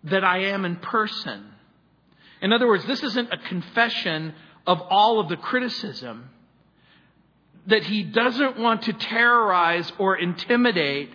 that 0.04 0.24
I 0.24 0.44
am 0.44 0.64
in 0.64 0.76
person. 0.76 1.46
In 2.40 2.52
other 2.52 2.66
words, 2.66 2.86
this 2.86 3.02
isn't 3.02 3.32
a 3.32 3.38
confession 3.38 4.34
of 4.66 4.80
all 4.80 5.20
of 5.20 5.28
the 5.28 5.36
criticism 5.36 6.30
that 7.66 7.84
he 7.84 8.02
doesn't 8.02 8.58
want 8.58 8.82
to 8.82 8.92
terrorize 8.92 9.90
or 9.98 10.16
intimidate, 10.16 11.10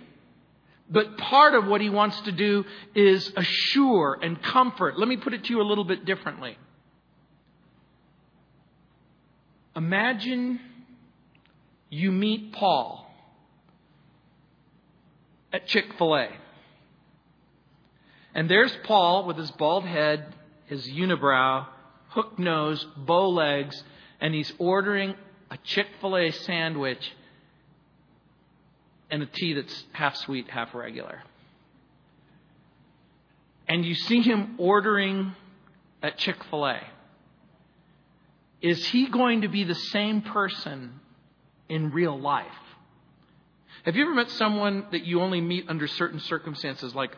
but 0.88 1.18
part 1.18 1.54
of 1.54 1.66
what 1.66 1.80
he 1.80 1.90
wants 1.90 2.20
to 2.22 2.32
do 2.32 2.64
is 2.94 3.32
assure 3.36 4.18
and 4.22 4.40
comfort. 4.40 4.98
Let 4.98 5.08
me 5.08 5.16
put 5.16 5.34
it 5.34 5.44
to 5.44 5.50
you 5.50 5.60
a 5.60 5.64
little 5.64 5.84
bit 5.84 6.04
differently. 6.04 6.56
Imagine 9.74 10.60
you 11.90 12.12
meet 12.12 12.52
Paul 12.52 13.10
at 15.52 15.66
Chick 15.66 15.86
fil 15.98 16.16
A. 16.16 16.28
And 18.36 18.50
there's 18.50 18.76
Paul 18.84 19.24
with 19.24 19.38
his 19.38 19.50
bald 19.52 19.86
head, 19.86 20.34
his 20.66 20.86
unibrow, 20.86 21.66
hook 22.08 22.38
nose, 22.38 22.86
bow 22.94 23.30
legs, 23.30 23.82
and 24.20 24.34
he's 24.34 24.52
ordering 24.58 25.14
a 25.50 25.56
Chick 25.64 25.86
fil 26.02 26.18
A 26.18 26.30
sandwich 26.30 27.12
and 29.10 29.22
a 29.22 29.26
tea 29.26 29.54
that's 29.54 29.84
half 29.92 30.16
sweet, 30.16 30.50
half 30.50 30.74
regular. 30.74 31.22
And 33.66 33.86
you 33.86 33.94
see 33.94 34.20
him 34.20 34.56
ordering 34.58 35.32
at 36.02 36.18
Chick 36.18 36.36
fil 36.50 36.66
A. 36.66 36.80
Is 38.60 38.86
he 38.88 39.08
going 39.08 39.40
to 39.42 39.48
be 39.48 39.64
the 39.64 39.74
same 39.74 40.20
person 40.20 41.00
in 41.70 41.90
real 41.90 42.20
life? 42.20 42.46
Have 43.86 43.96
you 43.96 44.02
ever 44.02 44.14
met 44.14 44.28
someone 44.32 44.84
that 44.92 45.06
you 45.06 45.22
only 45.22 45.40
meet 45.40 45.70
under 45.70 45.86
certain 45.86 46.20
circumstances, 46.20 46.94
like 46.94 47.16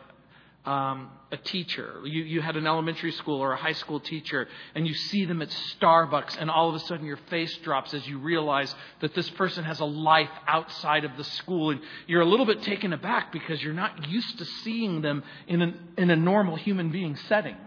um, 0.65 1.09
a 1.31 1.37
teacher. 1.37 2.01
You, 2.03 2.23
you 2.23 2.41
had 2.41 2.55
an 2.55 2.67
elementary 2.67 3.11
school 3.13 3.39
or 3.39 3.53
a 3.53 3.57
high 3.57 3.73
school 3.73 3.99
teacher, 3.99 4.47
and 4.75 4.87
you 4.87 4.93
see 4.93 5.25
them 5.25 5.41
at 5.41 5.49
Starbucks, 5.49 6.37
and 6.39 6.49
all 6.51 6.69
of 6.69 6.75
a 6.75 6.79
sudden 6.79 7.05
your 7.05 7.19
face 7.29 7.55
drops 7.57 7.93
as 7.93 8.07
you 8.07 8.19
realize 8.19 8.73
that 8.99 9.13
this 9.13 9.29
person 9.31 9.63
has 9.63 9.79
a 9.79 9.85
life 9.85 10.29
outside 10.47 11.05
of 11.05 11.15
the 11.17 11.23
school, 11.23 11.71
and 11.71 11.81
you're 12.07 12.21
a 12.21 12.25
little 12.25 12.45
bit 12.45 12.61
taken 12.63 12.93
aback 12.93 13.31
because 13.31 13.61
you're 13.63 13.73
not 13.73 14.09
used 14.09 14.37
to 14.37 14.45
seeing 14.45 15.01
them 15.01 15.23
in, 15.47 15.61
an, 15.61 15.79
in 15.97 16.09
a 16.09 16.15
normal 16.15 16.55
human 16.55 16.91
being 16.91 17.15
setting. 17.27 17.57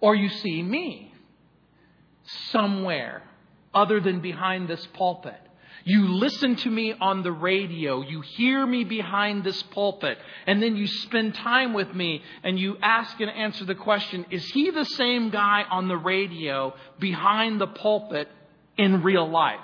Or 0.00 0.14
you 0.14 0.28
see 0.28 0.62
me 0.62 1.12
somewhere 2.50 3.22
other 3.74 4.00
than 4.00 4.20
behind 4.20 4.68
this 4.68 4.86
pulpit. 4.94 5.40
You 5.84 6.08
listen 6.08 6.56
to 6.56 6.70
me 6.70 6.94
on 7.00 7.22
the 7.22 7.32
radio. 7.32 8.02
You 8.02 8.20
hear 8.20 8.64
me 8.66 8.84
behind 8.84 9.44
this 9.44 9.62
pulpit. 9.64 10.18
And 10.46 10.62
then 10.62 10.76
you 10.76 10.86
spend 10.86 11.34
time 11.34 11.72
with 11.74 11.92
me 11.94 12.22
and 12.42 12.58
you 12.58 12.76
ask 12.82 13.20
and 13.20 13.30
answer 13.30 13.64
the 13.64 13.74
question 13.74 14.26
Is 14.30 14.44
he 14.46 14.70
the 14.70 14.84
same 14.84 15.30
guy 15.30 15.64
on 15.70 15.88
the 15.88 15.96
radio 15.96 16.74
behind 16.98 17.60
the 17.60 17.66
pulpit 17.66 18.28
in 18.76 19.02
real 19.02 19.28
life? 19.28 19.60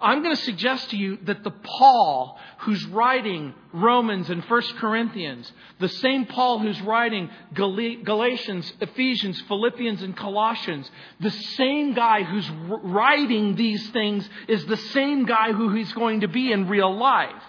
I'm 0.00 0.22
going 0.22 0.34
to 0.34 0.42
suggest 0.42 0.90
to 0.90 0.96
you 0.96 1.18
that 1.24 1.44
the 1.44 1.50
Paul 1.50 2.38
who's 2.58 2.84
writing 2.86 3.54
Romans 3.72 4.30
and 4.30 4.42
1 4.42 4.62
Corinthians, 4.78 5.50
the 5.80 5.88
same 5.88 6.26
Paul 6.26 6.58
who's 6.58 6.80
writing 6.82 7.30
Galatians, 7.54 8.72
Ephesians, 8.80 9.40
Philippians, 9.42 10.02
and 10.02 10.16
Colossians, 10.16 10.90
the 11.20 11.30
same 11.30 11.94
guy 11.94 12.22
who's 12.22 12.48
writing 12.50 13.54
these 13.56 13.88
things 13.90 14.28
is 14.48 14.64
the 14.66 14.76
same 14.76 15.24
guy 15.24 15.52
who 15.52 15.74
he's 15.74 15.92
going 15.92 16.20
to 16.20 16.28
be 16.28 16.52
in 16.52 16.68
real 16.68 16.94
life. 16.94 17.42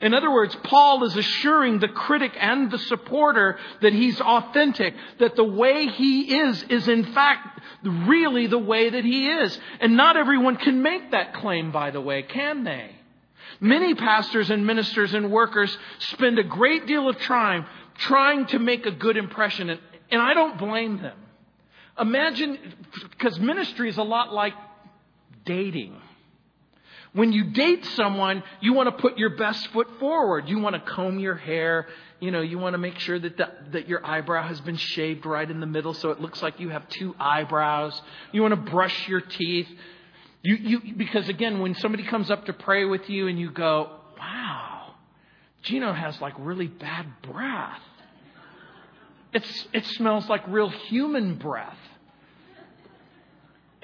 In 0.00 0.14
other 0.14 0.30
words, 0.30 0.56
Paul 0.64 1.04
is 1.04 1.16
assuring 1.16 1.78
the 1.78 1.88
critic 1.88 2.32
and 2.38 2.70
the 2.70 2.78
supporter 2.78 3.58
that 3.80 3.92
he's 3.92 4.20
authentic, 4.20 4.94
that 5.18 5.36
the 5.36 5.44
way 5.44 5.86
he 5.86 6.36
is 6.36 6.62
is 6.64 6.88
in 6.88 7.12
fact 7.12 7.60
really 7.82 8.46
the 8.46 8.58
way 8.58 8.90
that 8.90 9.04
he 9.04 9.28
is. 9.28 9.58
And 9.80 9.96
not 9.96 10.16
everyone 10.16 10.56
can 10.56 10.82
make 10.82 11.12
that 11.12 11.34
claim, 11.34 11.72
by 11.72 11.90
the 11.90 12.00
way, 12.00 12.22
can 12.22 12.64
they? 12.64 12.90
Many 13.60 13.94
pastors 13.94 14.50
and 14.50 14.66
ministers 14.66 15.14
and 15.14 15.30
workers 15.30 15.76
spend 15.98 16.38
a 16.38 16.44
great 16.44 16.86
deal 16.86 17.08
of 17.08 17.18
time 17.20 17.66
trying 17.98 18.46
to 18.46 18.58
make 18.58 18.84
a 18.84 18.90
good 18.90 19.16
impression, 19.16 19.70
and, 19.70 19.80
and 20.10 20.20
I 20.20 20.34
don't 20.34 20.58
blame 20.58 21.00
them. 21.00 21.16
Imagine, 21.98 22.58
because 23.10 23.40
ministry 23.40 23.88
is 23.88 23.96
a 23.96 24.02
lot 24.02 24.32
like 24.32 24.52
dating. 25.46 25.96
When 27.12 27.32
you 27.32 27.44
date 27.44 27.84
someone, 27.84 28.42
you 28.60 28.72
want 28.72 28.88
to 28.88 29.02
put 29.02 29.18
your 29.18 29.30
best 29.30 29.68
foot 29.68 29.88
forward. 29.98 30.48
You 30.48 30.58
want 30.58 30.74
to 30.74 30.80
comb 30.80 31.18
your 31.18 31.34
hair. 31.34 31.86
You 32.20 32.30
know, 32.30 32.40
you 32.40 32.58
want 32.58 32.74
to 32.74 32.78
make 32.78 32.98
sure 32.98 33.18
that, 33.18 33.36
the, 33.36 33.48
that 33.72 33.88
your 33.88 34.04
eyebrow 34.04 34.46
has 34.46 34.60
been 34.60 34.76
shaved 34.76 35.26
right 35.26 35.50
in 35.50 35.60
the 35.60 35.66
middle 35.66 35.94
so 35.94 36.10
it 36.10 36.20
looks 36.20 36.42
like 36.42 36.60
you 36.60 36.70
have 36.70 36.88
two 36.88 37.14
eyebrows. 37.18 38.00
You 38.32 38.42
want 38.42 38.52
to 38.52 38.70
brush 38.70 39.08
your 39.08 39.20
teeth. 39.20 39.68
You, 40.42 40.56
you, 40.56 40.94
because 40.96 41.28
again, 41.28 41.60
when 41.60 41.74
somebody 41.74 42.04
comes 42.04 42.30
up 42.30 42.46
to 42.46 42.52
pray 42.52 42.84
with 42.84 43.08
you 43.08 43.28
and 43.28 43.38
you 43.38 43.50
go, 43.50 43.90
wow, 44.18 44.94
Gino 45.62 45.92
has 45.92 46.20
like 46.20 46.34
really 46.38 46.68
bad 46.68 47.06
breath. 47.22 47.80
It's, 49.32 49.66
it 49.72 49.84
smells 49.86 50.28
like 50.28 50.46
real 50.48 50.68
human 50.68 51.36
breath. 51.36 51.76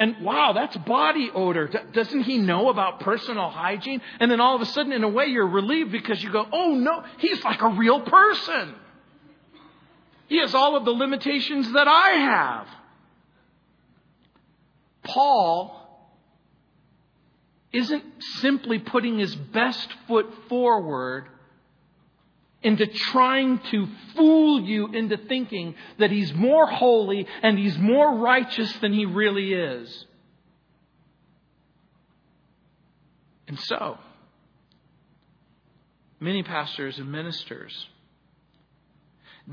And 0.02 0.16
wow, 0.24 0.52
that's 0.52 0.76
body 0.78 1.30
odor. 1.32 1.70
Doesn't 1.92 2.22
he 2.22 2.38
know 2.38 2.70
about 2.70 2.98
personal 2.98 3.50
hygiene? 3.50 4.02
And 4.18 4.28
then 4.28 4.40
all 4.40 4.56
of 4.56 4.60
a 4.60 4.66
sudden, 4.66 4.90
in 4.90 5.04
a 5.04 5.08
way, 5.08 5.26
you're 5.26 5.46
relieved 5.46 5.92
because 5.92 6.20
you 6.20 6.32
go, 6.32 6.44
oh 6.50 6.74
no, 6.74 7.04
he's 7.18 7.44
like 7.44 7.62
a 7.62 7.68
real 7.68 8.00
person. 8.00 8.74
He 10.26 10.40
has 10.40 10.56
all 10.56 10.76
of 10.76 10.84
the 10.84 10.90
limitations 10.90 11.72
that 11.74 11.86
I 11.86 12.08
have. 12.18 12.66
Paul 15.04 15.78
isn't 17.72 18.02
simply 18.40 18.80
putting 18.80 19.20
his 19.20 19.36
best 19.36 19.88
foot 20.08 20.26
forward 20.48 21.28
into 22.62 22.86
trying 22.86 23.58
to 23.70 23.88
fool 24.14 24.60
you 24.60 24.88
into 24.88 25.16
thinking 25.16 25.74
that 25.98 26.10
he's 26.10 26.32
more 26.32 26.66
holy 26.66 27.26
and 27.42 27.58
he's 27.58 27.76
more 27.78 28.18
righteous 28.18 28.72
than 28.80 28.92
he 28.92 29.04
really 29.04 29.52
is. 29.52 30.06
And 33.48 33.58
so, 33.58 33.98
many 36.20 36.42
pastors 36.42 36.98
and 36.98 37.10
ministers, 37.10 37.86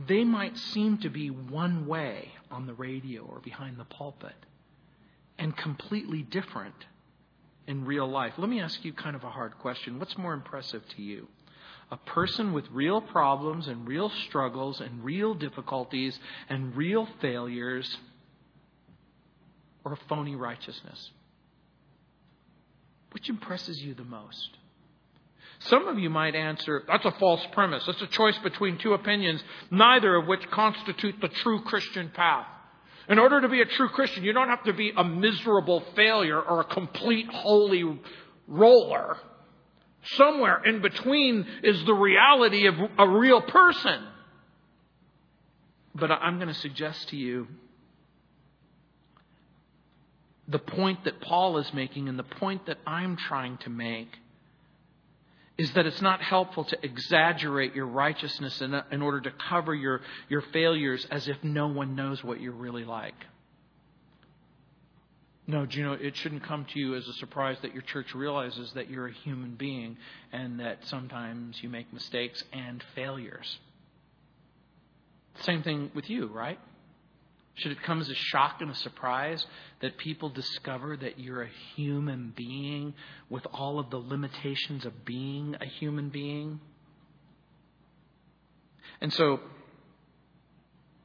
they 0.07 0.23
might 0.23 0.57
seem 0.57 0.99
to 0.99 1.09
be 1.09 1.29
one 1.29 1.87
way 1.87 2.31
on 2.51 2.67
the 2.67 2.73
radio 2.73 3.23
or 3.23 3.39
behind 3.39 3.77
the 3.77 3.85
pulpit 3.85 4.35
and 5.37 5.55
completely 5.57 6.21
different 6.21 6.75
in 7.67 7.85
real 7.85 8.07
life. 8.07 8.33
Let 8.37 8.49
me 8.49 8.61
ask 8.61 8.83
you 8.85 8.93
kind 8.93 9.15
of 9.15 9.23
a 9.23 9.29
hard 9.29 9.57
question. 9.57 9.99
What's 9.99 10.17
more 10.17 10.33
impressive 10.33 10.83
to 10.95 11.01
you? 11.01 11.27
A 11.91 11.97
person 11.97 12.53
with 12.53 12.65
real 12.71 13.01
problems 13.01 13.67
and 13.67 13.87
real 13.87 14.11
struggles 14.27 14.79
and 14.79 15.03
real 15.03 15.33
difficulties 15.33 16.17
and 16.47 16.75
real 16.75 17.07
failures 17.21 17.97
or 19.83 19.93
a 19.93 19.97
phony 20.07 20.35
righteousness? 20.35 21.11
Which 23.11 23.29
impresses 23.29 23.81
you 23.81 23.95
the 23.95 24.03
most? 24.03 24.49
Some 25.61 25.87
of 25.87 25.99
you 25.99 26.09
might 26.09 26.35
answer, 26.35 26.83
that's 26.87 27.05
a 27.05 27.11
false 27.11 27.41
premise. 27.51 27.83
That's 27.85 28.01
a 28.01 28.07
choice 28.07 28.37
between 28.43 28.77
two 28.77 28.93
opinions, 28.93 29.43
neither 29.69 30.15
of 30.15 30.27
which 30.27 30.49
constitute 30.51 31.15
the 31.19 31.27
true 31.27 31.61
Christian 31.63 32.11
path. 32.13 32.45
In 33.09 33.19
order 33.19 33.41
to 33.41 33.49
be 33.49 33.61
a 33.61 33.65
true 33.65 33.89
Christian, 33.89 34.23
you 34.23 34.31
don't 34.31 34.47
have 34.47 34.63
to 34.65 34.73
be 34.73 34.93
a 34.95 35.03
miserable 35.03 35.83
failure 35.95 36.39
or 36.39 36.61
a 36.61 36.63
complete 36.63 37.27
holy 37.27 37.99
roller. 38.47 39.17
Somewhere 40.15 40.63
in 40.63 40.81
between 40.81 41.45
is 41.63 41.83
the 41.85 41.93
reality 41.93 42.67
of 42.67 42.75
a 42.97 43.07
real 43.07 43.41
person. 43.41 44.03
But 45.93 46.11
I'm 46.11 46.37
going 46.37 46.47
to 46.47 46.53
suggest 46.53 47.09
to 47.09 47.17
you 47.17 47.47
the 50.47 50.59
point 50.59 51.03
that 51.03 51.21
Paul 51.21 51.57
is 51.59 51.71
making 51.73 52.09
and 52.09 52.17
the 52.17 52.23
point 52.23 52.65
that 52.65 52.77
I'm 52.85 53.17
trying 53.17 53.57
to 53.59 53.69
make 53.69 54.09
is 55.57 55.71
that 55.73 55.85
it's 55.85 56.01
not 56.01 56.21
helpful 56.21 56.63
to 56.63 56.77
exaggerate 56.83 57.75
your 57.75 57.85
righteousness 57.85 58.61
in, 58.61 58.73
in 58.91 59.01
order 59.01 59.19
to 59.21 59.31
cover 59.49 59.75
your, 59.75 60.01
your 60.29 60.41
failures 60.53 61.05
as 61.11 61.27
if 61.27 61.43
no 61.43 61.67
one 61.67 61.95
knows 61.95 62.23
what 62.23 62.39
you're 62.39 62.53
really 62.53 62.85
like. 62.85 63.13
No, 65.49 65.65
Gino, 65.65 65.93
it 65.93 66.15
shouldn't 66.15 66.43
come 66.43 66.63
to 66.65 66.79
you 66.79 66.93
as 66.93 67.07
a 67.07 67.13
surprise 67.13 67.57
that 67.63 67.73
your 67.73 67.81
church 67.81 68.13
realizes 68.13 68.71
that 68.73 68.87
you're 68.87 69.07
a 69.07 69.11
human 69.11 69.55
being 69.55 69.97
and 70.31 70.59
that 70.59 70.85
sometimes 70.85 71.57
you 71.63 71.69
make 71.69 71.91
mistakes 71.91 72.43
and 72.53 72.83
failures. 72.93 73.57
Same 75.39 75.63
thing 75.63 75.89
with 75.95 76.07
you, 76.07 76.27
right? 76.27 76.59
Should 77.55 77.71
it 77.71 77.81
come 77.81 77.99
as 77.99 78.09
a 78.09 78.13
shock 78.13 78.57
and 78.61 78.69
a 78.69 78.75
surprise 78.75 79.43
that 79.81 79.97
people 79.97 80.29
discover 80.29 80.95
that 80.95 81.19
you're 81.19 81.41
a 81.41 81.49
human 81.75 82.31
being 82.35 82.93
with 83.27 83.47
all 83.51 83.79
of 83.79 83.89
the 83.89 83.97
limitations 83.97 84.85
of 84.85 85.03
being 85.03 85.55
a 85.59 85.65
human 85.65 86.09
being? 86.09 86.59
And 89.01 89.11
so, 89.11 89.39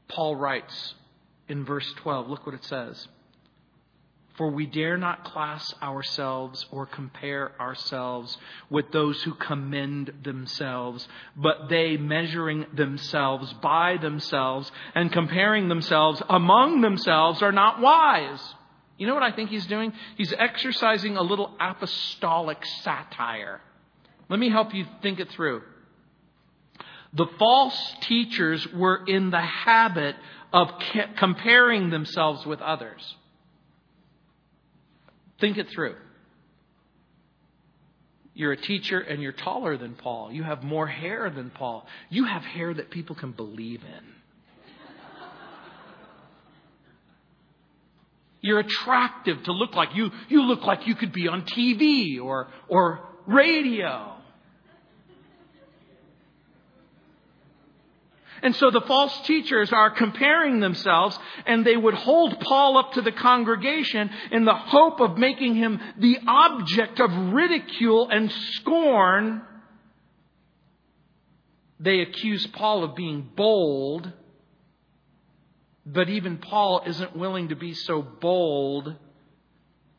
Paul 0.09 0.37
writes 0.37 0.97
in 1.49 1.65
verse 1.65 1.91
12, 1.97 2.29
look 2.29 2.45
what 2.45 2.55
it 2.55 2.65
says. 2.67 3.09
For 4.35 4.51
we 4.51 4.67
dare 4.67 4.97
not 4.97 5.25
class 5.25 5.73
ourselves 5.81 6.67
or 6.73 6.87
compare 6.87 7.53
ourselves 7.61 8.37
with 8.69 8.91
those 8.91 9.23
who 9.23 9.35
commend 9.35 10.13
themselves, 10.25 11.07
but 11.37 11.69
they 11.69 11.97
measuring 11.97 12.67
themselves 12.75 13.53
by 13.55 13.97
themselves 13.97 14.73
and 14.95 15.13
comparing 15.13 15.69
themselves 15.69 16.21
among 16.29 16.81
themselves 16.81 17.43
are 17.43 17.53
not 17.53 17.81
wise. 17.81 18.41
You 18.99 19.07
know 19.07 19.15
what 19.15 19.23
I 19.23 19.31
think 19.31 19.51
he's 19.51 19.67
doing? 19.67 19.93
He's 20.17 20.33
exercising 20.37 21.17
a 21.17 21.23
little 21.23 21.55
apostolic 21.61 22.65
satire. 22.83 23.61
Let 24.29 24.41
me 24.41 24.51
help 24.51 24.75
you 24.75 24.85
think 25.01 25.21
it 25.21 25.31
through. 25.31 25.63
The 27.13 27.27
false 27.39 27.95
teachers 28.01 28.67
were 28.73 29.05
in 29.07 29.31
the 29.31 29.41
habit 29.41 30.17
of 30.53 30.73
comparing 31.17 31.91
themselves 31.91 32.45
with 32.45 32.61
others. 32.61 33.15
Think 35.41 35.59
it 35.59 35.69
through. 35.75 35.97
You're 38.35 38.53
a 38.53 38.61
teacher 38.61 39.01
and 39.01 39.23
you're 39.23 39.33
taller 39.33 39.77
than 39.77 39.95
Paul. 39.95 40.33
You 40.33 40.43
have 40.43 40.65
more 40.65 40.89
hair 40.89 41.31
than 41.31 41.51
Paul. 41.51 41.87
You 42.11 42.25
have 42.25 42.43
hair 42.43 42.75
that 42.75 42.91
people 42.91 43.15
can 43.15 43.31
believe 43.31 43.83
in. 43.83 44.05
You're 48.41 48.59
attractive 48.59 49.43
to 49.45 49.53
look 49.53 49.75
like 49.75 49.95
you 49.95 50.11
you 50.29 50.43
look 50.43 50.65
like 50.65 50.87
you 50.87 50.95
could 50.95 51.15
be 51.15 51.29
on 51.29 51.47
TV 51.47 52.23
or 52.23 52.49
or 52.69 53.01
radio. 53.27 54.17
And 58.45 58.55
so 58.55 58.71
the 58.71 58.83
false 58.83 59.19
teachers 59.23 59.73
are 59.73 59.91
comparing 59.91 60.61
themselves 60.61 61.19
and 61.47 61.65
they 61.65 61.79
would 61.79 61.95
hold 61.95 62.39
Paul 62.41 62.77
up 62.77 62.93
to 62.93 63.01
the 63.01 63.11
congregation 63.11 64.11
in 64.31 64.45
the 64.45 64.55
hope 64.55 65.01
of 65.01 65.17
making 65.17 65.55
him 65.55 65.81
the 65.97 66.19
object 66.27 67.01
of 67.01 67.11
ridicule 67.33 68.07
and 68.11 68.31
scorn. 68.31 69.41
They 71.81 72.01
accuse 72.01 72.47
Paul 72.47 72.85
of 72.85 72.95
being 72.95 73.31
bold, 73.35 74.13
but 75.87 76.11
even 76.11 76.37
Paul 76.37 76.83
isn't 76.87 77.17
willing 77.17 77.49
to 77.49 77.57
be 77.57 77.73
so 77.73 78.03
bold 78.03 78.95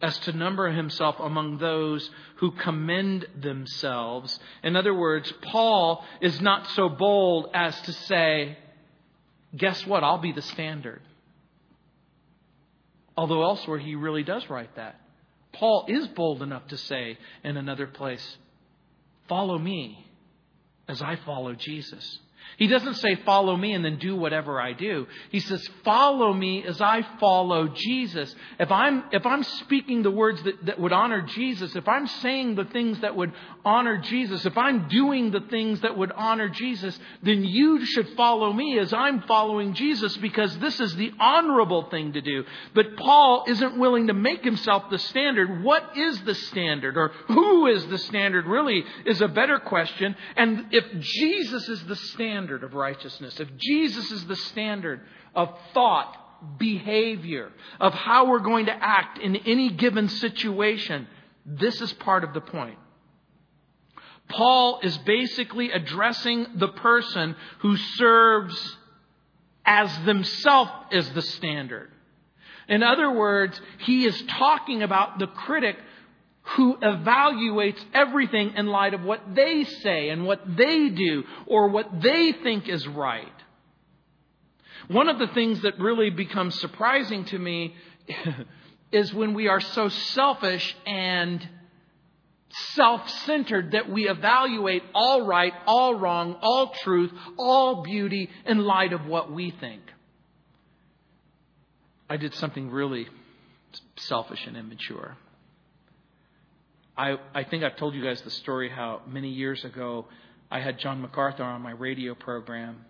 as 0.05 0.19
to 0.19 0.31
number 0.31 0.69
himself 0.69 1.15
among 1.19 1.57
those 1.57 2.11
who 2.35 2.51
commend 2.51 3.25
themselves. 3.41 4.39
In 4.61 4.75
other 4.75 4.93
words, 4.93 5.33
Paul 5.41 6.05
is 6.21 6.39
not 6.39 6.67
so 6.75 6.89
bold 6.89 7.49
as 7.55 7.75
to 7.81 7.91
say, 7.91 8.55
guess 9.57 9.83
what? 9.87 10.03
I'll 10.03 10.19
be 10.19 10.31
the 10.31 10.43
standard. 10.43 11.01
Although 13.17 13.41
elsewhere 13.41 13.79
he 13.79 13.95
really 13.95 14.21
does 14.21 14.47
write 14.47 14.75
that. 14.75 15.01
Paul 15.53 15.85
is 15.87 16.07
bold 16.09 16.43
enough 16.43 16.67
to 16.67 16.77
say 16.77 17.17
in 17.43 17.57
another 17.57 17.87
place, 17.87 18.37
follow 19.27 19.57
me 19.57 20.07
as 20.87 21.01
I 21.01 21.15
follow 21.15 21.55
Jesus. 21.55 22.19
He 22.57 22.67
doesn't 22.67 22.95
say, 22.95 23.15
follow 23.25 23.55
me 23.55 23.73
and 23.73 23.83
then 23.83 23.97
do 23.97 24.15
whatever 24.15 24.61
I 24.61 24.73
do. 24.73 25.07
He 25.29 25.39
says, 25.39 25.67
follow 25.83 26.33
me 26.33 26.63
as 26.63 26.79
I 26.81 27.05
follow 27.19 27.67
Jesus. 27.67 28.33
If 28.59 28.71
I'm, 28.71 29.03
if 29.11 29.25
I'm 29.25 29.43
speaking 29.43 30.03
the 30.03 30.11
words 30.11 30.41
that, 30.43 30.65
that 30.65 30.79
would 30.79 30.93
honor 30.93 31.21
Jesus, 31.21 31.75
if 31.75 31.87
I'm 31.87 32.07
saying 32.07 32.55
the 32.55 32.65
things 32.65 33.01
that 33.01 33.15
would 33.15 33.33
honor 33.65 33.97
Jesus, 33.97 34.45
if 34.45 34.57
I'm 34.57 34.87
doing 34.87 35.31
the 35.31 35.41
things 35.41 35.81
that 35.81 35.97
would 35.97 36.11
honor 36.11 36.47
Jesus, 36.47 36.97
then 37.23 37.43
you 37.43 37.85
should 37.85 38.09
follow 38.09 38.53
me 38.53 38.77
as 38.79 38.93
I'm 38.93 39.23
following 39.23 39.73
Jesus 39.73 40.15
because 40.17 40.57
this 40.59 40.79
is 40.79 40.95
the 40.95 41.11
honorable 41.19 41.89
thing 41.89 42.13
to 42.13 42.21
do. 42.21 42.43
But 42.73 42.95
Paul 42.95 43.45
isn't 43.47 43.77
willing 43.77 44.07
to 44.07 44.13
make 44.13 44.43
himself 44.43 44.83
the 44.91 44.99
standard. 44.99 45.63
What 45.63 45.97
is 45.97 46.21
the 46.21 46.35
standard? 46.35 46.97
Or 46.97 47.09
who 47.27 47.67
is 47.67 47.85
the 47.87 47.97
standard 47.97 48.45
really 48.45 48.83
is 49.05 49.21
a 49.21 49.27
better 49.27 49.59
question. 49.59 50.15
And 50.35 50.67
if 50.71 50.85
Jesus 50.99 51.67
is 51.67 51.83
the 51.85 51.95
standard, 51.95 52.63
of 52.63 52.73
righteousness, 52.73 53.39
if 53.39 53.49
Jesus 53.57 54.11
is 54.11 54.25
the 54.25 54.35
standard 54.35 55.01
of 55.33 55.57
thought, 55.73 56.59
behavior, 56.59 57.51
of 57.79 57.93
how 57.93 58.29
we're 58.29 58.39
going 58.39 58.67
to 58.67 58.73
act 58.73 59.17
in 59.19 59.35
any 59.35 59.69
given 59.69 60.09
situation, 60.09 61.07
this 61.45 61.81
is 61.81 61.91
part 61.93 62.23
of 62.23 62.33
the 62.33 62.41
point. 62.41 62.77
Paul 64.29 64.79
is 64.83 64.97
basically 64.99 65.71
addressing 65.71 66.47
the 66.55 66.69
person 66.69 67.35
who 67.59 67.77
serves 67.77 68.77
as 69.65 69.95
themselves 70.05 70.71
as 70.91 71.09
the 71.11 71.21
standard. 71.21 71.91
In 72.67 72.83
other 72.83 73.11
words, 73.11 73.59
he 73.79 74.05
is 74.05 74.19
talking 74.23 74.81
about 74.81 75.19
the 75.19 75.27
critic 75.27 75.77
who 76.55 76.77
evaluates 76.77 77.83
everything 77.93 78.53
in 78.55 78.67
light 78.67 78.93
of 78.93 79.03
what 79.03 79.35
they 79.35 79.63
say 79.63 80.09
and 80.09 80.25
what 80.25 80.41
they 80.55 80.89
do 80.89 81.23
or 81.47 81.69
what 81.69 82.01
they 82.01 82.31
think 82.31 82.69
is 82.69 82.87
right. 82.87 83.27
One 84.87 85.09
of 85.09 85.17
the 85.17 85.27
things 85.27 85.61
that 85.61 85.79
really 85.79 86.11
becomes 86.11 86.59
surprising 86.59 87.25
to 87.25 87.39
me 87.39 87.75
is 88.91 89.13
when 89.13 89.33
we 89.33 89.47
are 89.47 89.59
so 89.59 89.89
selfish 89.89 90.75
and 90.85 91.47
self 92.73 93.09
centered 93.25 93.71
that 93.71 93.89
we 93.89 94.07
evaluate 94.07 94.83
all 94.93 95.25
right, 95.25 95.53
all 95.65 95.95
wrong, 95.95 96.37
all 96.41 96.73
truth, 96.83 97.11
all 97.37 97.83
beauty 97.83 98.29
in 98.45 98.59
light 98.59 98.93
of 98.93 99.05
what 99.05 99.31
we 99.31 99.51
think. 99.51 99.81
I 102.09 102.17
did 102.17 102.33
something 102.35 102.69
really 102.69 103.07
selfish 103.97 104.45
and 104.45 104.55
immature. 104.55 105.17
I, 106.97 107.17
I 107.33 107.43
think 107.43 107.63
I've 107.63 107.75
told 107.75 107.93
you 107.93 108.03
guys 108.03 108.21
the 108.21 108.29
story 108.29 108.69
how 108.69 109.01
many 109.07 109.29
years 109.29 109.65
ago 109.65 110.05
I 110.49 110.61
had 110.61 110.79
John 110.79 111.01
MacArthur 111.01 111.43
on 111.43 111.61
my 111.61 111.71
radio 111.71 112.15
program, 112.15 112.85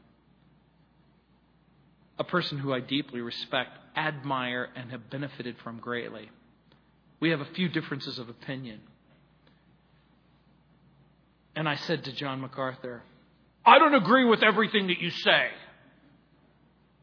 a 2.20 2.24
person 2.24 2.60
who 2.60 2.74
I 2.74 2.82
deeply 2.82 3.22
respect, 3.22 3.72
admire, 3.96 4.70
and 4.76 4.92
have 4.92 5.10
benefited 5.10 5.56
from 5.64 5.80
greatly. 5.80 6.30
We 7.20 7.32
have 7.32 7.42
a 7.42 7.48
few 7.56 7.70
differences 7.70 8.20
of 8.20 8.30
opinion. 8.30 8.82
And 11.56 11.70
I 11.70 11.76
said 11.76 12.04
to 12.06 12.12
John 12.12 12.42
MacArthur, 12.42 13.02
I 13.66 13.80
don't 13.80 13.96
agree 13.96 14.26
with 14.26 14.44
everything 14.44 14.88
that 14.88 15.00
you 15.00 15.10
say. 15.10 15.48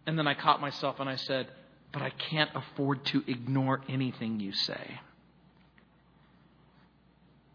And 0.07 0.19
then 0.19 0.27
I 0.27 0.35
caught 0.35 0.61
myself 0.61 1.01
and 1.01 1.09
I 1.09 1.17
said, 1.17 1.49
But 1.93 2.03
I 2.03 2.11
can't 2.11 2.51
afford 2.55 3.05
to 3.07 3.23
ignore 3.27 3.81
anything 3.89 4.41
you 4.41 4.53
say. 4.53 5.01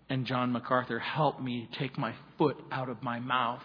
And 0.10 0.26
John 0.26 0.52
MacArthur 0.52 1.00
helped 1.00 1.42
me 1.42 1.70
take 1.74 1.98
my 1.98 2.14
foot 2.38 2.58
out 2.72 2.90
of 2.90 3.04
my 3.04 3.20
mouth. 3.20 3.64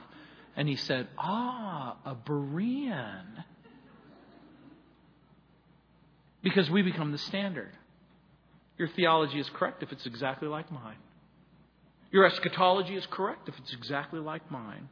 And 0.56 0.68
he 0.68 0.76
said, 0.76 1.08
Ah, 1.16 1.96
a 2.04 2.14
Berean. 2.14 3.44
Because 6.42 6.68
we 6.68 6.82
become 6.82 7.12
the 7.12 7.18
standard. 7.18 7.70
Your 8.76 8.88
theology 8.88 9.38
is 9.38 9.48
correct 9.50 9.82
if 9.82 9.92
it's 9.92 10.06
exactly 10.06 10.48
like 10.48 10.70
mine. 10.72 10.96
Your 12.12 12.26
eschatology 12.26 12.94
is 12.94 13.06
correct 13.06 13.48
if 13.48 13.58
it's 13.58 13.72
exactly 13.72 14.20
like 14.20 14.50
mine. 14.50 14.88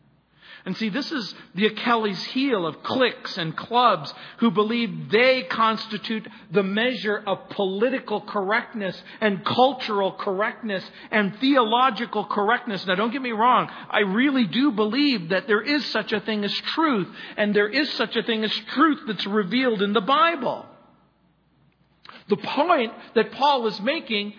And 0.64 0.76
see, 0.76 0.88
this 0.88 1.10
is 1.12 1.34
the 1.54 1.66
Achilles 1.66 2.22
heel 2.24 2.66
of 2.66 2.82
cliques 2.82 3.38
and 3.38 3.56
clubs 3.56 4.12
who 4.38 4.50
believe 4.50 5.10
they 5.10 5.42
constitute 5.42 6.26
the 6.50 6.62
measure 6.62 7.22
of 7.24 7.48
political 7.50 8.20
correctness 8.20 9.00
and 9.20 9.44
cultural 9.44 10.12
correctness 10.12 10.84
and 11.10 11.38
theological 11.38 12.24
correctness. 12.24 12.84
Now, 12.86 12.96
don't 12.96 13.12
get 13.12 13.22
me 13.22 13.32
wrong. 13.32 13.70
I 13.90 14.00
really 14.00 14.46
do 14.46 14.72
believe 14.72 15.28
that 15.30 15.46
there 15.46 15.62
is 15.62 15.86
such 15.86 16.12
a 16.12 16.20
thing 16.20 16.44
as 16.44 16.52
truth, 16.52 17.08
and 17.36 17.54
there 17.54 17.68
is 17.68 17.90
such 17.92 18.16
a 18.16 18.22
thing 18.22 18.44
as 18.44 18.52
truth 18.52 19.00
that's 19.06 19.26
revealed 19.26 19.82
in 19.82 19.92
the 19.92 20.00
Bible. 20.00 20.66
The 22.28 22.36
point 22.36 22.92
that 23.14 23.32
Paul 23.32 23.66
is 23.66 23.80
making 23.80 24.34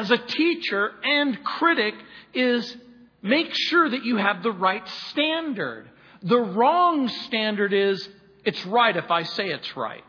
as 0.00 0.10
a 0.10 0.18
teacher 0.18 0.92
and 1.02 1.42
critic 1.44 1.94
is 2.32 2.76
Make 3.24 3.54
sure 3.54 3.88
that 3.88 4.04
you 4.04 4.18
have 4.18 4.42
the 4.42 4.52
right 4.52 4.86
standard. 5.08 5.88
The 6.22 6.38
wrong 6.38 7.08
standard 7.08 7.72
is 7.72 8.06
it's 8.44 8.66
right 8.66 8.94
if 8.94 9.10
I 9.10 9.22
say 9.22 9.46
it's 9.46 9.74
right. 9.78 10.04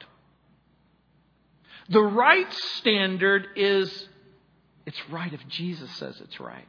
The 1.88 2.02
right 2.02 2.54
standard 2.78 3.48
is 3.56 4.10
it's 4.86 5.02
right 5.10 5.32
if 5.32 5.48
Jesus 5.48 5.90
says 5.96 6.20
it's 6.20 6.42
right. 6.42 6.68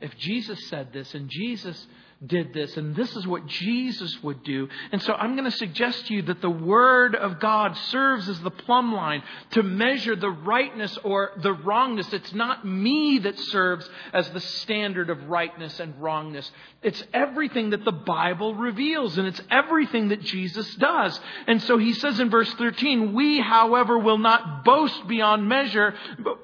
If 0.00 0.16
Jesus 0.16 0.64
said 0.68 0.92
this 0.92 1.12
and 1.12 1.28
Jesus 1.28 1.88
did 2.26 2.52
this, 2.52 2.76
and 2.76 2.94
this 2.94 3.14
is 3.16 3.26
what 3.26 3.46
Jesus 3.46 4.22
would 4.22 4.42
do. 4.44 4.68
And 4.92 5.02
so 5.02 5.12
I'm 5.14 5.36
going 5.36 5.50
to 5.50 5.56
suggest 5.56 6.06
to 6.06 6.14
you 6.14 6.22
that 6.22 6.40
the 6.40 6.50
Word 6.50 7.14
of 7.14 7.40
God 7.40 7.76
serves 7.76 8.28
as 8.28 8.40
the 8.40 8.50
plumb 8.50 8.94
line 8.94 9.22
to 9.52 9.62
measure 9.62 10.16
the 10.16 10.30
rightness 10.30 10.96
or 11.04 11.32
the 11.42 11.52
wrongness. 11.52 12.12
It's 12.12 12.32
not 12.32 12.66
me 12.66 13.18
that 13.20 13.38
serves 13.38 13.88
as 14.12 14.28
the 14.30 14.40
standard 14.40 15.10
of 15.10 15.28
rightness 15.28 15.80
and 15.80 16.00
wrongness. 16.00 16.50
It's 16.82 17.02
everything 17.12 17.70
that 17.70 17.84
the 17.84 17.92
Bible 17.92 18.54
reveals, 18.54 19.16
and 19.18 19.26
it's 19.26 19.40
everything 19.50 20.08
that 20.08 20.22
Jesus 20.22 20.72
does. 20.76 21.18
And 21.46 21.62
so 21.62 21.78
he 21.78 21.94
says 21.94 22.20
in 22.20 22.30
verse 22.30 22.52
13, 22.54 23.14
We, 23.14 23.40
however, 23.40 23.98
will 23.98 24.18
not 24.18 24.64
boast 24.64 25.06
beyond 25.08 25.48
measure, 25.48 25.94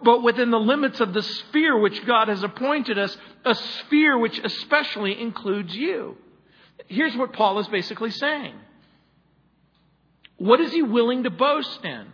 but 0.03 0.23
within 0.23 0.51
the 0.51 0.59
limits 0.59 1.01
of 1.01 1.13
the 1.13 1.23
sphere 1.23 1.79
which 1.79 2.05
God 2.07 2.29
has 2.29 2.43
appointed 2.43 2.99
us 2.99 3.17
a 3.45 3.55
sphere 3.55 4.19
which 4.19 4.39
especially 4.39 5.21
includes 5.21 5.75
you. 5.75 6.17
Here's 6.87 7.17
what 7.17 7.33
Paul 7.33 7.59
is 7.59 7.69
basically 7.69 8.11
saying. 8.11 8.55
What 10.37 10.61
is 10.61 10.73
he 10.73 10.83
willing 10.83 11.25
to 11.25 11.31
boast 11.31 11.85
in? 11.85 12.07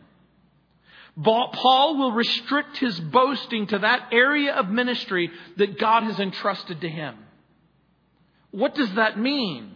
Paul 1.22 1.97
will 1.97 2.12
restrict 2.12 2.77
his 2.77 2.99
boasting 3.01 3.68
to 3.68 3.79
that 3.79 4.09
area 4.12 4.53
of 4.53 4.68
ministry 4.68 5.31
that 5.57 5.79
God 5.79 6.03
has 6.03 6.18
entrusted 6.20 6.83
to 6.83 6.89
him. 6.89 7.16
What 8.51 8.74
does 8.74 8.93
that 8.95 9.18
mean? 9.18 9.76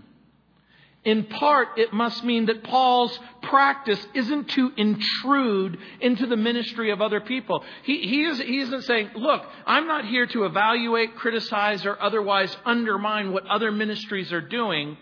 In 1.02 1.24
part, 1.24 1.78
it 1.78 1.94
must 1.94 2.24
mean 2.24 2.46
that 2.46 2.62
Paul's 2.62 3.18
practice 3.42 4.06
isn't 4.14 4.50
to 4.50 4.70
intrude 4.76 5.78
into 6.00 6.26
the 6.26 6.36
ministry 6.36 6.90
of 6.90 7.00
other 7.00 7.20
people. 7.20 7.64
He, 7.84 8.02
he, 8.02 8.24
is, 8.24 8.38
he 8.38 8.58
isn't 8.58 8.82
saying, 8.82 9.10
look, 9.14 9.42
I'm 9.66 9.86
not 9.86 10.04
here 10.04 10.26
to 10.26 10.44
evaluate, 10.44 11.16
criticize, 11.16 11.86
or 11.86 12.00
otherwise 12.00 12.54
undermine 12.66 13.32
what 13.32 13.46
other 13.46 13.72
ministries 13.72 14.30
are 14.30 14.42
doing. 14.42 14.98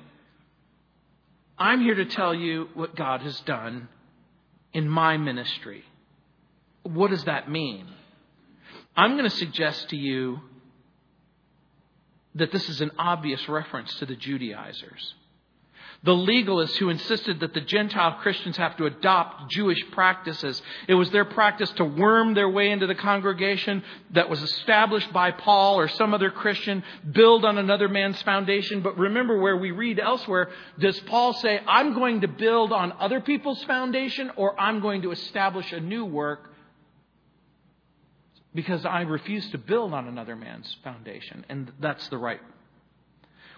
I'm 1.59 1.81
here 1.81 1.97
to 1.97 2.05
tell 2.05 2.33
you 2.33 2.69
what 2.75 2.95
God 2.95 3.23
has 3.23 3.41
done 3.41 3.89
in 4.73 4.89
my 4.89 5.17
ministry. 5.17 5.83
What 6.85 7.11
does 7.11 7.25
that 7.25 7.51
mean? 7.51 7.89
I'm 8.97 9.17
going 9.17 9.29
to 9.29 9.37
suggest 9.37 9.91
to 9.91 9.97
you 9.97 10.39
that 12.37 12.53
this 12.53 12.69
is 12.69 12.81
an 12.81 12.93
obvious 12.99 13.49
reference 13.49 13.93
to 13.97 14.07
the 14.07 14.15
Judaizers. 14.15 15.15
The 16.05 16.13
legalists 16.13 16.77
who 16.77 16.91
insisted 16.91 17.41
that 17.41 17.55
the 17.55 17.61
Gentile 17.61 18.19
Christians 18.21 18.57
have 18.57 18.77
to 18.77 18.87
adopt 18.87 19.51
Jewish 19.51 19.79
practices. 19.91 20.63
It 20.87 20.95
was 20.95 21.11
their 21.11 21.25
practice 21.25 21.71
to 21.73 21.85
worm 21.85 22.35
their 22.35 22.49
way 22.49 22.71
into 22.71 22.87
the 22.87 22.95
congregation 22.95 23.83
that 24.13 24.31
was 24.31 24.41
established 24.41 25.13
by 25.13 25.33
Paul 25.33 25.77
or 25.77 25.89
some 25.89 26.15
other 26.15 26.31
Christian, 26.31 26.85
build 27.11 27.45
on 27.45 27.59
another 27.59 27.89
man's 27.89 28.23
foundation. 28.23 28.81
But 28.81 28.97
remember 28.97 29.41
where 29.41 29.57
we 29.57 29.73
read 29.73 29.99
elsewhere, 29.99 30.51
does 30.79 31.01
Paul 31.01 31.33
say, 31.33 31.61
I'm 31.67 31.95
going 31.95 32.21
to 32.21 32.29
build 32.29 32.73
on 32.73 32.93
other 33.01 33.21
people's 33.21 33.63
foundation 33.65 34.31
or 34.37 34.59
I'm 34.59 34.79
going 34.79 35.03
to 35.03 35.11
establish 35.11 35.73
a 35.73 35.81
new 35.81 36.05
work 36.05 36.53
because 38.55 38.87
I 38.87 39.01
refuse 39.01 39.51
to 39.51 39.59
build 39.59 39.93
on 39.93 40.07
another 40.07 40.37
man's 40.37 40.77
foundation? 40.85 41.45
And 41.49 41.73
that's 41.81 42.07
the 42.09 42.19
right 42.19 42.41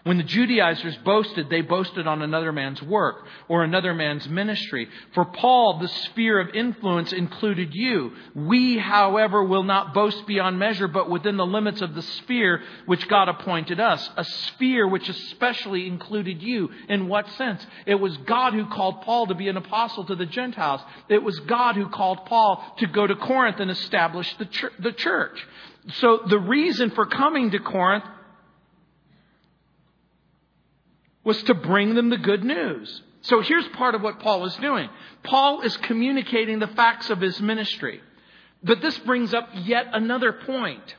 when 0.05 0.16
the 0.16 0.22
Judaizers 0.22 0.96
boasted, 1.05 1.51
they 1.51 1.61
boasted 1.61 2.07
on 2.07 2.22
another 2.22 2.53
man's 2.53 2.82
work 2.82 3.26
or 3.48 3.62
another 3.62 3.92
man's 3.92 4.26
ministry. 4.28 4.88
For 5.14 5.24
Paul, 5.24 5.78
the 5.78 5.88
sphere 5.88 6.40
of 6.40 6.55
influence 6.55 7.12
included 7.12 7.74
you. 7.74 8.12
We, 8.34 8.78
however, 8.78 9.44
will 9.44 9.62
not 9.62 9.92
boast 9.92 10.26
beyond 10.26 10.59
measure, 10.59 10.88
but 10.88 11.11
within 11.11 11.36
the 11.36 11.44
limits 11.44 11.82
of 11.82 11.94
the 11.94 12.03
sphere 12.03 12.62
which 12.86 13.09
God 13.09 13.28
appointed 13.28 13.78
us. 13.78 14.09
A 14.16 14.24
sphere 14.24 14.88
which 14.88 15.09
especially 15.09 15.86
included 15.86 16.42
you. 16.42 16.70
In 16.88 17.09
what 17.09 17.28
sense? 17.32 17.66
It 17.84 17.96
was 17.96 18.16
God 18.18 18.55
who 18.55 18.66
called 18.66 19.03
Paul 19.03 19.26
to 19.26 19.34
be 19.34 19.48
an 19.48 19.57
apostle 19.57 20.05
to 20.07 20.14
the 20.14 20.26
Gentiles. 20.26 20.80
It 21.09 21.22
was 21.22 21.38
God 21.40 21.76
who 21.76 21.88
called 21.88 22.24
Paul 22.24 22.64
to 22.78 22.86
go 22.86 23.07
to 23.07 23.16
Corinth 23.16 23.61
and 23.61 23.70
establish 23.70 24.34
the 24.38 24.92
church. 24.92 25.46
So 25.94 26.20
the 26.26 26.38
reason 26.38 26.90
for 26.90 27.07
coming 27.07 27.51
to 27.51 27.59
Corinth 27.59 28.05
was 31.24 31.42
to 31.44 31.54
bring 31.54 31.94
them 31.94 32.10
the 32.10 32.16
good 32.16 32.44
news. 32.44 33.02
So 33.22 33.40
here's 33.40 33.68
part 33.68 33.94
of 33.94 34.02
what 34.02 34.20
Paul 34.20 34.46
is 34.46 34.56
doing. 34.56 34.88
Paul 35.22 35.60
is 35.62 35.76
communicating 35.78 36.58
the 36.58 36.68
facts 36.68 37.10
of 37.10 37.20
his 37.20 37.40
ministry. 37.40 38.00
But 38.62 38.80
this 38.80 38.98
brings 38.98 39.34
up 39.34 39.48
yet 39.54 39.86
another 39.92 40.32
point. 40.32 40.96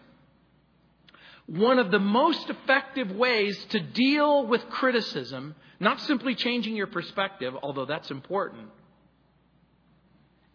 One 1.48 1.80
of 1.80 1.92
the 1.92 2.00
most 2.00 2.50
effective 2.50 3.12
ways 3.12 3.66
to 3.70 3.80
deal 3.80 4.46
with 4.46 4.62
criticism, 4.70 5.56
not 5.80 6.00
simply 6.02 6.36
changing 6.36 6.76
your 6.76 6.88
perspective, 6.88 7.54
although 7.62 7.86
that's 7.86 8.12
important, 8.12 8.70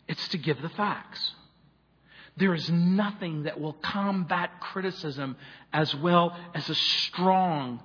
it's 0.08 0.28
to 0.28 0.38
give 0.38 0.62
the 0.62 0.68
facts. 0.70 1.32
There 2.36 2.54
is 2.54 2.70
nothing 2.70 3.44
that 3.44 3.60
will 3.60 3.72
combat 3.72 4.60
criticism 4.60 5.36
as 5.72 5.94
well 5.94 6.36
as 6.54 6.68
a 6.68 6.74
strong, 6.74 7.80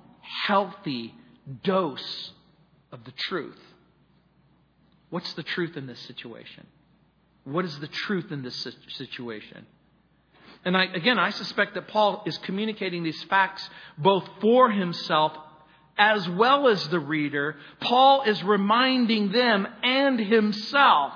healthy, 0.46 1.14
dose 1.62 2.32
of 2.90 3.04
the 3.04 3.12
truth. 3.12 3.58
What's 5.10 5.32
the 5.34 5.42
truth 5.42 5.76
in 5.76 5.86
this 5.86 6.00
situation? 6.00 6.66
What 7.44 7.64
is 7.64 7.78
the 7.80 7.88
truth 7.88 8.30
in 8.30 8.42
this 8.42 8.66
situation? 8.88 9.66
And 10.64 10.76
I, 10.76 10.84
again, 10.84 11.18
I 11.18 11.30
suspect 11.30 11.74
that 11.74 11.88
Paul 11.88 12.22
is 12.24 12.38
communicating 12.38 13.02
these 13.02 13.22
facts 13.24 13.68
both 13.98 14.24
for 14.40 14.70
himself 14.70 15.32
as 15.98 16.28
well 16.28 16.68
as 16.68 16.88
the 16.88 17.00
reader. 17.00 17.56
Paul 17.80 18.22
is 18.22 18.42
reminding 18.42 19.32
them 19.32 19.66
and 19.82 20.18
himself 20.18 21.12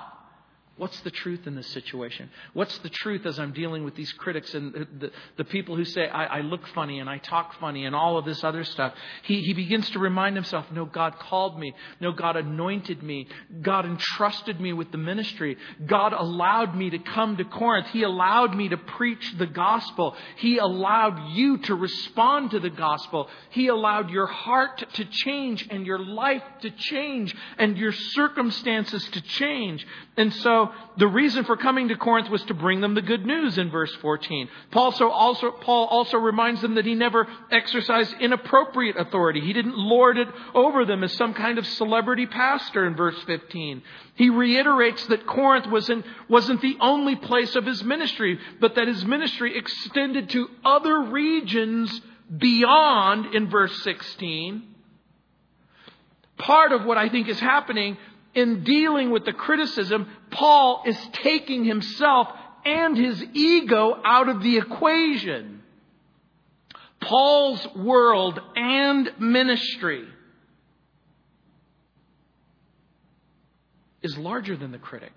What's 0.77 0.99
the 0.99 1.09
truth 1.09 1.47
in 1.47 1.55
this 1.55 1.65
situation? 1.67 2.29
What's 2.53 2.77
the 2.79 2.89
truth 2.89 3.25
as 3.25 3.39
I'm 3.39 3.51
dealing 3.51 3.83
with 3.83 3.95
these 3.95 4.13
critics 4.13 4.53
and 4.53 4.87
the, 4.99 5.11
the, 5.35 5.43
people 5.43 5.75
who 5.75 5.83
say 5.83 6.07
I, 6.07 6.37
I, 6.37 6.41
look 6.41 6.67
funny 6.67 6.99
and 6.99 7.09
I 7.09 7.17
talk 7.17 7.59
funny 7.59 7.85
and 7.85 7.95
all 7.95 8.19
of 8.19 8.25
this 8.25 8.43
other 8.43 8.63
stuff? 8.63 8.93
He, 9.23 9.41
he 9.41 9.53
begins 9.53 9.89
to 9.91 9.99
remind 9.99 10.35
himself 10.35 10.71
no, 10.71 10.85
God 10.85 11.17
called 11.17 11.59
me. 11.59 11.73
No, 11.99 12.11
God 12.11 12.35
anointed 12.35 13.01
me. 13.01 13.27
God 13.59 13.87
entrusted 13.87 14.61
me 14.61 14.71
with 14.71 14.91
the 14.91 14.99
ministry. 14.99 15.57
God 15.83 16.13
allowed 16.13 16.75
me 16.75 16.91
to 16.91 16.99
come 16.99 17.37
to 17.37 17.43
Corinth. 17.43 17.87
He 17.87 18.03
allowed 18.03 18.55
me 18.55 18.69
to 18.69 18.77
preach 18.77 19.33
the 19.39 19.47
gospel. 19.47 20.15
He 20.35 20.59
allowed 20.59 21.31
you 21.31 21.57
to 21.57 21.73
respond 21.73 22.51
to 22.51 22.59
the 22.59 22.69
gospel. 22.69 23.29
He 23.49 23.67
allowed 23.67 24.11
your 24.11 24.27
heart 24.27 24.83
to 24.93 25.05
change 25.05 25.67
and 25.71 25.87
your 25.87 25.99
life 25.99 26.43
to 26.61 26.69
change 26.69 27.35
and 27.57 27.77
your 27.77 27.93
circumstances 27.93 29.03
to 29.09 29.21
change. 29.21 29.87
And 30.15 30.31
so 30.35 30.66
the 30.97 31.07
reason 31.07 31.45
for 31.45 31.57
coming 31.57 31.89
to 31.89 31.95
Corinth 31.95 32.29
was 32.29 32.43
to 32.43 32.53
bring 32.53 32.81
them 32.81 32.95
the 32.95 33.01
good 33.01 33.25
news 33.25 33.57
in 33.57 33.69
verse 33.69 33.93
14. 34.01 34.49
Paul 34.71 34.85
also, 34.85 35.09
also, 35.09 35.51
Paul 35.51 35.87
also 35.87 36.17
reminds 36.17 36.61
them 36.61 36.75
that 36.75 36.85
he 36.85 36.95
never 36.95 37.27
exercised 37.51 38.15
inappropriate 38.19 38.97
authority. 38.97 39.41
He 39.41 39.53
didn't 39.53 39.77
lord 39.77 40.17
it 40.17 40.27
over 40.53 40.85
them 40.85 41.03
as 41.03 41.13
some 41.13 41.33
kind 41.33 41.57
of 41.57 41.67
celebrity 41.67 42.25
pastor 42.25 42.87
in 42.87 42.95
verse 42.95 43.21
15. 43.25 43.81
He 44.15 44.29
reiterates 44.29 45.05
that 45.07 45.27
Corinth 45.27 45.67
wasn't, 45.67 46.05
wasn't 46.29 46.61
the 46.61 46.77
only 46.79 47.15
place 47.15 47.55
of 47.55 47.65
his 47.65 47.83
ministry, 47.83 48.39
but 48.59 48.75
that 48.75 48.87
his 48.87 49.05
ministry 49.05 49.57
extended 49.57 50.29
to 50.29 50.49
other 50.63 51.01
regions 51.01 52.01
beyond 52.35 53.35
in 53.35 53.49
verse 53.49 53.83
16. 53.83 54.63
Part 56.37 56.71
of 56.71 56.85
what 56.85 56.97
I 56.97 57.09
think 57.09 57.27
is 57.27 57.39
happening 57.39 57.97
in 58.33 58.63
dealing 58.63 59.11
with 59.11 59.25
the 59.25 59.33
criticism, 59.33 60.07
Paul 60.31 60.83
is 60.85 60.97
taking 61.13 61.65
himself 61.65 62.27
and 62.65 62.97
his 62.97 63.23
ego 63.33 63.99
out 64.03 64.29
of 64.29 64.43
the 64.43 64.57
equation. 64.57 65.61
Paul's 67.01 67.65
world 67.75 68.39
and 68.55 69.11
ministry 69.19 70.05
is 74.01 74.17
larger 74.17 74.55
than 74.55 74.71
the 74.71 74.77
critic 74.77 75.13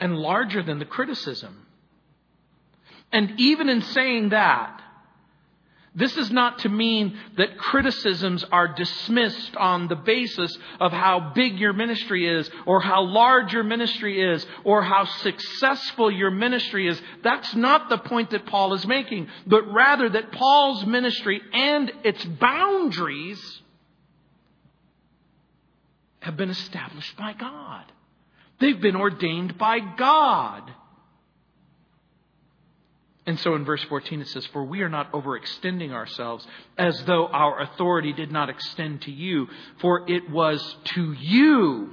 and 0.00 0.16
larger 0.16 0.62
than 0.62 0.78
the 0.78 0.84
criticism. 0.84 1.66
And 3.12 3.40
even 3.40 3.68
in 3.68 3.82
saying 3.82 4.30
that, 4.30 4.80
this 5.98 6.16
is 6.16 6.30
not 6.30 6.60
to 6.60 6.68
mean 6.68 7.18
that 7.36 7.58
criticisms 7.58 8.44
are 8.44 8.68
dismissed 8.68 9.56
on 9.56 9.88
the 9.88 9.96
basis 9.96 10.56
of 10.78 10.92
how 10.92 11.32
big 11.34 11.58
your 11.58 11.72
ministry 11.72 12.26
is, 12.26 12.48
or 12.66 12.80
how 12.80 13.02
large 13.02 13.52
your 13.52 13.64
ministry 13.64 14.20
is, 14.20 14.46
or 14.62 14.82
how 14.82 15.04
successful 15.04 16.10
your 16.10 16.30
ministry 16.30 16.86
is. 16.86 17.00
That's 17.22 17.52
not 17.54 17.88
the 17.88 17.98
point 17.98 18.30
that 18.30 18.46
Paul 18.46 18.74
is 18.74 18.86
making, 18.86 19.28
but 19.46 19.72
rather 19.72 20.08
that 20.08 20.30
Paul's 20.30 20.86
ministry 20.86 21.42
and 21.52 21.90
its 22.04 22.24
boundaries 22.24 23.62
have 26.20 26.36
been 26.36 26.50
established 26.50 27.16
by 27.16 27.32
God. 27.32 27.84
They've 28.60 28.80
been 28.80 28.96
ordained 28.96 29.58
by 29.58 29.80
God. 29.80 30.70
And 33.28 33.38
so 33.40 33.54
in 33.56 33.66
verse 33.66 33.84
14 33.84 34.22
it 34.22 34.28
says, 34.28 34.46
For 34.46 34.64
we 34.64 34.80
are 34.80 34.88
not 34.88 35.12
overextending 35.12 35.92
ourselves 35.92 36.46
as 36.78 37.04
though 37.04 37.26
our 37.26 37.60
authority 37.60 38.14
did 38.14 38.32
not 38.32 38.48
extend 38.48 39.02
to 39.02 39.10
you, 39.10 39.48
for 39.82 40.10
it 40.10 40.30
was 40.30 40.76
to 40.94 41.12
you 41.12 41.90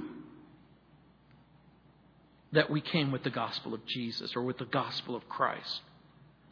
that 2.52 2.70
we 2.70 2.80
came 2.80 3.12
with 3.12 3.22
the 3.22 3.28
gospel 3.28 3.74
of 3.74 3.84
Jesus 3.84 4.34
or 4.34 4.44
with 4.44 4.56
the 4.56 4.64
gospel 4.64 5.14
of 5.14 5.28
Christ. 5.28 5.82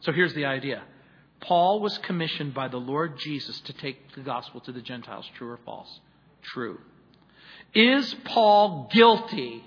So 0.01 0.11
here's 0.11 0.35
the 0.35 0.45
idea 0.45 0.83
Paul 1.39 1.79
was 1.79 1.97
commissioned 1.97 2.53
by 2.53 2.67
the 2.67 2.77
Lord 2.77 3.17
Jesus 3.17 3.59
to 3.61 3.73
take 3.73 4.13
the 4.13 4.21
gospel 4.21 4.61
to 4.61 4.71
the 4.71 4.83
Gentiles. 4.83 5.27
True 5.35 5.49
or 5.49 5.59
false? 5.65 5.99
True. 6.43 6.77
Is 7.73 8.15
Paul 8.23 8.87
guilty 8.93 9.63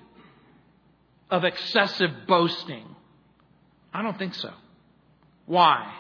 of 1.29 1.43
excessive 1.43 2.13
boasting? 2.29 2.85
I 3.93 4.03
don't 4.03 4.17
think 4.17 4.37
so. 4.37 4.53
Why? 5.49 5.91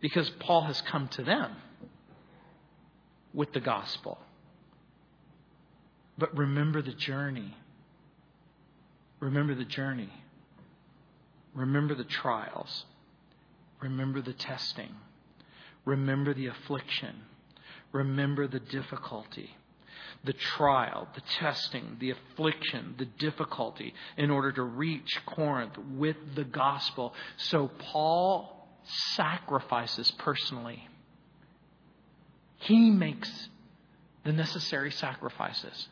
Because 0.00 0.28
Paul 0.28 0.64
has 0.64 0.82
come 0.82 1.08
to 1.08 1.22
them 1.22 1.56
with 3.32 3.54
the 3.54 3.60
gospel. 3.60 4.18
But 6.18 6.36
remember 6.36 6.82
the 6.82 6.92
journey. 6.92 7.56
Remember 9.20 9.54
the 9.54 9.64
journey. 9.64 10.12
Remember 11.54 11.94
the 11.94 12.04
trials. 12.04 12.84
Remember 13.80 14.20
the 14.20 14.34
testing. 14.34 14.94
Remember 15.86 16.34
the 16.34 16.48
affliction. 16.48 17.22
Remember 17.90 18.46
the 18.46 18.60
difficulty 18.60 19.56
the 20.26 20.32
trial, 20.32 21.08
the 21.14 21.22
testing, 21.38 21.96
the 22.00 22.10
affliction, 22.10 22.94
the 22.98 23.04
difficulty 23.04 23.94
in 24.16 24.30
order 24.30 24.52
to 24.52 24.62
reach 24.62 25.20
Corinth 25.24 25.78
with 25.78 26.16
the 26.34 26.44
gospel. 26.44 27.14
So 27.36 27.70
Paul 27.78 28.68
sacrifices 29.14 30.10
personally. 30.18 30.86
He 32.58 32.90
makes 32.90 33.48
the 34.24 34.32
necessary 34.32 34.90
sacrifices. 34.90 35.88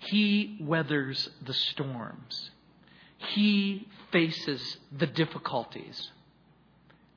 He 0.00 0.58
weathers 0.60 1.28
the 1.44 1.54
storms. 1.54 2.50
He 3.18 3.88
faces 4.10 4.78
the 4.96 5.06
difficulties. 5.06 6.10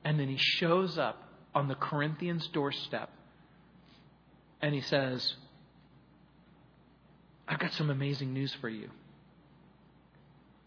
And 0.04 0.20
then 0.20 0.28
he 0.28 0.36
shows 0.36 0.98
up 0.98 1.22
on 1.54 1.68
the 1.68 1.74
Corinthians' 1.74 2.46
doorstep 2.48 3.10
and 4.60 4.74
he 4.74 4.80
says, 4.80 5.34
I've 7.46 7.58
got 7.58 7.72
some 7.74 7.90
amazing 7.90 8.32
news 8.32 8.54
for 8.60 8.68
you. 8.68 8.88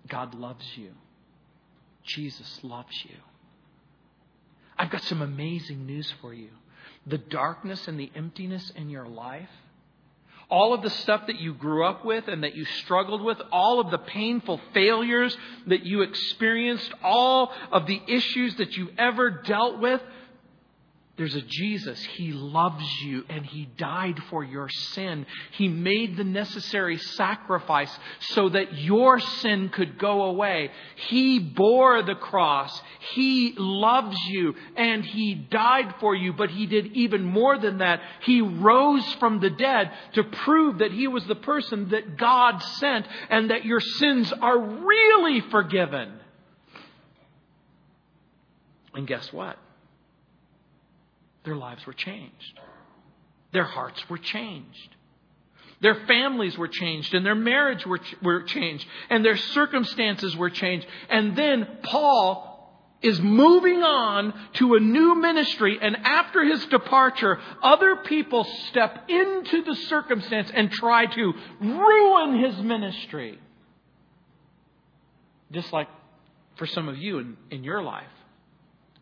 God 0.07 0.35
loves 0.35 0.65
you. 0.75 0.91
Jesus 2.03 2.59
loves 2.63 2.95
you. 3.05 3.15
I've 4.77 4.89
got 4.89 5.03
some 5.03 5.21
amazing 5.21 5.85
news 5.85 6.11
for 6.21 6.33
you. 6.33 6.49
The 7.05 7.17
darkness 7.17 7.87
and 7.87 7.99
the 7.99 8.11
emptiness 8.15 8.71
in 8.75 8.89
your 8.89 9.07
life, 9.07 9.49
all 10.49 10.73
of 10.73 10.81
the 10.81 10.89
stuff 10.89 11.27
that 11.27 11.39
you 11.39 11.53
grew 11.53 11.85
up 11.85 12.05
with 12.05 12.27
and 12.27 12.43
that 12.43 12.55
you 12.55 12.63
struggled 12.65 13.21
with, 13.21 13.37
all 13.51 13.79
of 13.79 13.91
the 13.91 13.97
painful 13.97 14.61
failures 14.73 15.35
that 15.65 15.83
you 15.83 16.03
experienced, 16.03 16.89
all 17.03 17.51
of 17.71 17.85
the 17.87 18.01
issues 18.07 18.55
that 18.55 18.77
you 18.77 18.89
ever 18.97 19.29
dealt 19.29 19.79
with, 19.79 20.01
there's 21.17 21.35
a 21.35 21.41
Jesus. 21.41 21.99
He 22.15 22.31
loves 22.31 22.85
you 23.01 23.23
and 23.27 23.43
He 23.43 23.65
died 23.77 24.21
for 24.29 24.43
your 24.43 24.69
sin. 24.69 25.25
He 25.51 25.67
made 25.67 26.15
the 26.15 26.23
necessary 26.23 26.97
sacrifice 26.97 27.91
so 28.19 28.49
that 28.49 28.77
your 28.77 29.19
sin 29.19 29.69
could 29.69 29.97
go 29.97 30.25
away. 30.25 30.69
He 30.95 31.39
bore 31.39 32.03
the 32.03 32.13
cross. 32.13 32.81
He 33.15 33.55
loves 33.57 34.15
you 34.27 34.53
and 34.75 35.03
He 35.03 35.33
died 35.33 35.95
for 35.99 36.13
you, 36.13 36.33
but 36.33 36.51
He 36.51 36.67
did 36.67 36.93
even 36.93 37.23
more 37.23 37.57
than 37.57 37.79
that. 37.79 37.99
He 38.21 38.41
rose 38.41 39.11
from 39.15 39.39
the 39.39 39.49
dead 39.49 39.91
to 40.13 40.23
prove 40.23 40.77
that 40.79 40.91
He 40.91 41.07
was 41.07 41.25
the 41.25 41.35
person 41.35 41.89
that 41.89 42.17
God 42.17 42.61
sent 42.79 43.07
and 43.31 43.49
that 43.49 43.65
your 43.65 43.81
sins 43.81 44.31
are 44.39 44.59
really 44.59 45.41
forgiven. 45.49 46.13
And 48.93 49.07
guess 49.07 49.33
what? 49.33 49.57
Their 51.47 51.55
lives 51.55 51.85
were 51.87 51.93
changed. 51.93 52.59
Their 53.53 53.63
hearts 53.63 54.03
were 54.09 54.17
changed. 54.17 54.89
Their 55.79 56.05
families 56.05 56.57
were 56.57 56.67
changed 56.67 57.13
and 57.13 57.25
their 57.25 57.35
marriage 57.35 57.85
were, 57.85 58.01
were 58.21 58.43
changed 58.43 58.85
and 59.09 59.23
their 59.23 59.37
circumstances 59.37 60.35
were 60.35 60.49
changed. 60.49 60.85
And 61.09 61.37
then 61.37 61.65
Paul 61.83 62.53
is 63.01 63.21
moving 63.21 63.81
on 63.81 64.33
to 64.55 64.75
a 64.75 64.81
new 64.81 65.15
ministry 65.15 65.79
and 65.81 65.95
after 66.03 66.43
his 66.43 66.65
departure, 66.65 67.39
other 67.63 67.95
people 67.95 68.43
step 68.67 69.09
into 69.09 69.63
the 69.63 69.75
circumstance 69.75 70.51
and 70.53 70.69
try 70.69 71.05
to 71.05 71.33
ruin 71.61 72.43
his 72.43 72.57
ministry. 72.57 73.39
Just 75.53 75.71
like 75.71 75.87
for 76.57 76.67
some 76.67 76.89
of 76.89 76.97
you 76.97 77.19
in, 77.19 77.37
in 77.51 77.63
your 77.63 77.81
life. 77.81 78.16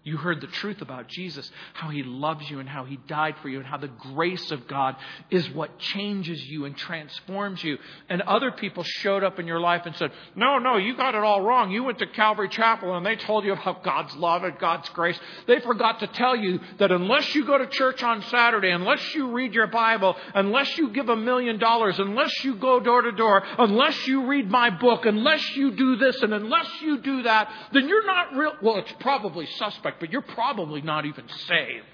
You 0.06 0.18
heard 0.18 0.40
the 0.40 0.46
truth 0.46 0.84
about 0.84 1.08
Jesus, 1.08 1.50
how 1.74 1.90
he 1.90 2.04
loves 2.04 2.48
you 2.48 2.60
and 2.60 2.70
how 2.70 2.86
he 2.86 3.00
died 3.08 3.34
for 3.42 3.50
you, 3.50 3.58
and 3.58 3.66
how 3.66 3.78
the 3.78 3.88
grace 3.88 4.52
of 4.52 4.68
God 4.68 4.96
is 5.32 5.50
what 5.50 5.80
changes 5.80 6.46
you 6.46 6.66
and 6.66 6.78
transforms 6.78 7.64
you. 7.64 7.80
And 8.08 8.22
other 8.22 8.52
people 8.52 8.84
showed 8.84 9.24
up 9.24 9.40
in 9.40 9.48
your 9.48 9.60
life 9.60 9.82
and 9.88 9.96
said, 9.96 10.12
No, 10.36 10.60
no, 10.60 10.78
you 10.78 10.96
got 10.96 11.16
it 11.16 11.24
all 11.24 11.42
wrong. 11.42 11.72
You 11.72 11.84
went 11.84 11.98
to 12.00 12.06
Calvary 12.06 12.50
Chapel 12.50 12.96
and 12.96 13.04
they 13.04 13.16
told 13.16 13.46
you 13.46 13.54
about 13.54 13.84
God's 13.84 14.16
love 14.16 14.44
and 14.44 14.60
God's 14.60 14.88
grace. 14.90 15.20
They 15.48 15.60
forgot 15.62 16.02
to 16.02 16.08
tell 16.08 16.36
you 16.36 16.60
that 16.78 16.92
unless 16.92 17.34
you 17.34 17.44
go 17.44 17.58
to 17.58 17.66
church 17.66 18.04
on 18.04 18.22
Saturday, 18.30 18.70
unless 18.70 19.16
you 19.16 19.32
read 19.32 19.56
your 19.56 19.66
Bible, 19.66 20.16
unless 20.36 20.78
you 20.78 20.90
give 20.90 21.10
a 21.10 21.16
million 21.16 21.58
dollars, 21.58 21.98
unless 21.98 22.44
you 22.44 22.58
go 22.58 22.80
door 22.80 23.02
to 23.02 23.12
door, 23.12 23.42
unless 23.58 24.06
you 24.06 24.28
read 24.28 24.52
my 24.52 24.70
book, 24.70 25.08
unless 25.08 25.56
you 25.56 25.72
do 25.72 25.96
this 25.96 26.22
and 26.22 26.32
unless 26.32 26.68
you 26.84 27.00
do 27.00 27.24
that, 27.24 27.52
then 27.74 27.90
you're 27.90 28.06
not 28.06 28.36
real. 28.36 28.54
Well, 28.62 28.78
it's 28.78 28.94
probably 29.00 29.48
suspect 29.48 29.95
but 30.00 30.12
you're 30.12 30.22
probably 30.22 30.82
not 30.82 31.06
even 31.06 31.28
saved. 31.48 31.86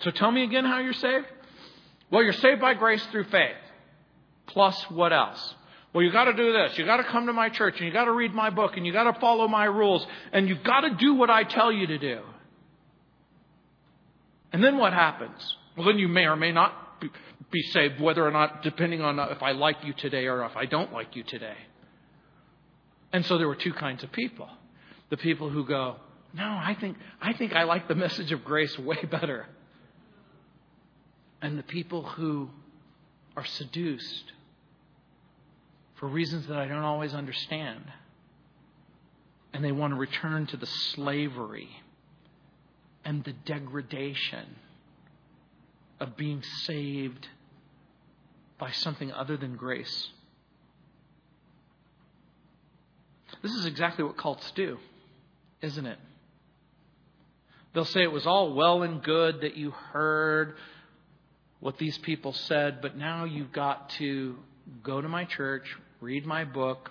So 0.00 0.10
tell 0.10 0.30
me 0.30 0.44
again 0.44 0.64
how 0.64 0.80
you're 0.80 0.92
saved. 0.92 1.26
Well, 2.10 2.22
you're 2.22 2.32
saved 2.32 2.60
by 2.60 2.74
grace 2.74 3.04
through 3.06 3.24
faith. 3.24 3.56
Plus 4.46 4.78
what 4.90 5.12
else? 5.12 5.54
Well, 5.92 6.04
you 6.04 6.12
got 6.12 6.24
to 6.24 6.32
do 6.32 6.52
this. 6.52 6.76
You 6.76 6.84
got 6.84 6.98
to 6.98 7.04
come 7.04 7.26
to 7.26 7.32
my 7.32 7.48
church 7.48 7.76
and 7.78 7.86
you 7.86 7.92
got 7.92 8.04
to 8.04 8.12
read 8.12 8.34
my 8.34 8.50
book 8.50 8.76
and 8.76 8.84
you 8.84 8.92
got 8.92 9.10
to 9.12 9.18
follow 9.20 9.48
my 9.48 9.64
rules 9.64 10.06
and 10.32 10.48
you 10.48 10.56
got 10.56 10.80
to 10.80 10.90
do 10.90 11.14
what 11.14 11.30
I 11.30 11.44
tell 11.44 11.72
you 11.72 11.86
to 11.86 11.98
do. 11.98 12.20
And 14.52 14.62
then 14.62 14.76
what 14.76 14.92
happens? 14.92 15.56
Well, 15.76 15.86
then 15.86 15.98
you 15.98 16.08
may 16.08 16.26
or 16.26 16.36
may 16.36 16.52
not 16.52 16.72
be 17.50 17.62
saved, 17.62 18.00
whether 18.00 18.26
or 18.26 18.30
not, 18.30 18.62
depending 18.62 19.00
on 19.00 19.18
uh, 19.18 19.28
if 19.30 19.42
I 19.42 19.52
like 19.52 19.76
you 19.84 19.92
today 19.92 20.26
or 20.26 20.44
if 20.44 20.56
I 20.56 20.66
don't 20.66 20.92
like 20.92 21.16
you 21.16 21.22
today. 21.22 21.56
And 23.12 23.24
so 23.24 23.38
there 23.38 23.46
were 23.46 23.56
two 23.56 23.72
kinds 23.72 24.02
of 24.02 24.12
people 24.12 24.48
the 25.14 25.22
people 25.22 25.48
who 25.48 25.64
go, 25.64 25.94
no, 26.32 26.42
I 26.42 26.76
think, 26.80 26.96
I 27.22 27.34
think 27.34 27.52
I 27.52 27.62
like 27.62 27.86
the 27.86 27.94
message 27.94 28.32
of 28.32 28.44
grace 28.44 28.76
way 28.76 28.98
better. 29.10 29.46
And 31.40 31.56
the 31.56 31.62
people 31.62 32.02
who 32.02 32.50
are 33.36 33.44
seduced 33.44 34.32
for 35.94 36.08
reasons 36.08 36.48
that 36.48 36.56
I 36.56 36.66
don't 36.66 36.82
always 36.82 37.14
understand. 37.14 37.84
And 39.52 39.64
they 39.64 39.70
want 39.70 39.92
to 39.92 39.96
return 39.96 40.48
to 40.48 40.56
the 40.56 40.66
slavery 40.66 41.68
and 43.04 43.22
the 43.22 43.34
degradation 43.44 44.56
of 46.00 46.16
being 46.16 46.42
saved 46.64 47.28
by 48.58 48.72
something 48.72 49.12
other 49.12 49.36
than 49.36 49.54
grace. 49.54 50.08
This 53.42 53.52
is 53.52 53.64
exactly 53.64 54.02
what 54.02 54.16
cults 54.16 54.50
do 54.56 54.78
isn't 55.64 55.86
it? 55.86 55.98
They'll 57.72 57.84
say 57.84 58.02
it 58.02 58.12
was 58.12 58.26
all 58.26 58.54
well 58.54 58.82
and 58.82 59.02
good 59.02 59.40
that 59.40 59.56
you 59.56 59.72
heard 59.72 60.54
what 61.58 61.78
these 61.78 61.98
people 61.98 62.32
said, 62.32 62.80
but 62.80 62.96
now 62.96 63.24
you've 63.24 63.52
got 63.52 63.90
to 63.90 64.36
go 64.82 65.00
to 65.00 65.08
my 65.08 65.24
church, 65.24 65.64
read 66.00 66.24
my 66.24 66.44
book, 66.44 66.90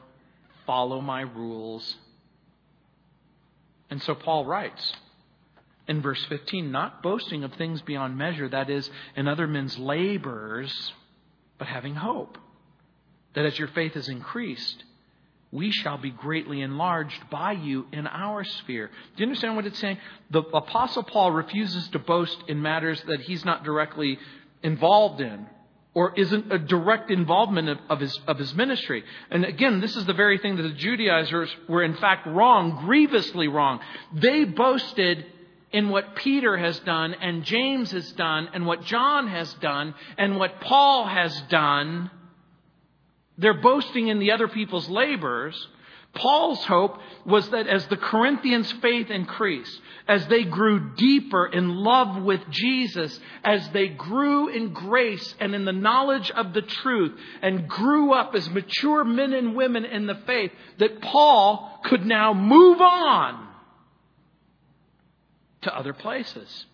follow 0.66 1.00
my 1.00 1.22
rules. 1.22 1.96
And 3.90 4.02
so 4.02 4.16
Paul 4.16 4.46
writes 4.46 4.94
in 5.88 6.02
verse 6.02 6.24
15 6.26 6.72
not 6.72 7.04
boasting 7.04 7.44
of 7.44 7.54
things 7.54 7.82
beyond 7.82 8.18
measure, 8.18 8.50
that 8.50 8.70
is, 8.70 8.90
in 9.16 9.28
other 9.28 9.48
men's 9.48 9.78
labors, 9.78 10.94
but 11.58 11.68
having 11.68 11.96
hope. 11.96 12.38
That 13.36 13.46
as 13.46 13.58
your 13.58 13.68
faith 13.70 13.96
is 13.96 14.10
increased, 14.10 14.84
we 15.54 15.72
shall 15.72 15.98
be 16.00 16.10
greatly 16.10 16.62
enlarged 16.62 17.30
by 17.30 17.52
you 17.52 17.86
in 17.94 18.08
our 18.08 18.44
sphere. 18.44 18.88
Do 18.88 19.24
you 19.24 19.28
understand 19.28 19.56
what 19.56 19.68
it's 19.68 19.80
saying? 19.80 20.00
The 20.32 20.40
Apostle 20.42 21.04
Paul 21.04 21.32
refuses 21.32 21.88
to 21.90 22.00
boast 22.00 22.38
in 22.48 22.62
matters 22.62 23.02
that 23.08 23.22
he's 23.22 23.46
not 23.46 23.64
directly 23.64 24.18
involved 24.64 25.22
in. 25.22 25.46
or 25.94 26.12
isn't 26.18 26.52
a 26.52 26.58
direct 26.58 27.12
involvement 27.12 27.70
of, 27.70 27.78
of, 27.88 28.00
his, 28.00 28.20
of 28.28 28.40
his 28.40 28.54
ministry. 28.56 29.04
And 29.30 29.46
again, 29.46 29.80
this 29.80 29.96
is 29.96 30.06
the 30.06 30.14
very 30.14 30.40
thing 30.40 30.56
that 30.56 30.64
the 30.64 30.74
Judaizers 30.74 31.56
were 31.70 31.84
in 31.84 31.96
fact 31.98 32.26
wrong, 32.26 32.84
grievously 32.86 33.48
wrong. 33.48 33.80
They 34.12 34.44
boasted 34.44 35.26
in 35.72 35.90
what 35.90 36.16
Peter 36.16 36.58
has 36.58 36.80
done 36.80 37.14
and 37.14 37.44
James 37.44 37.92
has 37.92 38.12
done 38.14 38.50
and 38.54 38.66
what 38.66 38.84
John 38.84 39.28
has 39.28 39.54
done 39.56 39.94
and 40.18 40.38
what 40.38 40.62
Paul 40.62 41.06
has 41.06 41.40
done. 41.50 42.10
They're 43.38 43.62
boasting 43.62 44.08
in 44.08 44.20
the 44.20 44.32
other 44.32 44.48
people's 44.48 44.90
labors. 44.90 45.68
Paul's 46.14 46.64
hope 46.66 47.00
was 47.26 47.50
that 47.50 47.66
as 47.68 47.88
the 47.88 47.98
Corinthians' 47.98 48.72
faith 48.74 49.10
increased, 49.10 49.82
as 50.08 50.28
they 50.28 50.44
grew 50.44 50.94
deeper 50.96 51.48
in 51.48 51.76
love 51.76 52.22
with 52.22 52.42
Jesus, 52.52 53.20
as 53.44 53.68
they 53.70 53.88
grew 53.88 54.48
in 54.48 54.74
grace 54.74 55.34
and 55.40 55.56
in 55.56 55.66
the 55.66 55.72
knowledge 55.72 56.30
of 56.30 56.54
the 56.54 56.62
truth, 56.62 57.20
and 57.42 57.68
grew 57.68 58.14
up 58.14 58.36
as 58.36 58.48
mature 58.52 59.04
men 59.04 59.34
and 59.34 59.56
women 59.56 59.86
in 59.86 60.06
the 60.06 60.22
faith, 60.28 60.52
that 60.78 61.02
Paul 61.02 61.80
could 61.86 62.06
now 62.06 62.34
move 62.34 62.80
on 62.80 63.48
to 65.64 65.76
other 65.76 65.94
places. 65.94 66.66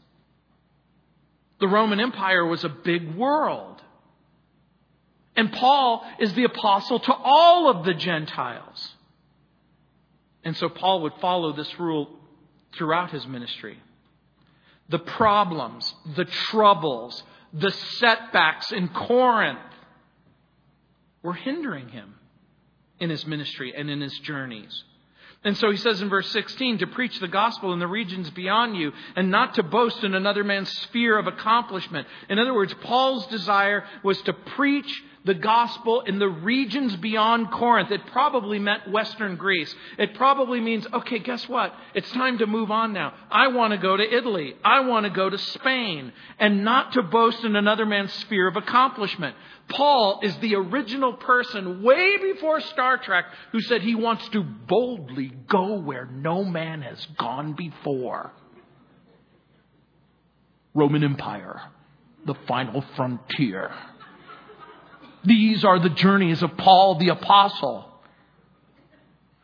The 1.62 1.68
Roman 1.68 2.02
Empire 2.02 2.46
was 2.46 2.66
a 2.66 2.70
big 2.70 3.16
world. 3.16 3.82
And 5.40 5.54
Paul 5.54 6.06
is 6.20 6.34
the 6.34 6.44
apostle 6.44 7.00
to 7.00 7.14
all 7.14 7.70
of 7.70 7.86
the 7.86 7.94
Gentiles. 7.94 8.94
And 10.44 10.58
so 10.58 10.68
Paul 10.68 11.04
would 11.04 11.14
follow 11.22 11.54
this 11.54 11.80
rule 11.80 12.10
throughout 12.76 13.12
his 13.12 13.26
ministry. 13.26 13.82
The 14.90 15.00
problems, 15.00 15.96
the 16.18 16.26
troubles, 16.26 17.24
the 17.54 17.72
setbacks 17.72 18.74
in 18.74 18.90
Corinth 18.90 19.60
were 21.24 21.36
hindering 21.36 21.88
him 21.88 22.16
in 23.00 23.10
his 23.10 23.26
ministry 23.26 23.74
and 23.74 23.90
in 23.90 24.02
his 24.02 24.20
journeys. 24.20 24.84
And 25.46 25.56
so 25.56 25.72
he 25.72 25.78
says 25.78 26.02
in 26.02 26.10
verse 26.10 26.30
16 26.32 26.80
to 26.80 26.88
preach 26.88 27.18
the 27.22 27.30
gospel 27.30 27.72
in 27.72 27.80
the 27.80 27.88
regions 27.88 28.30
beyond 28.30 28.76
you 28.76 28.92
and 29.16 29.32
not 29.32 29.54
to 29.54 29.64
boast 29.64 30.04
in 30.04 30.16
another 30.16 30.44
man's 30.44 30.70
sphere 30.70 31.18
of 31.18 31.28
accomplishment. 31.28 32.10
In 32.28 32.40
other 32.40 32.54
words, 32.54 32.74
Paul's 32.84 33.26
desire 33.28 33.86
was 34.04 34.22
to 34.24 34.34
preach 34.34 35.04
the 35.26 35.34
gospel 35.34 36.02
in 36.02 36.20
the 36.20 36.30
regions 36.30 36.96
beyond 36.96 37.52
Corinth. 37.52 37.92
It 37.92 38.06
probably 38.08 38.60
meant 38.60 38.90
Western 38.90 39.36
Greece. 39.36 39.74
It 39.98 40.16
probably 40.16 40.60
means, 40.60 40.88
okay, 40.94 41.20
guess 41.20 41.48
what? 41.48 41.74
It's 41.94 42.10
time 42.12 42.38
to 42.38 42.48
move 42.48 42.72
on 42.72 42.94
now. 42.94 43.14
I 43.30 43.48
want 43.48 43.72
to 43.72 43.78
go 43.78 43.98
to 43.98 44.04
Italy. 44.18 44.56
I 44.64 44.82
want 44.82 45.06
to 45.06 45.10
go 45.10 45.30
to 45.30 45.38
Spain. 45.38 46.14
And 46.40 46.64
not 46.64 46.94
to 46.94 47.04
boast 47.04 47.44
in 47.44 47.56
another 47.56 47.86
man's 47.86 48.14
sphere 48.14 48.48
of 48.48 48.56
accomplishment. 48.56 49.36
Paul 49.68 50.22
is 50.24 50.36
the 50.38 50.56
original 50.56 51.14
person 51.14 51.84
way 51.84 52.18
before 52.18 52.62
Star 52.62 52.98
Trek 52.98 53.26
who 53.52 53.62
said 53.62 53.82
he 53.82 53.96
wants 53.96 54.28
to 54.30 54.42
boldly 54.44 55.32
go 55.48 55.80
where 55.80 56.06
no 56.06 56.44
man 56.44 56.82
has 56.82 57.06
gone 57.18 57.54
before. 57.54 58.34
Roman 60.74 61.04
Empire, 61.04 61.62
the 62.26 62.36
final 62.48 62.84
frontier. 62.96 63.72
These 65.24 65.66
are 65.66 65.80
the 65.80 65.90
journeys 65.90 66.42
of 66.42 66.56
Paul 66.58 66.96
the 66.96 67.10
Apostle, 67.10 67.86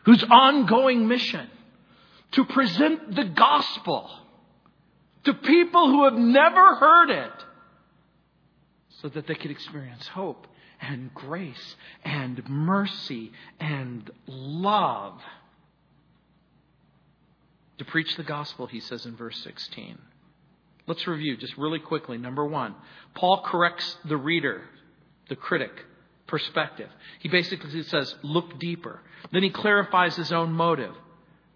whose 0.04 0.24
ongoing 0.24 1.08
mission 1.08 1.50
to 2.32 2.46
present 2.46 3.16
the 3.16 3.26
gospel 3.26 4.10
to 5.26 5.34
people 5.34 5.90
who 5.90 6.06
have 6.06 6.14
never 6.14 6.76
heard 6.76 7.10
it 7.10 7.46
so 9.02 9.10
that 9.10 9.28
they 9.28 9.36
could 9.36 9.52
experience 9.52 10.08
hope 10.08 10.48
and 10.82 11.14
grace 11.14 11.76
and 12.04 12.48
mercy 12.48 13.32
and 13.60 14.10
love. 14.28 15.20
To 17.80 17.86
preach 17.86 18.16
the 18.16 18.24
gospel, 18.24 18.68
he 18.68 18.80
says 18.80 19.06
in 19.06 19.16
verse 19.16 19.38
16. 19.44 19.98
Let's 20.88 21.08
review 21.08 21.36
just 21.36 21.58
really 21.58 21.80
quickly. 21.80 22.18
Number 22.18 22.46
one, 22.46 22.76
Paul 23.16 23.42
corrects 23.44 23.98
the 24.06 24.18
reader 24.18 24.62
the 25.30 25.36
critic 25.36 25.72
perspective. 26.28 26.90
He 27.20 27.30
basically 27.30 27.84
says, 27.84 28.16
look 28.24 28.60
deeper. 28.60 29.02
Then 29.32 29.44
he 29.44 29.50
clarifies 29.50 30.16
his 30.16 30.32
own 30.32 30.52
motive. 30.52 30.94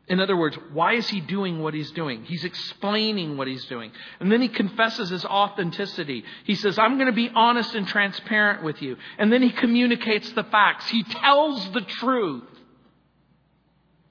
In 0.09 0.19
other 0.19 0.35
words, 0.35 0.57
why 0.73 0.93
is 0.95 1.07
he 1.07 1.21
doing 1.21 1.61
what 1.61 1.75
he's 1.75 1.91
doing? 1.91 2.23
He's 2.23 2.43
explaining 2.43 3.37
what 3.37 3.47
he's 3.47 3.65
doing. 3.65 3.91
And 4.19 4.31
then 4.31 4.41
he 4.41 4.47
confesses 4.47 5.09
his 5.09 5.23
authenticity. 5.23 6.23
He 6.45 6.55
says, 6.55 6.79
I'm 6.79 6.95
going 6.95 7.07
to 7.07 7.13
be 7.13 7.29
honest 7.33 7.75
and 7.75 7.87
transparent 7.87 8.63
with 8.63 8.81
you. 8.81 8.97
And 9.19 9.31
then 9.31 9.43
he 9.43 9.51
communicates 9.51 10.31
the 10.31 10.43
facts. 10.43 10.89
He 10.89 11.03
tells 11.03 11.71
the 11.73 11.81
truth. 11.81 12.43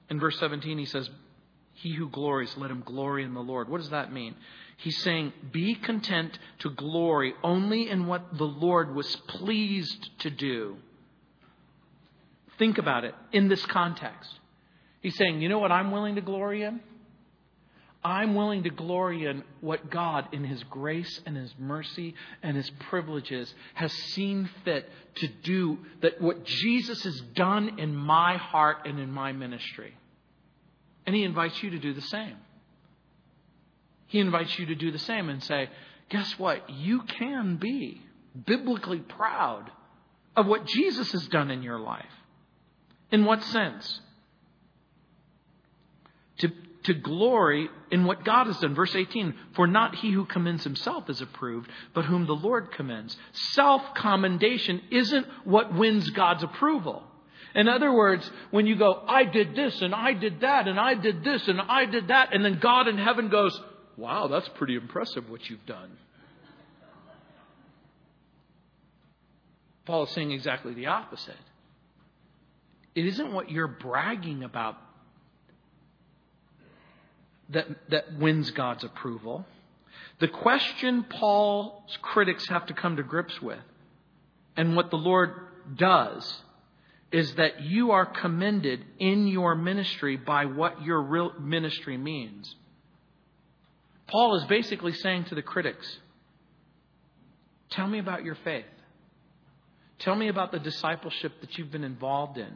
In 0.09 0.21
verse 0.21 0.39
17, 0.39 0.77
he 0.77 0.85
says, 0.85 1.09
He 1.73 1.93
who 1.93 2.09
glories, 2.09 2.55
let 2.55 2.71
him 2.71 2.81
glory 2.85 3.25
in 3.25 3.33
the 3.33 3.41
Lord. 3.41 3.67
What 3.67 3.81
does 3.81 3.89
that 3.89 4.13
mean? 4.13 4.35
He's 4.79 4.97
saying, 5.03 5.33
Be 5.51 5.75
content 5.75 6.39
to 6.59 6.69
glory 6.69 7.33
only 7.43 7.89
in 7.89 8.07
what 8.07 8.37
the 8.37 8.45
Lord 8.45 8.95
was 8.95 9.13
pleased 9.27 10.09
to 10.19 10.29
do. 10.29 10.77
Think 12.57 12.77
about 12.77 13.03
it 13.03 13.13
in 13.33 13.49
this 13.49 13.65
context. 13.65 14.39
He's 15.01 15.17
saying, 15.17 15.41
You 15.41 15.49
know 15.49 15.59
what 15.59 15.73
I'm 15.73 15.91
willing 15.91 16.15
to 16.15 16.21
glory 16.21 16.63
in? 16.63 16.79
I'm 18.01 18.35
willing 18.35 18.63
to 18.63 18.69
glory 18.69 19.25
in 19.25 19.43
what 19.59 19.89
God, 19.89 20.29
in 20.31 20.45
His 20.45 20.63
grace 20.63 21.19
and 21.25 21.35
His 21.35 21.53
mercy 21.59 22.15
and 22.41 22.55
His 22.55 22.69
privileges, 22.89 23.53
has 23.73 23.91
seen 23.91 24.49
fit 24.63 24.89
to 25.15 25.27
do, 25.27 25.79
that 26.01 26.21
what 26.21 26.45
Jesus 26.45 27.03
has 27.03 27.19
done 27.35 27.79
in 27.79 27.93
my 27.93 28.37
heart 28.37 28.77
and 28.85 28.97
in 28.97 29.11
my 29.11 29.33
ministry. 29.33 29.93
And 31.05 31.13
He 31.13 31.23
invites 31.25 31.61
you 31.61 31.71
to 31.71 31.79
do 31.79 31.93
the 31.93 32.01
same. 32.01 32.37
He 34.09 34.19
invites 34.19 34.57
you 34.59 34.65
to 34.65 34.75
do 34.75 34.91
the 34.91 34.99
same 34.99 35.29
and 35.29 35.41
say, 35.43 35.69
guess 36.09 36.37
what? 36.37 36.69
You 36.69 37.03
can 37.03 37.57
be 37.57 38.01
biblically 38.45 38.99
proud 38.99 39.71
of 40.35 40.47
what 40.47 40.65
Jesus 40.65 41.11
has 41.11 41.27
done 41.27 41.51
in 41.51 41.61
your 41.61 41.79
life. 41.79 42.05
In 43.11 43.23
what 43.25 43.43
sense? 43.43 44.01
To, 46.39 46.51
to 46.85 46.93
glory 46.95 47.69
in 47.91 48.05
what 48.05 48.25
God 48.25 48.47
has 48.47 48.57
done. 48.57 48.73
Verse 48.73 48.95
18, 48.95 49.35
for 49.53 49.67
not 49.67 49.95
he 49.95 50.11
who 50.11 50.25
commends 50.25 50.63
himself 50.63 51.07
is 51.07 51.21
approved, 51.21 51.69
but 51.93 52.05
whom 52.05 52.25
the 52.25 52.33
Lord 52.35 52.71
commends. 52.71 53.15
Self 53.53 53.93
commendation 53.93 54.81
isn't 54.89 55.27
what 55.43 55.75
wins 55.75 56.09
God's 56.09 56.43
approval. 56.43 57.03
In 57.53 57.67
other 57.67 57.91
words, 57.91 58.29
when 58.51 58.67
you 58.67 58.75
go, 58.75 59.03
I 59.07 59.25
did 59.25 59.55
this 59.55 59.81
and 59.81 59.93
I 59.93 60.13
did 60.13 60.41
that 60.41 60.67
and 60.67 60.79
I 60.79 60.93
did 60.93 61.23
this 61.23 61.47
and 61.47 61.59
I 61.59 61.85
did 61.85 62.07
that, 62.09 62.33
and 62.33 62.45
then 62.45 62.59
God 62.59 62.87
in 62.87 62.97
heaven 62.97 63.29
goes, 63.29 63.59
Wow, 63.99 64.27
that's 64.27 64.47
pretty 64.55 64.75
impressive 64.75 65.29
what 65.29 65.49
you've 65.49 65.65
done. 65.65 65.91
Paul 69.85 70.03
is 70.03 70.11
saying 70.11 70.31
exactly 70.31 70.73
the 70.73 70.85
opposite. 70.85 71.35
It 72.95 73.05
isn't 73.05 73.33
what 73.33 73.51
you're 73.51 73.67
bragging 73.67 74.43
about 74.43 74.77
that, 77.49 77.67
that 77.89 78.17
wins 78.17 78.51
God's 78.51 78.85
approval. 78.85 79.45
The 80.19 80.29
question 80.29 81.03
Paul's 81.03 81.97
critics 82.01 82.47
have 82.47 82.67
to 82.67 82.73
come 82.73 82.95
to 82.95 83.03
grips 83.03 83.41
with, 83.41 83.59
and 84.55 84.77
what 84.77 84.91
the 84.91 84.97
Lord 84.97 85.31
does, 85.75 86.41
is 87.11 87.33
that 87.35 87.63
you 87.63 87.91
are 87.91 88.05
commended 88.05 88.85
in 88.97 89.27
your 89.27 89.55
ministry 89.55 90.15
by 90.15 90.45
what 90.45 90.83
your 90.83 91.01
real 91.01 91.33
ministry 91.39 91.97
means. 91.97 92.55
Paul 94.09 94.35
is 94.35 94.43
basically 94.45 94.93
saying 94.93 95.25
to 95.25 95.35
the 95.35 95.41
critics, 95.41 95.99
Tell 97.69 97.87
me 97.87 97.99
about 97.99 98.23
your 98.23 98.35
faith. 98.43 98.65
Tell 99.99 100.15
me 100.15 100.29
about 100.29 100.51
the 100.51 100.59
discipleship 100.59 101.33
that 101.41 101.57
you've 101.57 101.71
been 101.71 101.83
involved 101.83 102.37
in. 102.37 102.51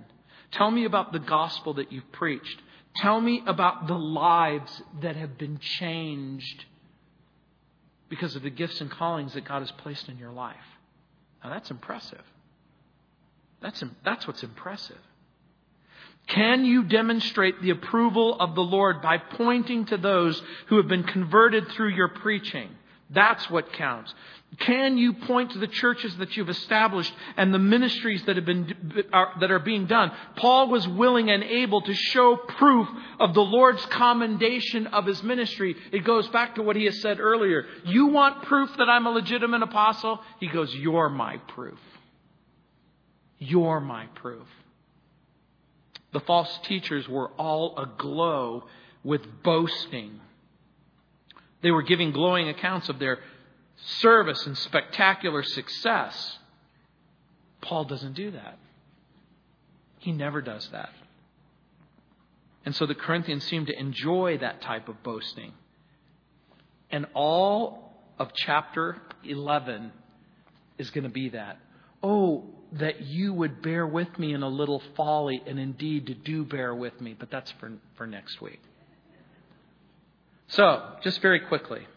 Tell 0.52 0.72
me 0.72 0.86
about 0.86 1.12
the 1.12 1.20
gospel 1.20 1.76
that 1.76 1.92
you've 1.92 2.12
preached. 2.12 2.62
Tell 2.96 3.20
me 3.20 3.44
about 3.46 3.88
the 3.88 3.98
lives 3.98 4.82
that 5.02 5.16
have 5.16 5.38
been 5.38 5.60
changed 5.60 6.66
because 8.10 8.36
of 8.36 8.44
the 8.44 8.50
gifts 8.50 8.82
and 8.82 8.90
callings 8.90 9.34
that 9.34 9.46
God 9.46 9.60
has 9.60 9.72
placed 9.72 10.10
in 10.10 10.18
your 10.18 10.32
life. 10.32 10.56
Now 11.44 11.50
that's 11.50 11.70
impressive. 11.72 12.24
That's, 13.62 13.84
that's 14.04 14.28
what's 14.28 14.44
impressive. 14.44 15.00
Can 16.28 16.66
you 16.66 16.84
demonstrate 16.84 17.62
the 17.62 17.72
approval 17.72 18.40
of 18.40 18.56
the 18.56 18.64
Lord 18.64 19.02
by 19.02 19.18
pointing 19.18 19.86
to 19.86 19.98
those 19.98 20.42
who 20.68 20.78
have 20.78 20.88
been 20.88 21.04
converted 21.04 21.70
through 21.70 21.90
your 21.90 22.08
preaching? 22.08 22.70
That's 23.10 23.50
what 23.50 23.74
counts. 23.74 24.14
Can 24.60 24.98
you 24.98 25.14
point 25.14 25.52
to 25.52 25.60
the 25.60 25.68
churches 25.68 26.16
that 26.18 26.38
you've 26.38 26.50
established 26.50 27.14
and 27.38 27.54
the 27.54 27.60
ministries 27.60 28.24
that 28.26 28.36
have 28.36 28.46
been 28.46 29.04
are, 29.12 29.34
that 29.40 29.52
are 29.52 29.60
being 29.60 29.88
done? 29.88 30.12
Paul 30.36 30.70
was 30.70 30.88
willing 30.88 31.30
and 31.30 31.44
able 31.44 31.82
to 31.82 31.94
show 31.94 32.36
proof 32.36 32.88
of 33.20 33.34
the 33.34 33.42
Lord's 33.42 33.86
commendation 33.88 34.88
of 34.88 35.06
his 35.06 35.22
ministry. 35.24 35.76
It 35.92 36.04
goes 36.04 36.28
back 36.30 36.56
to 36.56 36.64
what 36.64 36.76
he 36.76 36.86
has 36.86 37.02
said 37.02 37.20
earlier. 37.20 37.66
You 37.86 38.08
want 38.08 38.44
proof 38.44 38.70
that 38.78 38.90
I'm 38.90 39.06
a 39.08 39.12
legitimate 39.12 39.64
apostle? 39.64 40.20
He 40.40 40.48
goes, 40.48 40.74
"You're 40.74 41.10
my 41.10 41.38
proof. 41.38 41.80
You're 43.40 43.80
my 43.80 44.06
proof." 44.16 44.48
The 46.14 46.20
false 46.22 46.60
teachers 46.64 47.10
were 47.10 47.30
all 47.38 47.78
aglow 47.78 48.66
with 49.04 49.22
boasting. 49.44 50.22
They 51.62 51.72
were 51.72 51.82
giving 51.82 52.12
glowing 52.12 52.50
accounts 52.50 52.88
of 52.88 53.00
their 53.00 53.20
service 53.76 54.46
and 54.46 54.58
spectacular 54.58 55.44
success. 55.44 56.38
Paul 57.62 57.86
doesn't 57.86 58.14
do 58.14 58.32
that. 58.32 58.58
He 60.00 60.12
never 60.12 60.42
does 60.42 60.68
that. 60.72 60.92
And 62.66 62.76
so 62.76 62.86
the 62.86 62.96
Corinthians 62.96 63.44
seem 63.46 63.66
to 63.66 63.78
enjoy 63.78 64.38
that 64.38 64.62
type 64.62 64.88
of 64.88 65.02
boasting. 65.04 65.54
And 66.92 67.08
all 67.14 67.94
of 68.20 68.34
chapter 68.34 69.02
11 69.24 69.92
is 70.78 70.90
going 70.92 71.04
to 71.04 71.10
be 71.10 71.30
that. 71.30 71.58
Oh, 72.04 72.44
that 72.74 73.02
you 73.02 73.34
would 73.34 73.62
bear 73.62 73.88
with 73.88 74.20
me 74.20 74.34
in 74.34 74.44
a 74.44 74.48
little 74.48 74.82
folly, 74.96 75.42
and 75.48 75.60
indeed 75.60 76.08
to 76.08 76.14
do 76.14 76.44
bear 76.44 76.76
with 76.76 77.00
me. 77.00 77.16
But 77.18 77.32
that's 77.32 77.52
for, 77.60 77.72
for 77.96 78.06
next 78.06 78.42
week. 78.42 78.62
So, 80.48 80.84
just 81.02 81.22
very 81.22 81.40
quickly. 81.40 81.88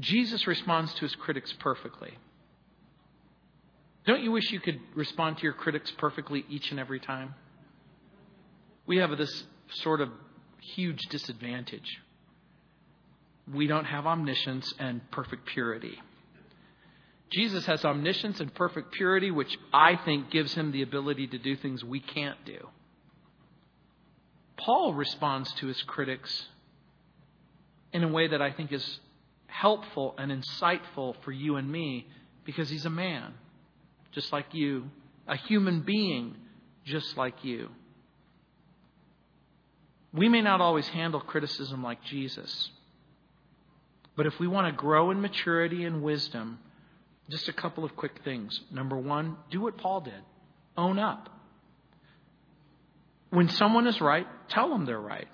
Jesus 0.00 0.46
responds 0.46 0.94
to 0.94 1.00
his 1.02 1.14
critics 1.14 1.52
perfectly. 1.58 2.16
Don't 4.06 4.22
you 4.22 4.32
wish 4.32 4.50
you 4.50 4.60
could 4.60 4.80
respond 4.94 5.36
to 5.38 5.42
your 5.42 5.52
critics 5.52 5.92
perfectly 5.98 6.46
each 6.48 6.70
and 6.70 6.80
every 6.80 7.00
time? 7.00 7.34
We 8.86 8.96
have 8.96 9.16
this 9.18 9.44
sort 9.74 10.00
of 10.00 10.08
huge 10.74 11.00
disadvantage. 11.10 12.00
We 13.52 13.66
don't 13.66 13.84
have 13.84 14.06
omniscience 14.06 14.72
and 14.78 15.08
perfect 15.10 15.46
purity. 15.46 16.00
Jesus 17.30 17.64
has 17.66 17.84
omniscience 17.84 18.40
and 18.40 18.52
perfect 18.52 18.92
purity, 18.92 19.30
which 19.30 19.56
I 19.72 19.96
think 19.96 20.30
gives 20.30 20.54
him 20.54 20.72
the 20.72 20.82
ability 20.82 21.28
to 21.28 21.38
do 21.38 21.56
things 21.56 21.84
we 21.84 22.00
can't 22.00 22.44
do. 22.44 22.68
Paul 24.56 24.94
responds 24.94 25.52
to 25.54 25.68
his 25.68 25.80
critics 25.84 26.46
in 27.92 28.02
a 28.02 28.08
way 28.08 28.28
that 28.28 28.42
I 28.42 28.52
think 28.52 28.72
is 28.72 29.00
helpful 29.46 30.14
and 30.18 30.30
insightful 30.30 31.14
for 31.22 31.32
you 31.32 31.56
and 31.56 31.70
me 31.70 32.06
because 32.44 32.68
he's 32.68 32.84
a 32.84 32.90
man, 32.90 33.34
just 34.12 34.32
like 34.32 34.52
you, 34.52 34.90
a 35.26 35.36
human 35.36 35.80
being, 35.80 36.36
just 36.84 37.16
like 37.16 37.44
you. 37.44 37.68
We 40.12 40.28
may 40.28 40.40
not 40.42 40.60
always 40.60 40.88
handle 40.88 41.20
criticism 41.20 41.82
like 41.82 42.02
Jesus, 42.04 42.70
but 44.16 44.26
if 44.26 44.38
we 44.40 44.48
want 44.48 44.66
to 44.66 44.72
grow 44.72 45.12
in 45.12 45.20
maturity 45.20 45.84
and 45.84 46.02
wisdom, 46.02 46.58
just 47.30 47.48
a 47.48 47.52
couple 47.52 47.84
of 47.84 47.96
quick 47.96 48.20
things. 48.24 48.60
Number 48.70 48.96
one, 48.96 49.36
do 49.50 49.60
what 49.60 49.78
Paul 49.78 50.00
did 50.00 50.22
own 50.76 50.98
up. 50.98 51.28
When 53.30 53.48
someone 53.48 53.86
is 53.86 54.00
right, 54.00 54.26
tell 54.48 54.70
them 54.70 54.86
they're 54.86 55.00
right. 55.00 55.28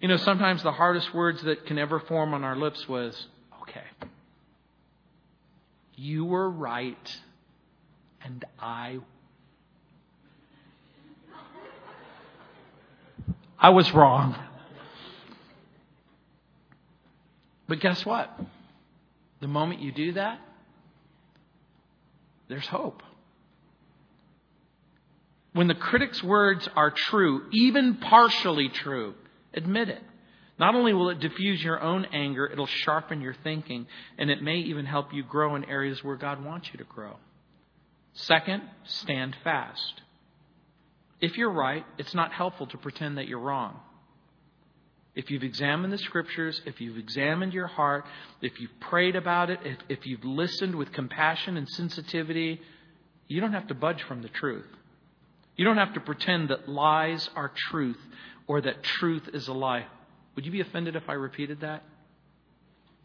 You 0.00 0.08
know, 0.08 0.16
sometimes 0.16 0.62
the 0.62 0.72
hardest 0.72 1.14
words 1.14 1.42
that 1.42 1.66
can 1.66 1.78
ever 1.78 2.00
form 2.00 2.32
on 2.34 2.42
our 2.42 2.56
lips 2.56 2.88
was, 2.88 3.26
okay, 3.62 3.84
you 5.94 6.24
were 6.24 6.48
right, 6.48 7.20
and 8.24 8.44
I. 8.58 8.98
I 13.58 13.70
was 13.70 13.92
wrong. 13.92 14.34
But 17.68 17.80
guess 17.80 18.04
what? 18.04 18.36
The 19.40 19.46
moment 19.46 19.80
you 19.80 19.92
do 19.92 20.12
that, 20.14 20.40
there's 22.52 22.66
hope. 22.66 23.02
When 25.54 25.68
the 25.68 25.74
critic's 25.74 26.22
words 26.22 26.68
are 26.76 26.90
true, 26.90 27.46
even 27.50 27.96
partially 27.96 28.68
true, 28.68 29.14
admit 29.54 29.88
it. 29.88 30.02
Not 30.58 30.74
only 30.74 30.92
will 30.92 31.08
it 31.08 31.18
diffuse 31.18 31.62
your 31.62 31.80
own 31.80 32.04
anger, 32.12 32.46
it'll 32.46 32.66
sharpen 32.66 33.22
your 33.22 33.34
thinking, 33.42 33.86
and 34.18 34.30
it 34.30 34.42
may 34.42 34.56
even 34.58 34.84
help 34.84 35.14
you 35.14 35.22
grow 35.22 35.56
in 35.56 35.64
areas 35.64 36.04
where 36.04 36.16
God 36.16 36.44
wants 36.44 36.68
you 36.72 36.78
to 36.78 36.84
grow. 36.84 37.16
Second, 38.12 38.62
stand 38.84 39.34
fast. 39.42 40.02
If 41.22 41.38
you're 41.38 41.52
right, 41.52 41.86
it's 41.96 42.14
not 42.14 42.32
helpful 42.32 42.66
to 42.66 42.76
pretend 42.76 43.16
that 43.16 43.28
you're 43.28 43.38
wrong. 43.38 43.80
If 45.14 45.30
you've 45.30 45.42
examined 45.42 45.92
the 45.92 45.98
scriptures, 45.98 46.60
if 46.64 46.80
you've 46.80 46.96
examined 46.96 47.52
your 47.52 47.66
heart, 47.66 48.06
if 48.40 48.58
you've 48.58 48.80
prayed 48.80 49.14
about 49.14 49.50
it, 49.50 49.58
if, 49.64 49.78
if 49.88 50.06
you've 50.06 50.24
listened 50.24 50.74
with 50.74 50.92
compassion 50.92 51.58
and 51.58 51.68
sensitivity, 51.68 52.60
you 53.28 53.40
don't 53.40 53.52
have 53.52 53.68
to 53.68 53.74
budge 53.74 54.02
from 54.04 54.22
the 54.22 54.28
truth. 54.28 54.66
You 55.56 55.66
don't 55.66 55.76
have 55.76 55.92
to 55.94 56.00
pretend 56.00 56.48
that 56.48 56.66
lies 56.66 57.28
are 57.36 57.52
truth 57.70 57.98
or 58.46 58.62
that 58.62 58.82
truth 58.82 59.28
is 59.34 59.48
a 59.48 59.52
lie. 59.52 59.86
Would 60.34 60.46
you 60.46 60.52
be 60.52 60.62
offended 60.62 60.96
if 60.96 61.08
I 61.08 61.12
repeated 61.12 61.60
that? 61.60 61.82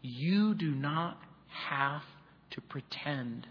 You 0.00 0.54
do 0.54 0.70
not 0.70 1.20
have 1.68 2.02
to 2.52 2.62
pretend 2.62 3.46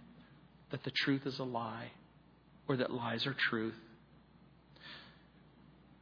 that 0.72 0.84
the 0.84 0.92
truth 0.92 1.28
is 1.28 1.38
a 1.38 1.44
lie 1.44 1.92
or 2.68 2.78
that 2.78 2.92
lies 2.92 3.28
are 3.28 3.36
truth. 3.36 3.76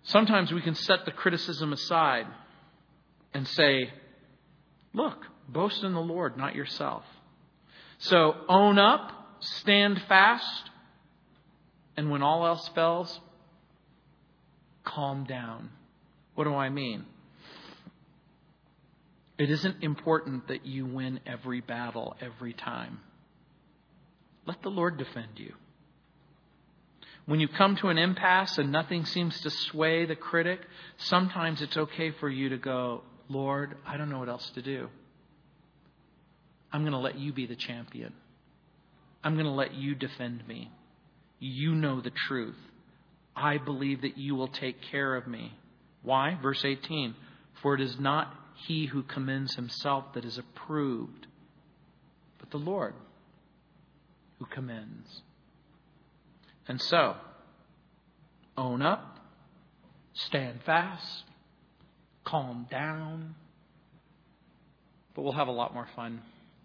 Sometimes 0.04 0.54
we 0.54 0.62
can 0.62 0.76
set 0.76 1.04
the 1.06 1.12
criticism 1.12 1.74
aside 1.74 2.28
and 3.36 3.46
say, 3.50 3.92
Look, 4.94 5.26
boast 5.50 5.84
in 5.84 5.94
the 5.94 6.00
Lord, 6.00 6.38
not 6.38 6.56
yourself. 6.56 7.04
So 7.98 8.34
own 8.48 8.80
up, 8.80 9.12
stand 9.42 10.02
fast, 10.08 10.70
and 11.98 12.10
when 12.10 12.24
all 12.24 12.48
else 12.48 12.70
fails, 12.74 13.20
calm 14.86 15.26
down. 15.26 15.70
What 16.36 16.46
do 16.46 16.56
I 16.56 16.70
mean? 16.70 17.04
It 19.38 19.50
isn't 19.50 19.84
important 19.84 20.48
that 20.48 20.66
you 20.66 20.86
win 20.86 21.20
every 21.26 21.60
battle 21.60 22.16
every 22.22 22.54
time. 22.54 23.02
Let 24.46 24.62
the 24.62 24.70
Lord 24.70 24.98
defend 24.98 25.32
you. 25.36 25.54
When 27.26 27.42
you 27.42 27.50
come 27.50 27.76
to 27.78 27.90
an 27.90 27.98
impasse 27.98 28.58
and 28.58 28.72
nothing 28.72 29.06
seems 29.06 29.42
to 29.42 29.50
sway 29.50 30.06
the 30.06 30.16
critic, 30.16 30.62
sometimes 30.98 31.62
it's 31.62 31.76
okay 31.76 32.12
for 32.12 32.30
you 32.30 32.50
to 32.50 32.58
go, 32.58 33.02
Lord, 33.30 33.78
I 33.86 33.98
don't 33.98 34.10
know 34.10 34.20
what 34.20 34.30
else 34.30 34.50
to 34.56 34.62
do. 34.62 34.90
I'm 36.72 36.82
going 36.82 36.94
to 36.94 37.00
let 37.00 37.18
you 37.18 37.34
be 37.34 37.46
the 37.46 37.56
champion. 37.56 38.14
I'm 39.24 39.34
going 39.34 39.46
to 39.46 39.52
let 39.52 39.74
you 39.74 39.96
defend 39.96 40.48
me. 40.48 40.72
You 41.40 41.74
know 41.74 42.02
the 42.02 42.12
truth. 42.12 42.58
I 43.36 43.58
believe 43.58 44.02
that 44.02 44.18
you 44.18 44.36
will 44.36 44.48
take 44.48 44.82
care 44.82 45.16
of 45.16 45.28
me. 45.28 45.54
Why? 46.04 46.38
Verse 46.42 46.64
18 46.64 47.16
For 47.62 47.76
it 47.76 47.82
is 47.82 48.00
not 48.00 48.34
he 48.56 48.86
who 48.86 49.04
commends 49.04 49.56
himself 49.56 50.06
that 50.14 50.24
is 50.24 50.38
approved, 50.38 51.28
but 52.40 52.52
the 52.52 52.58
Lord 52.58 52.94
who 54.40 54.46
commends. 54.46 55.22
And 56.68 56.82
so, 56.82 57.16
own 58.58 58.82
up, 58.82 59.20
stand 60.14 60.62
fast, 60.66 61.24
calm 62.26 62.68
down. 62.70 63.36
But 65.14 65.22
we'll 65.22 65.34
have 65.34 65.48
a 65.48 65.52
lot 65.54 65.74
more 65.74 65.88
fun 65.96 66.22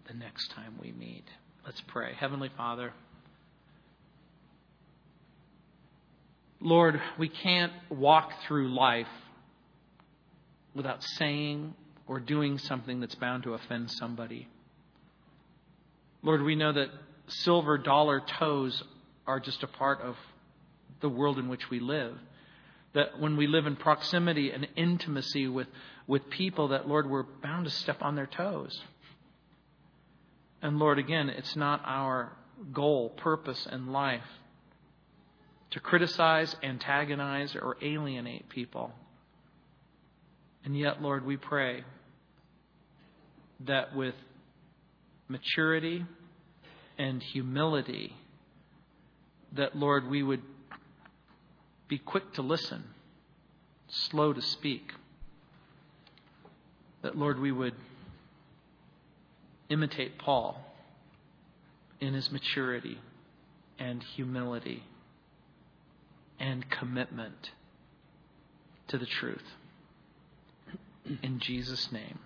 the 0.07 0.13
next 0.13 0.51
time 0.51 0.77
we 0.81 0.91
meet. 0.91 1.23
Let's 1.65 1.81
pray. 1.87 2.13
Heavenly 2.13 2.49
Father, 2.57 2.91
Lord, 6.59 7.01
we 7.17 7.29
can't 7.29 7.71
walk 7.89 8.31
through 8.47 8.73
life 8.75 9.07
without 10.75 11.03
saying 11.03 11.73
or 12.07 12.19
doing 12.19 12.57
something 12.57 12.99
that's 12.99 13.15
bound 13.15 13.43
to 13.43 13.53
offend 13.53 13.89
somebody. 13.91 14.47
Lord, 16.23 16.43
we 16.43 16.55
know 16.55 16.71
that 16.73 16.89
silver 17.27 17.77
dollar 17.77 18.21
toes 18.39 18.83
are 19.25 19.39
just 19.39 19.63
a 19.63 19.67
part 19.67 20.01
of 20.01 20.15
the 20.99 21.09
world 21.09 21.39
in 21.39 21.49
which 21.49 21.69
we 21.69 21.79
live. 21.79 22.15
That 22.93 23.19
when 23.19 23.37
we 23.37 23.47
live 23.47 23.65
in 23.65 23.75
proximity 23.75 24.51
and 24.51 24.67
intimacy 24.75 25.47
with, 25.47 25.67
with 26.07 26.29
people, 26.29 26.69
that, 26.69 26.87
Lord, 26.87 27.09
we're 27.09 27.23
bound 27.23 27.65
to 27.65 27.71
step 27.71 28.01
on 28.01 28.15
their 28.15 28.27
toes. 28.27 28.81
And 30.61 30.77
Lord, 30.77 30.99
again, 30.99 31.29
it's 31.29 31.55
not 31.55 31.81
our 31.85 32.33
goal, 32.73 33.09
purpose 33.09 33.65
and 33.69 33.91
life 33.91 34.23
to 35.71 35.79
criticize, 35.79 36.55
antagonize, 36.61 37.55
or 37.55 37.77
alienate 37.81 38.49
people. 38.49 38.91
And 40.63 40.77
yet, 40.77 41.01
Lord, 41.01 41.25
we 41.25 41.37
pray 41.37 41.83
that 43.61 43.95
with 43.95 44.15
maturity 45.27 46.05
and 46.97 47.23
humility, 47.23 48.15
that, 49.53 49.75
Lord, 49.75 50.09
we 50.09 50.21
would 50.21 50.41
be 51.91 51.97
quick 51.97 52.31
to 52.31 52.41
listen, 52.41 52.85
slow 53.89 54.31
to 54.31 54.41
speak. 54.41 54.93
That, 57.01 57.17
Lord, 57.17 57.37
we 57.37 57.51
would 57.51 57.73
imitate 59.67 60.17
Paul 60.17 60.63
in 61.99 62.13
his 62.13 62.31
maturity 62.31 62.97
and 63.77 64.01
humility 64.01 64.83
and 66.39 66.69
commitment 66.69 67.51
to 68.87 68.97
the 68.97 69.05
truth. 69.05 69.43
In 71.21 71.39
Jesus' 71.39 71.91
name, 71.91 72.19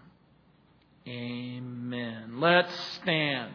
amen. 1.07 2.39
Let's 2.39 2.71
stand. 3.01 3.51